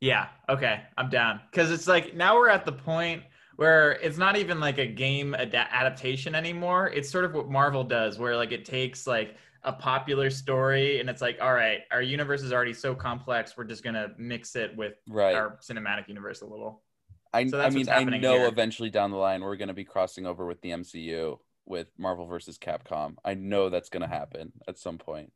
[0.00, 1.40] Yeah, okay, I'm down.
[1.50, 3.24] Because it's like now we're at the point
[3.56, 6.88] where it's not even like a game ad- adaptation anymore.
[6.88, 9.34] It's sort of what Marvel does, where like it takes like
[9.64, 13.64] a popular story and it's like, all right, our universe is already so complex, we're
[13.64, 15.34] just gonna mix it with Right.
[15.34, 16.84] our cinematic universe a little.
[17.32, 18.48] I, So I mean, I know here.
[18.48, 22.26] eventually down the line we're going to be crossing over with the MCU with Marvel
[22.26, 23.16] versus Capcom.
[23.24, 24.14] I know that's going to mm-hmm.
[24.14, 25.32] happen at some point.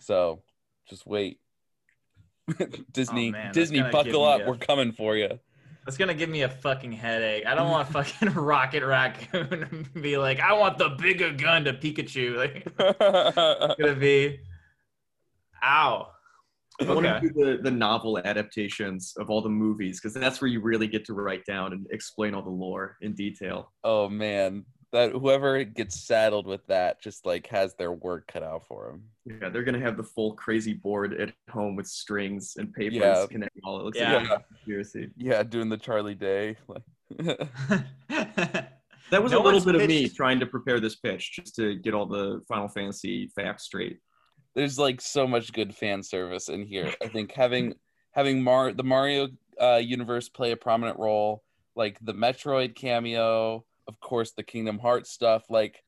[0.00, 0.42] So
[0.88, 1.40] just wait.
[2.92, 4.42] Disney, Oh, man, Disney, buckle up.
[4.42, 5.38] a- We're coming for you.
[5.86, 7.46] It's gonna give me a fucking headache.
[7.46, 11.72] I don't want fucking Rocket Raccoon to be like, I want the bigger gun to
[11.74, 12.36] Pikachu.
[12.36, 14.40] Like, it's gonna be,
[15.62, 16.08] ow.
[16.80, 20.48] I want to do the, the novel adaptations of all the movies because that's where
[20.48, 23.72] you really get to write down and explain all the lore in detail.
[23.84, 28.66] oh man, that whoever gets saddled with that just like has their work cut out
[28.66, 29.02] for them.
[29.40, 33.26] Yeah, they're gonna have the full crazy board at home with strings and papers Yeah.
[33.30, 33.80] connecting all.
[33.80, 34.18] It looks Yeah.
[34.18, 35.10] like a conspiracy.
[35.16, 36.56] Yeah, doing the Charlie Day.
[36.68, 36.82] Like,
[38.08, 41.54] That was No a little one's bit of me trying to prepare this pitch just
[41.56, 44.00] to get all the Final Fantasy facts straight.
[44.56, 46.92] There's like so much good fan service in here.
[47.02, 47.74] I think having
[48.12, 49.28] having Mar the Mario
[49.60, 51.44] uh, universe play a prominent role,
[51.76, 55.44] like the Metroid cameo, of course the Kingdom Hearts stuff.
[55.50, 55.84] Like,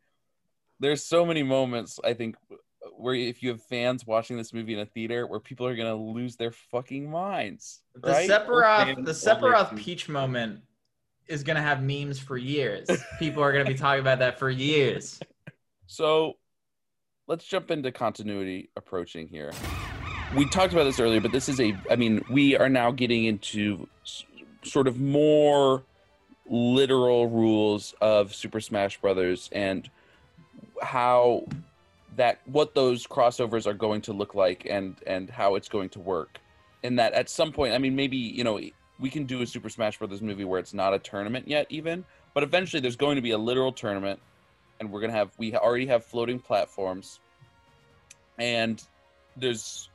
[0.78, 2.36] there's so many moments I think
[2.92, 5.96] where if you have fans watching this movie in a theater, where people are gonna
[5.96, 7.80] lose their fucking minds.
[7.94, 8.28] The Right?
[8.28, 10.60] Sephiroth, the Sephiroth Peach moment
[11.26, 12.90] is gonna have memes for years.
[13.18, 15.20] People are gonna be talking about that for years.
[15.86, 16.34] So
[17.28, 19.52] let's jump into continuity approaching here.
[20.34, 23.24] We talked about this earlier, but this is a, I mean, we are now getting
[23.24, 24.24] into s-
[24.62, 25.84] sort of more
[26.50, 29.88] literal rules of Super Smash Brothers and
[30.82, 31.44] how
[32.16, 36.00] that what those crossovers are going to look like and and how it's going to
[36.00, 36.38] work
[36.82, 38.58] and that at some point i mean maybe you know
[38.98, 42.04] we can do a Super Smash Brothers movie where it's not a tournament yet, even.
[42.34, 44.20] But eventually, there's going to be a literal tournament,
[44.80, 47.20] and we're gonna have we already have floating platforms,
[48.38, 48.82] and
[49.36, 49.88] there's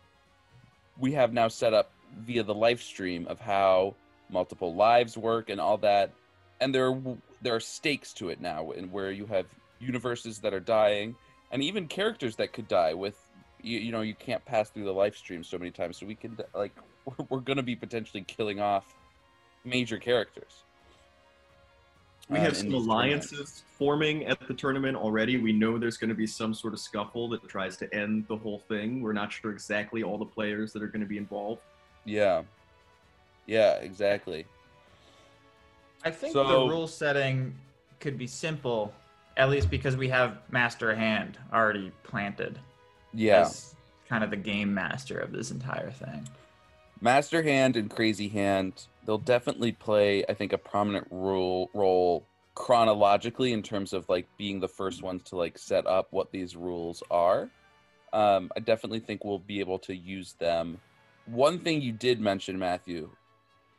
[0.98, 3.96] we have now set up via the life stream of how
[4.30, 6.12] multiple lives work and all that,
[6.60, 6.98] and there
[7.42, 9.46] there are stakes to it now, and where you have
[9.80, 11.16] universes that are dying,
[11.52, 13.18] and even characters that could die with
[13.62, 15.98] you, you know you can't pass through the life stream so many times.
[15.98, 18.96] So we can like we're, we're going to be potentially killing off
[19.66, 20.64] major characters
[22.30, 25.38] We have um, in some alliances forming at the tournament already.
[25.38, 28.38] We know there's going to be some sort of scuffle that tries to end the
[28.38, 29.02] whole thing.
[29.02, 31.62] We're not sure exactly all the players that are going to be involved.
[32.06, 32.44] yeah
[33.46, 34.46] yeah exactly
[36.06, 37.54] I think So- the rule setting
[38.00, 38.94] could be simple,
[39.36, 42.58] at least because we have Master Hand already planted
[43.14, 43.76] yeah as
[44.08, 46.28] kind of the game master of this entire thing.
[47.04, 52.26] Master hand and crazy hand they'll definitely play i think a prominent role role
[52.56, 56.56] chronologically in terms of like being the first ones to like set up what these
[56.56, 57.50] rules are.
[58.12, 60.80] Um, i definitely think we'll be able to use them.
[61.26, 63.10] One thing you did mention matthew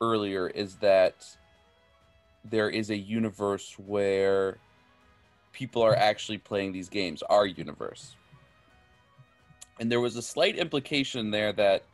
[0.01, 1.25] earlier is that
[2.45, 4.59] there is a universe where
[5.53, 8.17] people are actually playing these games our universe.
[9.81, 11.85] And there was a slight implication there that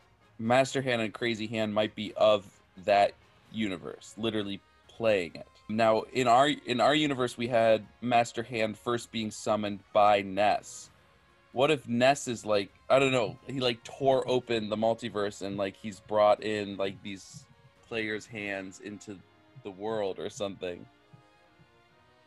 [0.41, 2.47] Master Hand and Crazy Hand might be of
[2.85, 3.13] that
[3.53, 5.47] universe, literally playing it.
[5.69, 10.91] Now, in our in our universe, we had Master Hand first being summoned by Ness.
[11.53, 13.39] What if Ness is like I don't know?
[13.47, 17.45] He like tore open the multiverse and like he's brought in like these
[17.87, 19.19] players' hands into
[19.63, 20.87] the world or something.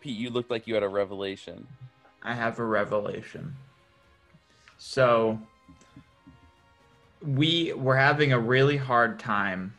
[0.01, 1.67] Pete, you looked like you had a revelation.
[2.21, 3.55] I have a revelation.
[4.77, 5.39] So
[7.25, 9.73] we were having a really hard time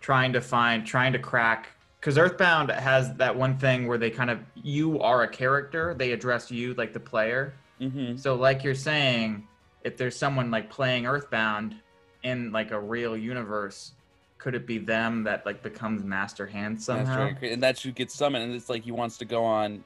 [0.00, 1.68] trying to find trying to crack
[2.00, 6.12] because Earthbound has that one thing where they kind of you are a character, they
[6.12, 7.54] address you like the player.
[7.80, 8.16] Mm-hmm.
[8.16, 9.46] So like you're saying,
[9.84, 11.76] if there's someone like playing Earthbound
[12.22, 13.92] in like a real universe,
[14.38, 17.30] could it be them that like becomes Master Hand somehow?
[17.30, 19.84] Master and, that's who gets summoned, and it's like he wants to go on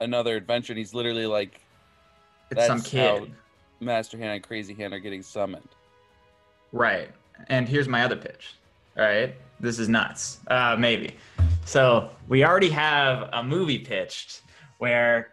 [0.00, 1.60] another adventure, and he's literally like
[2.50, 3.00] it's some that's kid.
[3.00, 3.26] how
[3.80, 5.68] Master Hand and Crazy Hand are getting summoned.
[6.76, 7.10] Right.
[7.48, 8.54] And here's my other pitch.
[8.98, 9.34] All right.
[9.60, 10.40] This is nuts.
[10.48, 11.16] Uh, maybe.
[11.64, 14.42] So we already have a movie pitched
[14.78, 15.32] where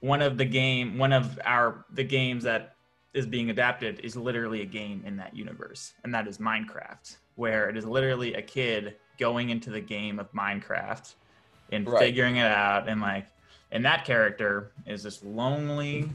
[0.00, 2.74] one of the game, one of our the games that
[3.14, 7.68] is being adapted is literally a game in that universe, and that is Minecraft, where
[7.70, 11.14] it is literally a kid going into the game of Minecraft
[11.70, 12.00] and Right.
[12.00, 13.26] figuring it out, and like,
[13.70, 16.10] and that character is this lonely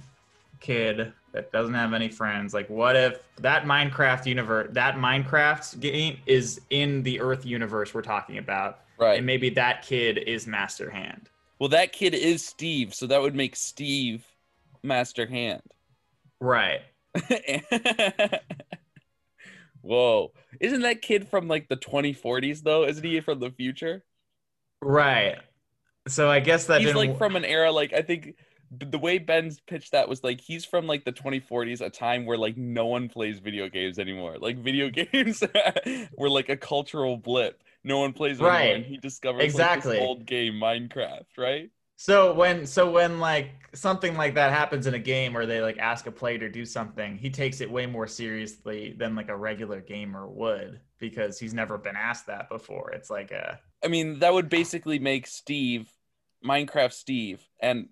[0.60, 2.54] kid that doesn't have any friends.
[2.54, 8.02] Like, what if that Minecraft universe, that Minecraft game is in the Earth universe we're
[8.02, 9.18] talking about, Right.
[9.18, 11.30] and maybe that kid is Master Hand.
[11.60, 14.26] well, that kid is Steve, so that would make Steve
[14.84, 15.62] Master Hand.
[16.40, 16.82] Right.
[19.82, 20.32] Whoa!
[20.60, 22.84] Isn't that kid from like the 2040s though?
[22.86, 24.04] Isn't he from the future?
[24.82, 25.38] Right.
[26.08, 28.36] So I guess that he's like from an era like I think
[28.72, 32.38] the way Ben's pitched that was like he's from like the 2040s, a time where
[32.38, 34.38] like no one plays video games anymore.
[34.40, 35.44] Like video games
[36.18, 37.64] were like a cultural blip.
[37.84, 38.76] No one plays anymore, Right.
[38.76, 39.92] and he discovers Exactly.
[39.92, 41.70] like, this old game, Minecraft, right?
[41.98, 45.78] So when so when like something like that happens in a game where they like
[45.78, 49.36] ask a player to do something, he takes it way more seriously than like a
[49.36, 52.92] regular gamer would because he's never been asked that before.
[52.92, 55.90] It's like a I mean, that would basically make Steve
[56.44, 57.90] Minecraft Steve and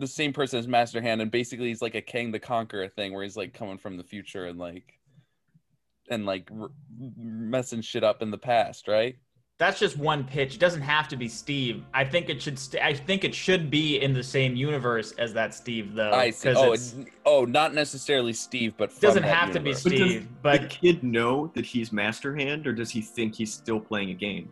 [0.00, 3.12] the same person as Master Hand, and basically he's like a Kang the Conqueror thing
[3.12, 4.98] where he's like coming from the future and like
[6.10, 6.70] and like r-
[7.16, 9.16] messing shit up in the past, right?
[9.58, 10.54] that's just one pitch.
[10.54, 11.84] It doesn't have to be Steve.
[11.92, 12.58] I think it should.
[12.58, 16.12] St- I think it should be in the same universe as that Steve, though.
[16.12, 16.48] I see.
[16.48, 16.96] 'cause Oh, it's-
[17.26, 20.30] oh, not necessarily Steve, but it from doesn't that have to be Steve.
[20.42, 20.80] But does Steve.
[20.80, 24.14] the kid know that he's Master Hand, or does he think he's still playing a
[24.14, 24.50] game?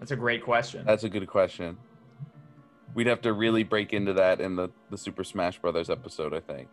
[0.00, 0.84] that's a great question.
[0.84, 1.76] That's a good question.
[2.94, 6.40] We'd have to really break into that in the the Super Smash Brothers episode, I
[6.40, 6.68] think.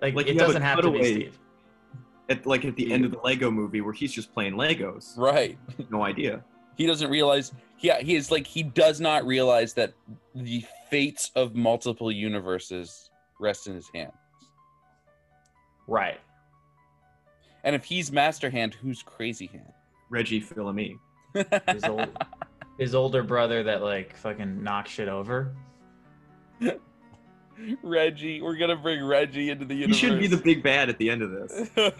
[0.00, 1.38] like, like it you have a doesn't have to be Steve.
[2.28, 5.16] At like at the end of the Lego movie, where he's just playing Legos.
[5.18, 5.58] Right.
[5.90, 6.44] No idea.
[6.76, 7.52] He doesn't realize.
[7.80, 9.92] Yeah, he is like he does not realize that
[10.34, 13.10] the fates of multiple universes
[13.40, 14.12] rest in his hands.
[15.88, 16.20] Right.
[17.64, 19.72] And if he's Master Hand, who's Crazy Hand?
[20.10, 20.98] Reggie Fils-Aimé.
[22.82, 25.52] His older brother that like fucking knocks shit over.
[27.84, 28.42] Reggie.
[28.42, 29.98] We're gonna bring Reggie into the He universe.
[29.98, 31.70] should be the big bad at the end of this.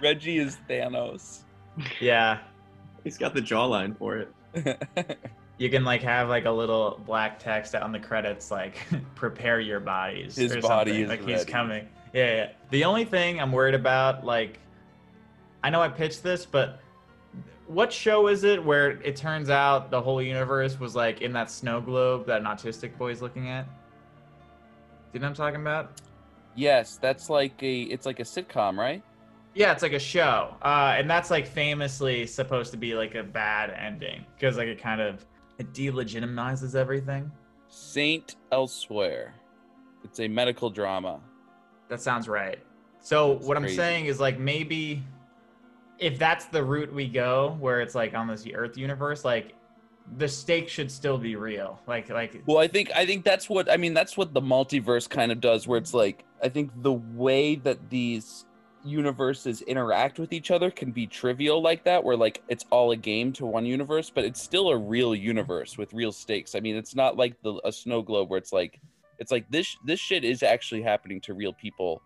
[0.00, 1.42] Reggie is Thanos.
[2.00, 2.38] Yeah.
[3.04, 4.16] He's got the jawline for
[4.54, 5.18] it.
[5.58, 8.76] You can like have like a little black text on the credits like
[9.16, 10.36] prepare your bodies.
[10.36, 11.02] His or body something.
[11.02, 11.88] is like he's coming.
[12.12, 12.50] Yeah, yeah.
[12.70, 14.60] The only thing I'm worried about, like
[15.64, 16.80] I know I pitched this, but
[17.68, 21.50] what show is it where it turns out the whole universe was like in that
[21.50, 23.64] snow globe that an autistic boy's looking at?
[23.64, 23.70] Do
[25.14, 26.00] you know what I'm talking about?
[26.58, 29.02] yes, that's like a it's like a sitcom, right?
[29.54, 33.22] Yeah, it's like a show, uh, and that's like famously supposed to be like a
[33.22, 35.24] bad ending because like it kind of
[35.58, 37.30] it delegitimizes everything.
[37.68, 39.34] Saint Elsewhere.
[40.04, 41.20] It's a medical drama.
[41.88, 42.58] That sounds right.
[43.00, 45.02] So That's what I'm saying is like maybe
[45.98, 49.54] if that's the route we go, where it's like on this Earth universe, like
[50.16, 51.80] the stakes should still be real.
[51.86, 53.94] Like like Well, I think I think that's what I mean.
[53.94, 57.90] That's what the multiverse kind of does, where it's like I think the way that
[57.90, 58.44] these
[58.84, 62.96] universes interact with each other can be trivial like that, where like it's all a
[62.96, 66.54] game to one universe, but it's still a real universe with real stakes.
[66.54, 68.80] I mean, it's not like the a snow globe where it's like
[69.18, 72.02] it's like this this shit is actually happening to real people,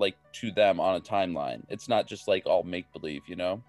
[0.00, 1.62] like to them on a timeline.
[1.68, 3.62] It's not just like all make believe, you know.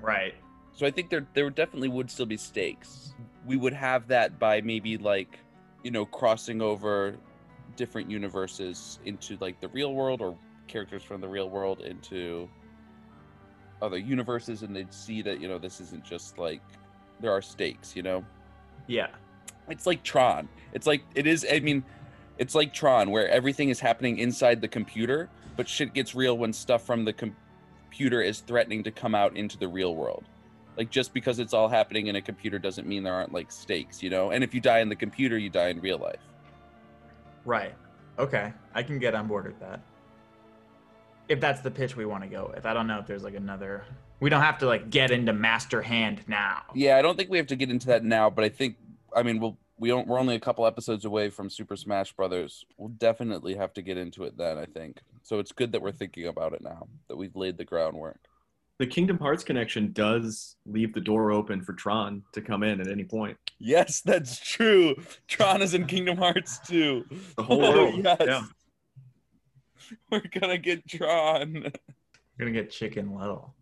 [0.00, 0.34] right.
[0.72, 3.14] So I think there there definitely would still be stakes.
[3.46, 5.38] We would have that by maybe like,
[5.82, 7.16] you know, crossing over
[7.76, 10.36] different universes into like the real world or
[10.68, 12.48] characters from the real world into
[13.82, 16.62] other universes and they'd see that, you know, this isn't just like
[17.20, 18.24] there are stakes, you know.
[18.86, 19.08] Yeah.
[19.68, 20.48] It's like Tron.
[20.72, 21.84] It's like it is I mean,
[22.38, 26.52] it's like Tron where everything is happening inside the computer, but shit gets real when
[26.52, 27.36] stuff from the com-
[27.90, 30.24] computer is threatening to come out into the real world.
[30.76, 34.02] Like just because it's all happening in a computer doesn't mean there aren't like stakes,
[34.02, 34.30] you know?
[34.30, 36.20] And if you die in the computer, you die in real life.
[37.44, 37.74] Right.
[38.18, 38.52] Okay.
[38.74, 39.80] I can get on board with that.
[41.28, 42.64] If that's the pitch we want to go with.
[42.64, 43.84] I don't know if there's like another
[44.20, 46.62] we don't have to like get into master hand now.
[46.74, 48.76] Yeah, I don't think we have to get into that now, but I think
[49.14, 52.64] I mean we'll we don't we're only a couple episodes away from Super Smash Brothers.
[52.76, 54.98] We'll definitely have to get into it then, I think.
[55.22, 58.20] So it's good that we're thinking about it now, that we've laid the groundwork.
[58.78, 62.88] The Kingdom Hearts connection does leave the door open for Tron to come in at
[62.88, 63.36] any point.
[63.58, 64.96] Yes, that's true.
[65.28, 67.04] Tron is in Kingdom Hearts too.
[67.36, 68.04] The whole Oh, world.
[68.04, 68.16] yes.
[68.20, 68.42] Yeah.
[70.10, 71.52] We're gonna get Tron.
[71.64, 71.72] We're
[72.38, 73.54] gonna get Chicken Little.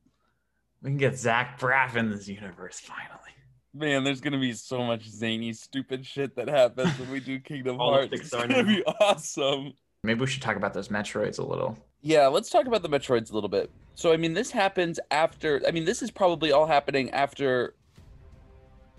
[0.83, 3.33] We can get Zach Braff in this universe finally.
[3.79, 7.79] Man, there's gonna be so much zany, stupid shit that happens when we do Kingdom
[7.79, 8.09] Hearts.
[8.13, 8.63] It's gonna now.
[8.63, 9.73] be awesome.
[10.03, 11.79] Maybe we should talk about those Metroids a little.
[12.01, 13.71] Yeah, let's talk about the Metroids a little bit.
[13.95, 15.63] So, I mean, this happens after.
[15.67, 17.75] I mean, this is probably all happening after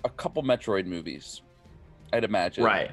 [0.05, 1.41] a couple Metroid movies,
[2.13, 2.63] I'd imagine.
[2.63, 2.91] Right.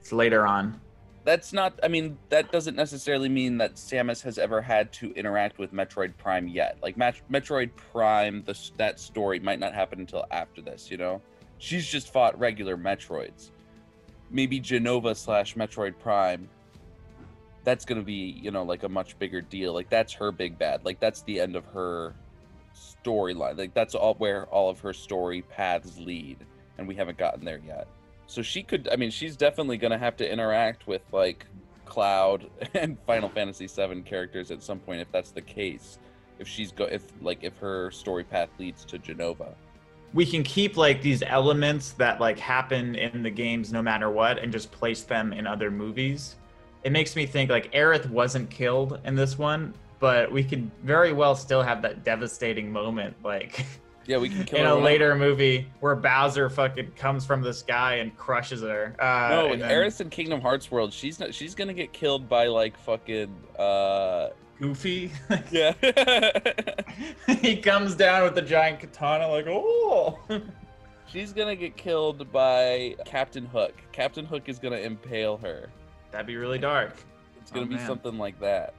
[0.00, 0.80] It's later on.
[1.24, 1.78] That's not.
[1.82, 6.16] I mean, that doesn't necessarily mean that Samus has ever had to interact with Metroid
[6.16, 6.78] Prime yet.
[6.82, 10.90] Like, Mat- Metroid Prime, the, that story might not happen until after this.
[10.90, 11.22] You know,
[11.58, 13.50] she's just fought regular Metroids.
[14.30, 16.48] Maybe Jenova slash Metroid Prime.
[17.64, 19.72] That's gonna be, you know, like a much bigger deal.
[19.72, 20.84] Like that's her big bad.
[20.84, 22.14] Like that's the end of her
[22.74, 23.56] storyline.
[23.56, 26.38] Like that's all where all of her story paths lead,
[26.78, 27.86] and we haven't gotten there yet.
[28.32, 28.88] So she could.
[28.90, 31.44] I mean, she's definitely gonna have to interact with like
[31.84, 35.98] Cloud and Final Fantasy VII characters at some point if that's the case.
[36.38, 39.52] If she's go, if like if her story path leads to Jenova.
[40.14, 44.38] We can keep like these elements that like happen in the games no matter what
[44.38, 46.36] and just place them in other movies.
[46.84, 51.12] It makes me think like Aerith wasn't killed in this one, but we could very
[51.12, 53.66] well still have that devastating moment like
[54.06, 57.40] Yeah, we can kill in her a whenever- later movie where Bowser fucking comes from
[57.42, 58.94] the sky and crushes her.
[58.98, 61.34] Uh, No, in then Aerith in Kingdom Hearts world, she's not.
[61.34, 63.34] She's gonna get killed by like fucking.
[63.58, 64.30] uh
[64.60, 65.10] Goofy.
[65.50, 65.72] Yeah.
[67.40, 70.18] he comes down with the giant katana like, oh.
[71.06, 73.74] she's gonna get killed by Captain Hook.
[73.92, 75.68] Captain Hook is gonna impale her.
[76.10, 76.94] That'd be really dark.
[77.40, 77.86] It's gonna Oh, be man.
[77.86, 78.74] something like that.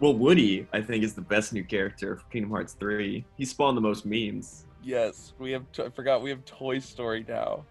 [0.00, 3.24] Well, Woody, I think, is the best new character for Kingdom Hearts 3.
[3.36, 4.64] He spawned the most memes.
[4.82, 5.64] Yes, we have.
[5.78, 7.64] I forgot we have Toy Story now.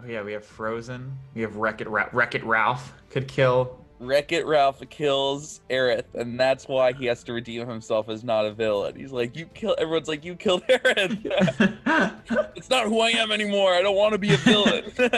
[0.00, 1.16] Oh yeah, we have Frozen.
[1.34, 3.78] We have Wreck It Ra- Wreck It Ralph could kill.
[4.00, 8.46] Wreck It Ralph kills Aerith, and that's why he has to redeem himself as not
[8.46, 8.94] a villain.
[8.94, 13.74] He's like, "You kill." Everyone's like, "You killed Aerith." it's not who I am anymore.
[13.74, 14.92] I don't want to be a villain.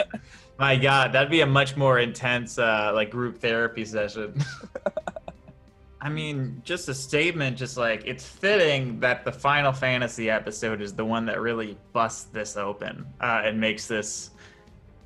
[0.57, 4.39] My God, that'd be a much more intense uh, like group therapy session.
[6.03, 10.93] I mean, just a statement, just like it's fitting that the Final Fantasy episode is
[10.93, 14.31] the one that really busts this open uh, and makes this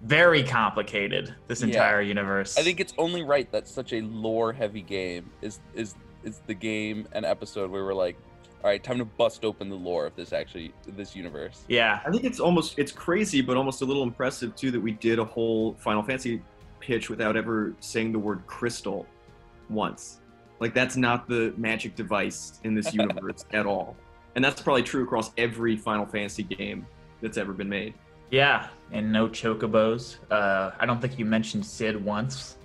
[0.03, 1.35] very complicated.
[1.47, 1.67] This Yeah.
[1.67, 2.57] entire universe.
[2.57, 7.07] I think it's only right that such a lore-heavy game is is is the game
[7.11, 8.15] and episode where we're like,
[8.63, 11.65] All right, time to bust open the lore of this actually this universe.
[11.67, 11.99] Yeah.
[12.05, 15.19] I think it's almost it's crazy, but almost a little impressive too that we did
[15.19, 16.41] a whole Final Fantasy
[16.79, 19.05] pitch without ever saying the word crystal
[19.69, 20.19] once.
[20.59, 23.95] Like that's not the magic device in this universe at all.
[24.35, 26.85] And that's probably true across every Final Fantasy game
[27.21, 27.93] that's ever been made.
[28.31, 30.17] Yeah, and no chocobos.
[30.29, 32.57] Uh, I don't think you mentioned Cid once.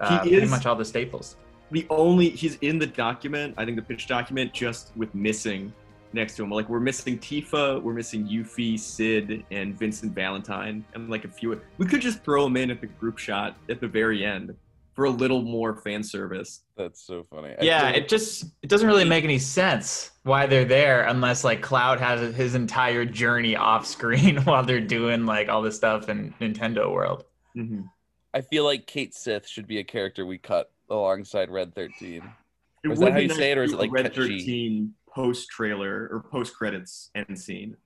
[0.00, 1.36] Uh, He Pretty much all the staples.
[1.70, 5.72] The only he's in the document, I think the pitch document, just with missing
[6.12, 6.50] next to him.
[6.50, 11.60] Like we're missing Tifa, we're missing Yuffie, Cid, and Vincent Valentine, and like a few.
[11.78, 14.54] We could just throw them in at the group shot at the very end
[14.96, 16.62] for a little more fan service.
[16.74, 17.50] That's so funny.
[17.50, 21.60] I Yeah, it just it doesn't really make any sense why they're there unless like
[21.60, 26.34] Cloud has his entire journey off screen while they're doing like all this stuff in
[26.40, 27.24] Nintendo World.
[27.54, 27.82] Mm-hmm.
[28.32, 32.22] I feel like Cait Sith should be a character we cut alongside Red 13.
[32.84, 34.94] It is that how you nice say it, or is it like Red Ket 13
[35.14, 37.76] post trailer or post credits end scene?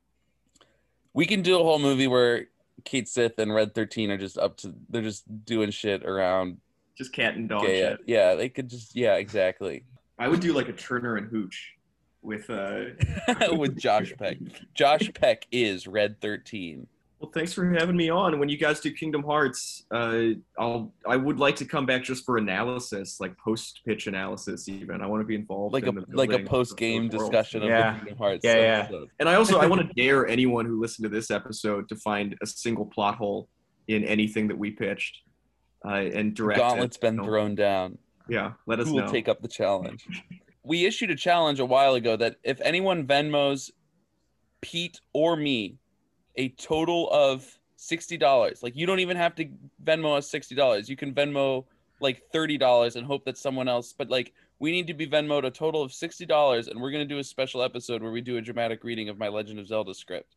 [1.12, 2.46] We can do a whole movie where
[2.84, 6.58] Cait Sith and Red 13 are just up to they're just doing shit around
[6.96, 7.80] Just cat and dog gay.
[7.80, 8.00] shit.
[8.06, 9.84] Yeah, they could just yeah, exactly.
[10.18, 11.74] I would do like a Turner and Hooch
[12.22, 12.84] with uh
[13.56, 14.36] With Josh Peck.
[14.74, 16.86] Josh Peck is Red 13.
[17.20, 18.38] well thanks for having me on.
[18.38, 20.24] When you guys do Kingdom Hearts, uh
[20.58, 25.00] I'll I would like to come back just for analysis, like post pitch analysis even.
[25.00, 27.30] I want to be involved Like a in the like a post game those worlds.
[27.30, 27.92] discussion of Yeah.
[27.92, 28.44] the Kingdom Hearts.
[28.44, 28.78] Yeah, yeah.
[28.80, 29.08] episode.
[29.18, 32.36] And I also I want to dare anyone who listened to this episode to find
[32.42, 33.48] a single plot hole
[33.88, 35.22] in anything that we pitched.
[35.85, 37.98] Uh, and direct it, Gauntlet's been you thrown down.
[38.28, 39.05] Yeah, let us Who know.
[39.05, 40.07] will take up the challenge?
[40.62, 43.70] we issued a challenge a while ago that if anyone Venmos
[44.61, 45.77] Pete or me
[46.36, 49.48] a total of sixty dollars, like you don't even have to
[49.82, 50.89] Venmo us sixty dollars.
[50.89, 51.65] You can Venmo
[52.01, 53.94] like thirty dollars and hope that someone else.
[53.97, 57.07] But like we need to be Venmoed a total of sixty dollars, and we're gonna
[57.07, 59.94] do a special episode where we do a dramatic reading of my Legend of Zelda
[59.94, 60.36] script.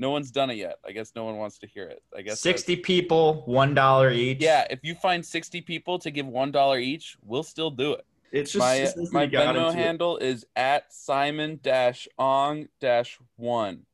[0.00, 0.78] No one's done it yet.
[0.86, 2.02] I guess no one wants to hear it.
[2.16, 4.40] I guess that's- Sixty people, one dollar each.
[4.40, 8.06] Yeah, if you find sixty people to give one dollar each, we'll still do it
[8.30, 13.86] It's just my it says my Venmo handle is at Simon dash Ong dash one.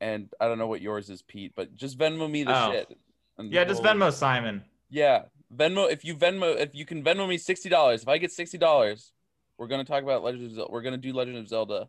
[0.00, 2.72] And I don't know what yours is, Pete, but just Venmo me the Oh.
[2.72, 2.98] shit.
[3.38, 4.62] Yeah, just we'll- Venmo Simon.
[4.90, 5.24] Yeah,
[5.54, 5.90] Venmo.
[5.90, 9.12] If you Venmo, if you can Venmo me sixty dollars, if I get sixty dollars,
[9.56, 10.70] we're gonna talk about Legend of Zelda.
[10.70, 11.88] We're gonna do Legend of Zelda,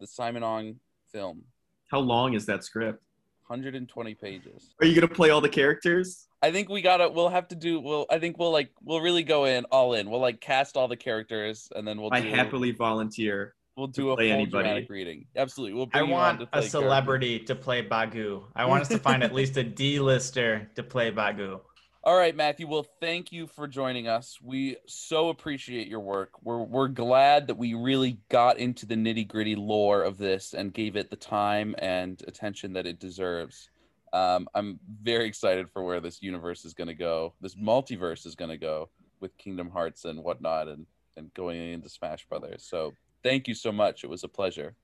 [0.00, 0.80] the Simon Ong
[1.12, 1.44] film,
[1.88, 3.02] How long is that script?
[3.48, 4.74] hundred and twenty pages.
[4.80, 6.28] Are you gonna play all the characters?
[6.42, 7.08] I think we gotta.
[7.08, 7.80] We'll have to do.
[7.80, 8.06] We'll.
[8.10, 8.70] I think we'll like.
[8.82, 10.08] We'll really go in all in.
[10.10, 12.10] We'll like cast all the characters, and then we'll.
[12.12, 13.54] I do, happily volunteer.
[13.76, 14.50] We'll do a play full anybody.
[14.64, 15.26] dramatic reading.
[15.36, 15.74] Absolutely.
[15.74, 18.42] We'll I bring you on want to a play celebrity to play Bagu.
[18.54, 21.60] I want us to find at least a D-lister to play Bagu.
[22.04, 22.12] Characters.
[22.12, 22.68] All right, Matthew.
[22.68, 24.38] Well, thank you for joining us.
[24.42, 26.30] We so appreciate your work.
[26.42, 30.72] We're we're glad that we really got into the nitty gritty lore of this and
[30.72, 33.70] gave it the time and attention that it deserves.
[34.12, 37.34] Um, I'm very excited for where this universe is going to go.
[37.40, 38.88] This multiverse is going to go
[39.20, 42.64] with Kingdom Hearts and whatnot, and and going into Smash Brothers.
[42.68, 42.92] So
[43.22, 44.04] thank you so much.
[44.04, 44.74] It was a pleasure.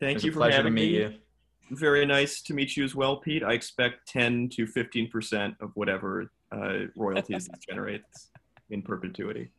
[0.00, 0.98] Thank you for pleasure to having meet me.
[0.98, 1.14] you.
[1.70, 3.42] Very nice to meet you as well, Pete.
[3.42, 8.30] I expect 10 to 15 percent of whatever uh, royalties this generates
[8.70, 9.50] in perpetuity.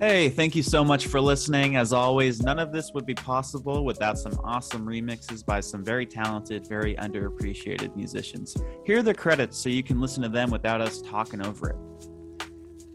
[0.00, 1.74] Hey, thank you so much for listening.
[1.74, 6.06] As always, none of this would be possible without some awesome remixes by some very
[6.06, 8.56] talented, very underappreciated musicians.
[8.86, 11.76] Here are the credits so you can listen to them without us talking over it.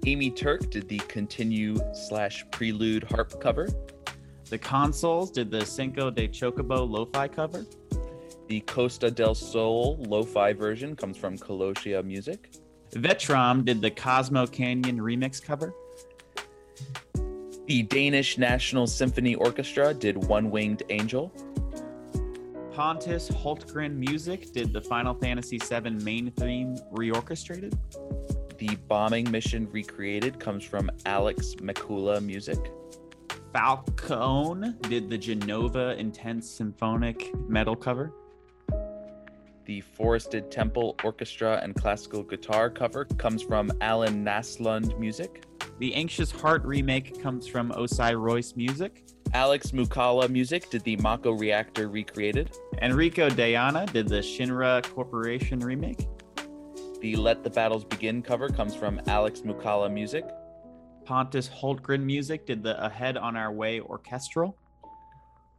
[0.06, 3.68] Amy Turk did the continue slash prelude harp cover.
[4.50, 7.66] The Consoles did the Cinco de Chocobo lo-fi cover.
[8.48, 12.52] The Costa del Sol lo-fi version comes from Colosia Music.
[12.92, 15.74] Vetrom did the Cosmo Canyon remix cover.
[17.66, 21.32] The Danish National Symphony Orchestra did One Winged Angel.
[22.74, 27.78] Pontus Hultgren Music did the Final Fantasy VII main theme reorchestrated.
[28.58, 32.72] The Bombing Mission Recreated comes from Alex Moukala Music.
[33.54, 38.12] Falcone did the Jenova Intense Symphonic metal cover.
[39.66, 45.46] The Forested Temple Orchestra and Classical Guitar cover comes from Alan Naslund Music.
[45.80, 49.06] The Anxious Heart remake comes from Osai Royce Music.
[49.34, 52.52] Alex Moukala Music did the Mako Reactor Recreated.
[52.82, 56.10] Enrico Deiana did the Shinra Corporation remake.
[57.00, 60.26] The Let the Battles Begin cover comes from Alex Moukala Music.
[61.06, 64.58] Pontus Hultgren Music did the Ahead on Our Way orchestral.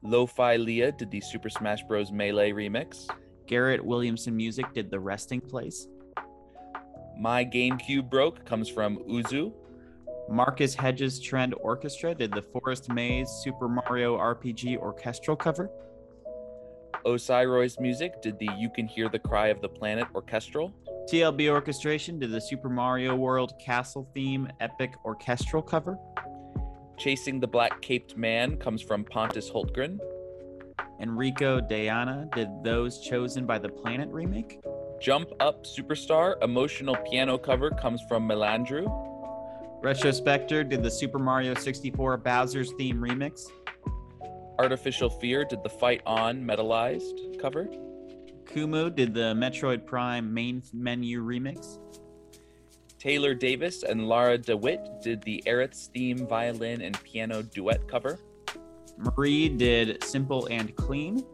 [0.02, 2.12] Lo-Fi Leah did the Super Smash Bros.
[2.12, 3.08] Melee remix.
[3.46, 5.86] Garrett Williamson Music did the Resting Place.
[7.18, 9.52] My GameCube Broke comes from Uzu.
[10.28, 15.70] Marcus Hedges Trend Orchestra did the Forest Maze Super Mario RPG orchestral cover.
[17.04, 20.72] Osirois Music did the You Can Hear the Cry of the Planet orchestral.
[21.10, 25.98] TLB Orchestration did the Super Mario World Castle theme epic orchestral cover.
[26.96, 29.98] Chasing the Black Caped Man comes from Pontus Hultgren.
[31.00, 34.60] Enrico Deiana did Those Chosen by the Planet remake.
[35.00, 38.86] Jump Up Superstar emotional piano cover comes from Melandrew.
[39.82, 43.50] Retrospector did the Super Mario 64 Bowser's theme remix.
[44.58, 47.68] Artificial Fear did the Fight On metalized cover.
[48.44, 51.78] Kumu did the Metroid Prime main menu remix.
[52.98, 58.18] Taylor Davis and Lara de Wit did the Aerith's theme violin and piano duet cover.
[58.96, 61.24] Marie did Simple and Clean.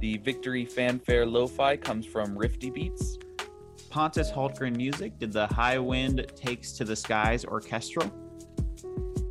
[0.00, 3.18] The Victory Fanfare Lo-Fi comes from Rifty Beats.
[3.88, 8.12] Pontus Hultgren Music did the High Wind Takes to the Skies orchestral.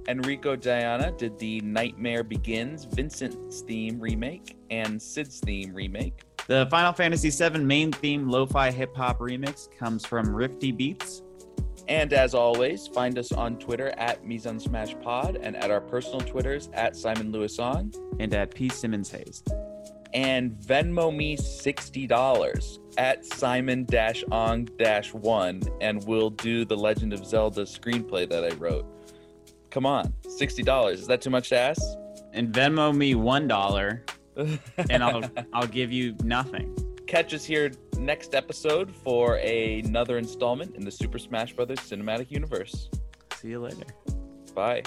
[0.08, 6.24] Enrico Deiana did the Nightmare Begins Vincent's theme remake and Cid's theme remake.
[6.48, 11.24] The Final Fantasy VII main theme lo-fi hip hop remix comes from Rifty Beats.
[11.88, 15.82] And as always, find us on Twitter at Mise en Smash Pod and at our
[15.82, 19.44] personal Twitters at Simon Lewis On and at P Simmons Hayes.
[20.14, 23.86] And Venmo me sixty dollars at Simon
[24.32, 24.68] Ong
[25.12, 28.86] one, and we'll do the Legend of Zelda screenplay that I wrote.
[29.70, 31.02] Come on, sixty dollars.
[31.02, 31.82] Is that too much to ask?
[32.34, 34.06] And Venmo me one dollar,
[34.90, 36.76] and I'll I'll give you nothing.
[37.08, 41.68] Catch us here next episode for another installment in the Super Smash Bros.
[41.68, 42.90] cinematic universe.
[43.36, 43.86] See you later.
[44.54, 44.84] Bye.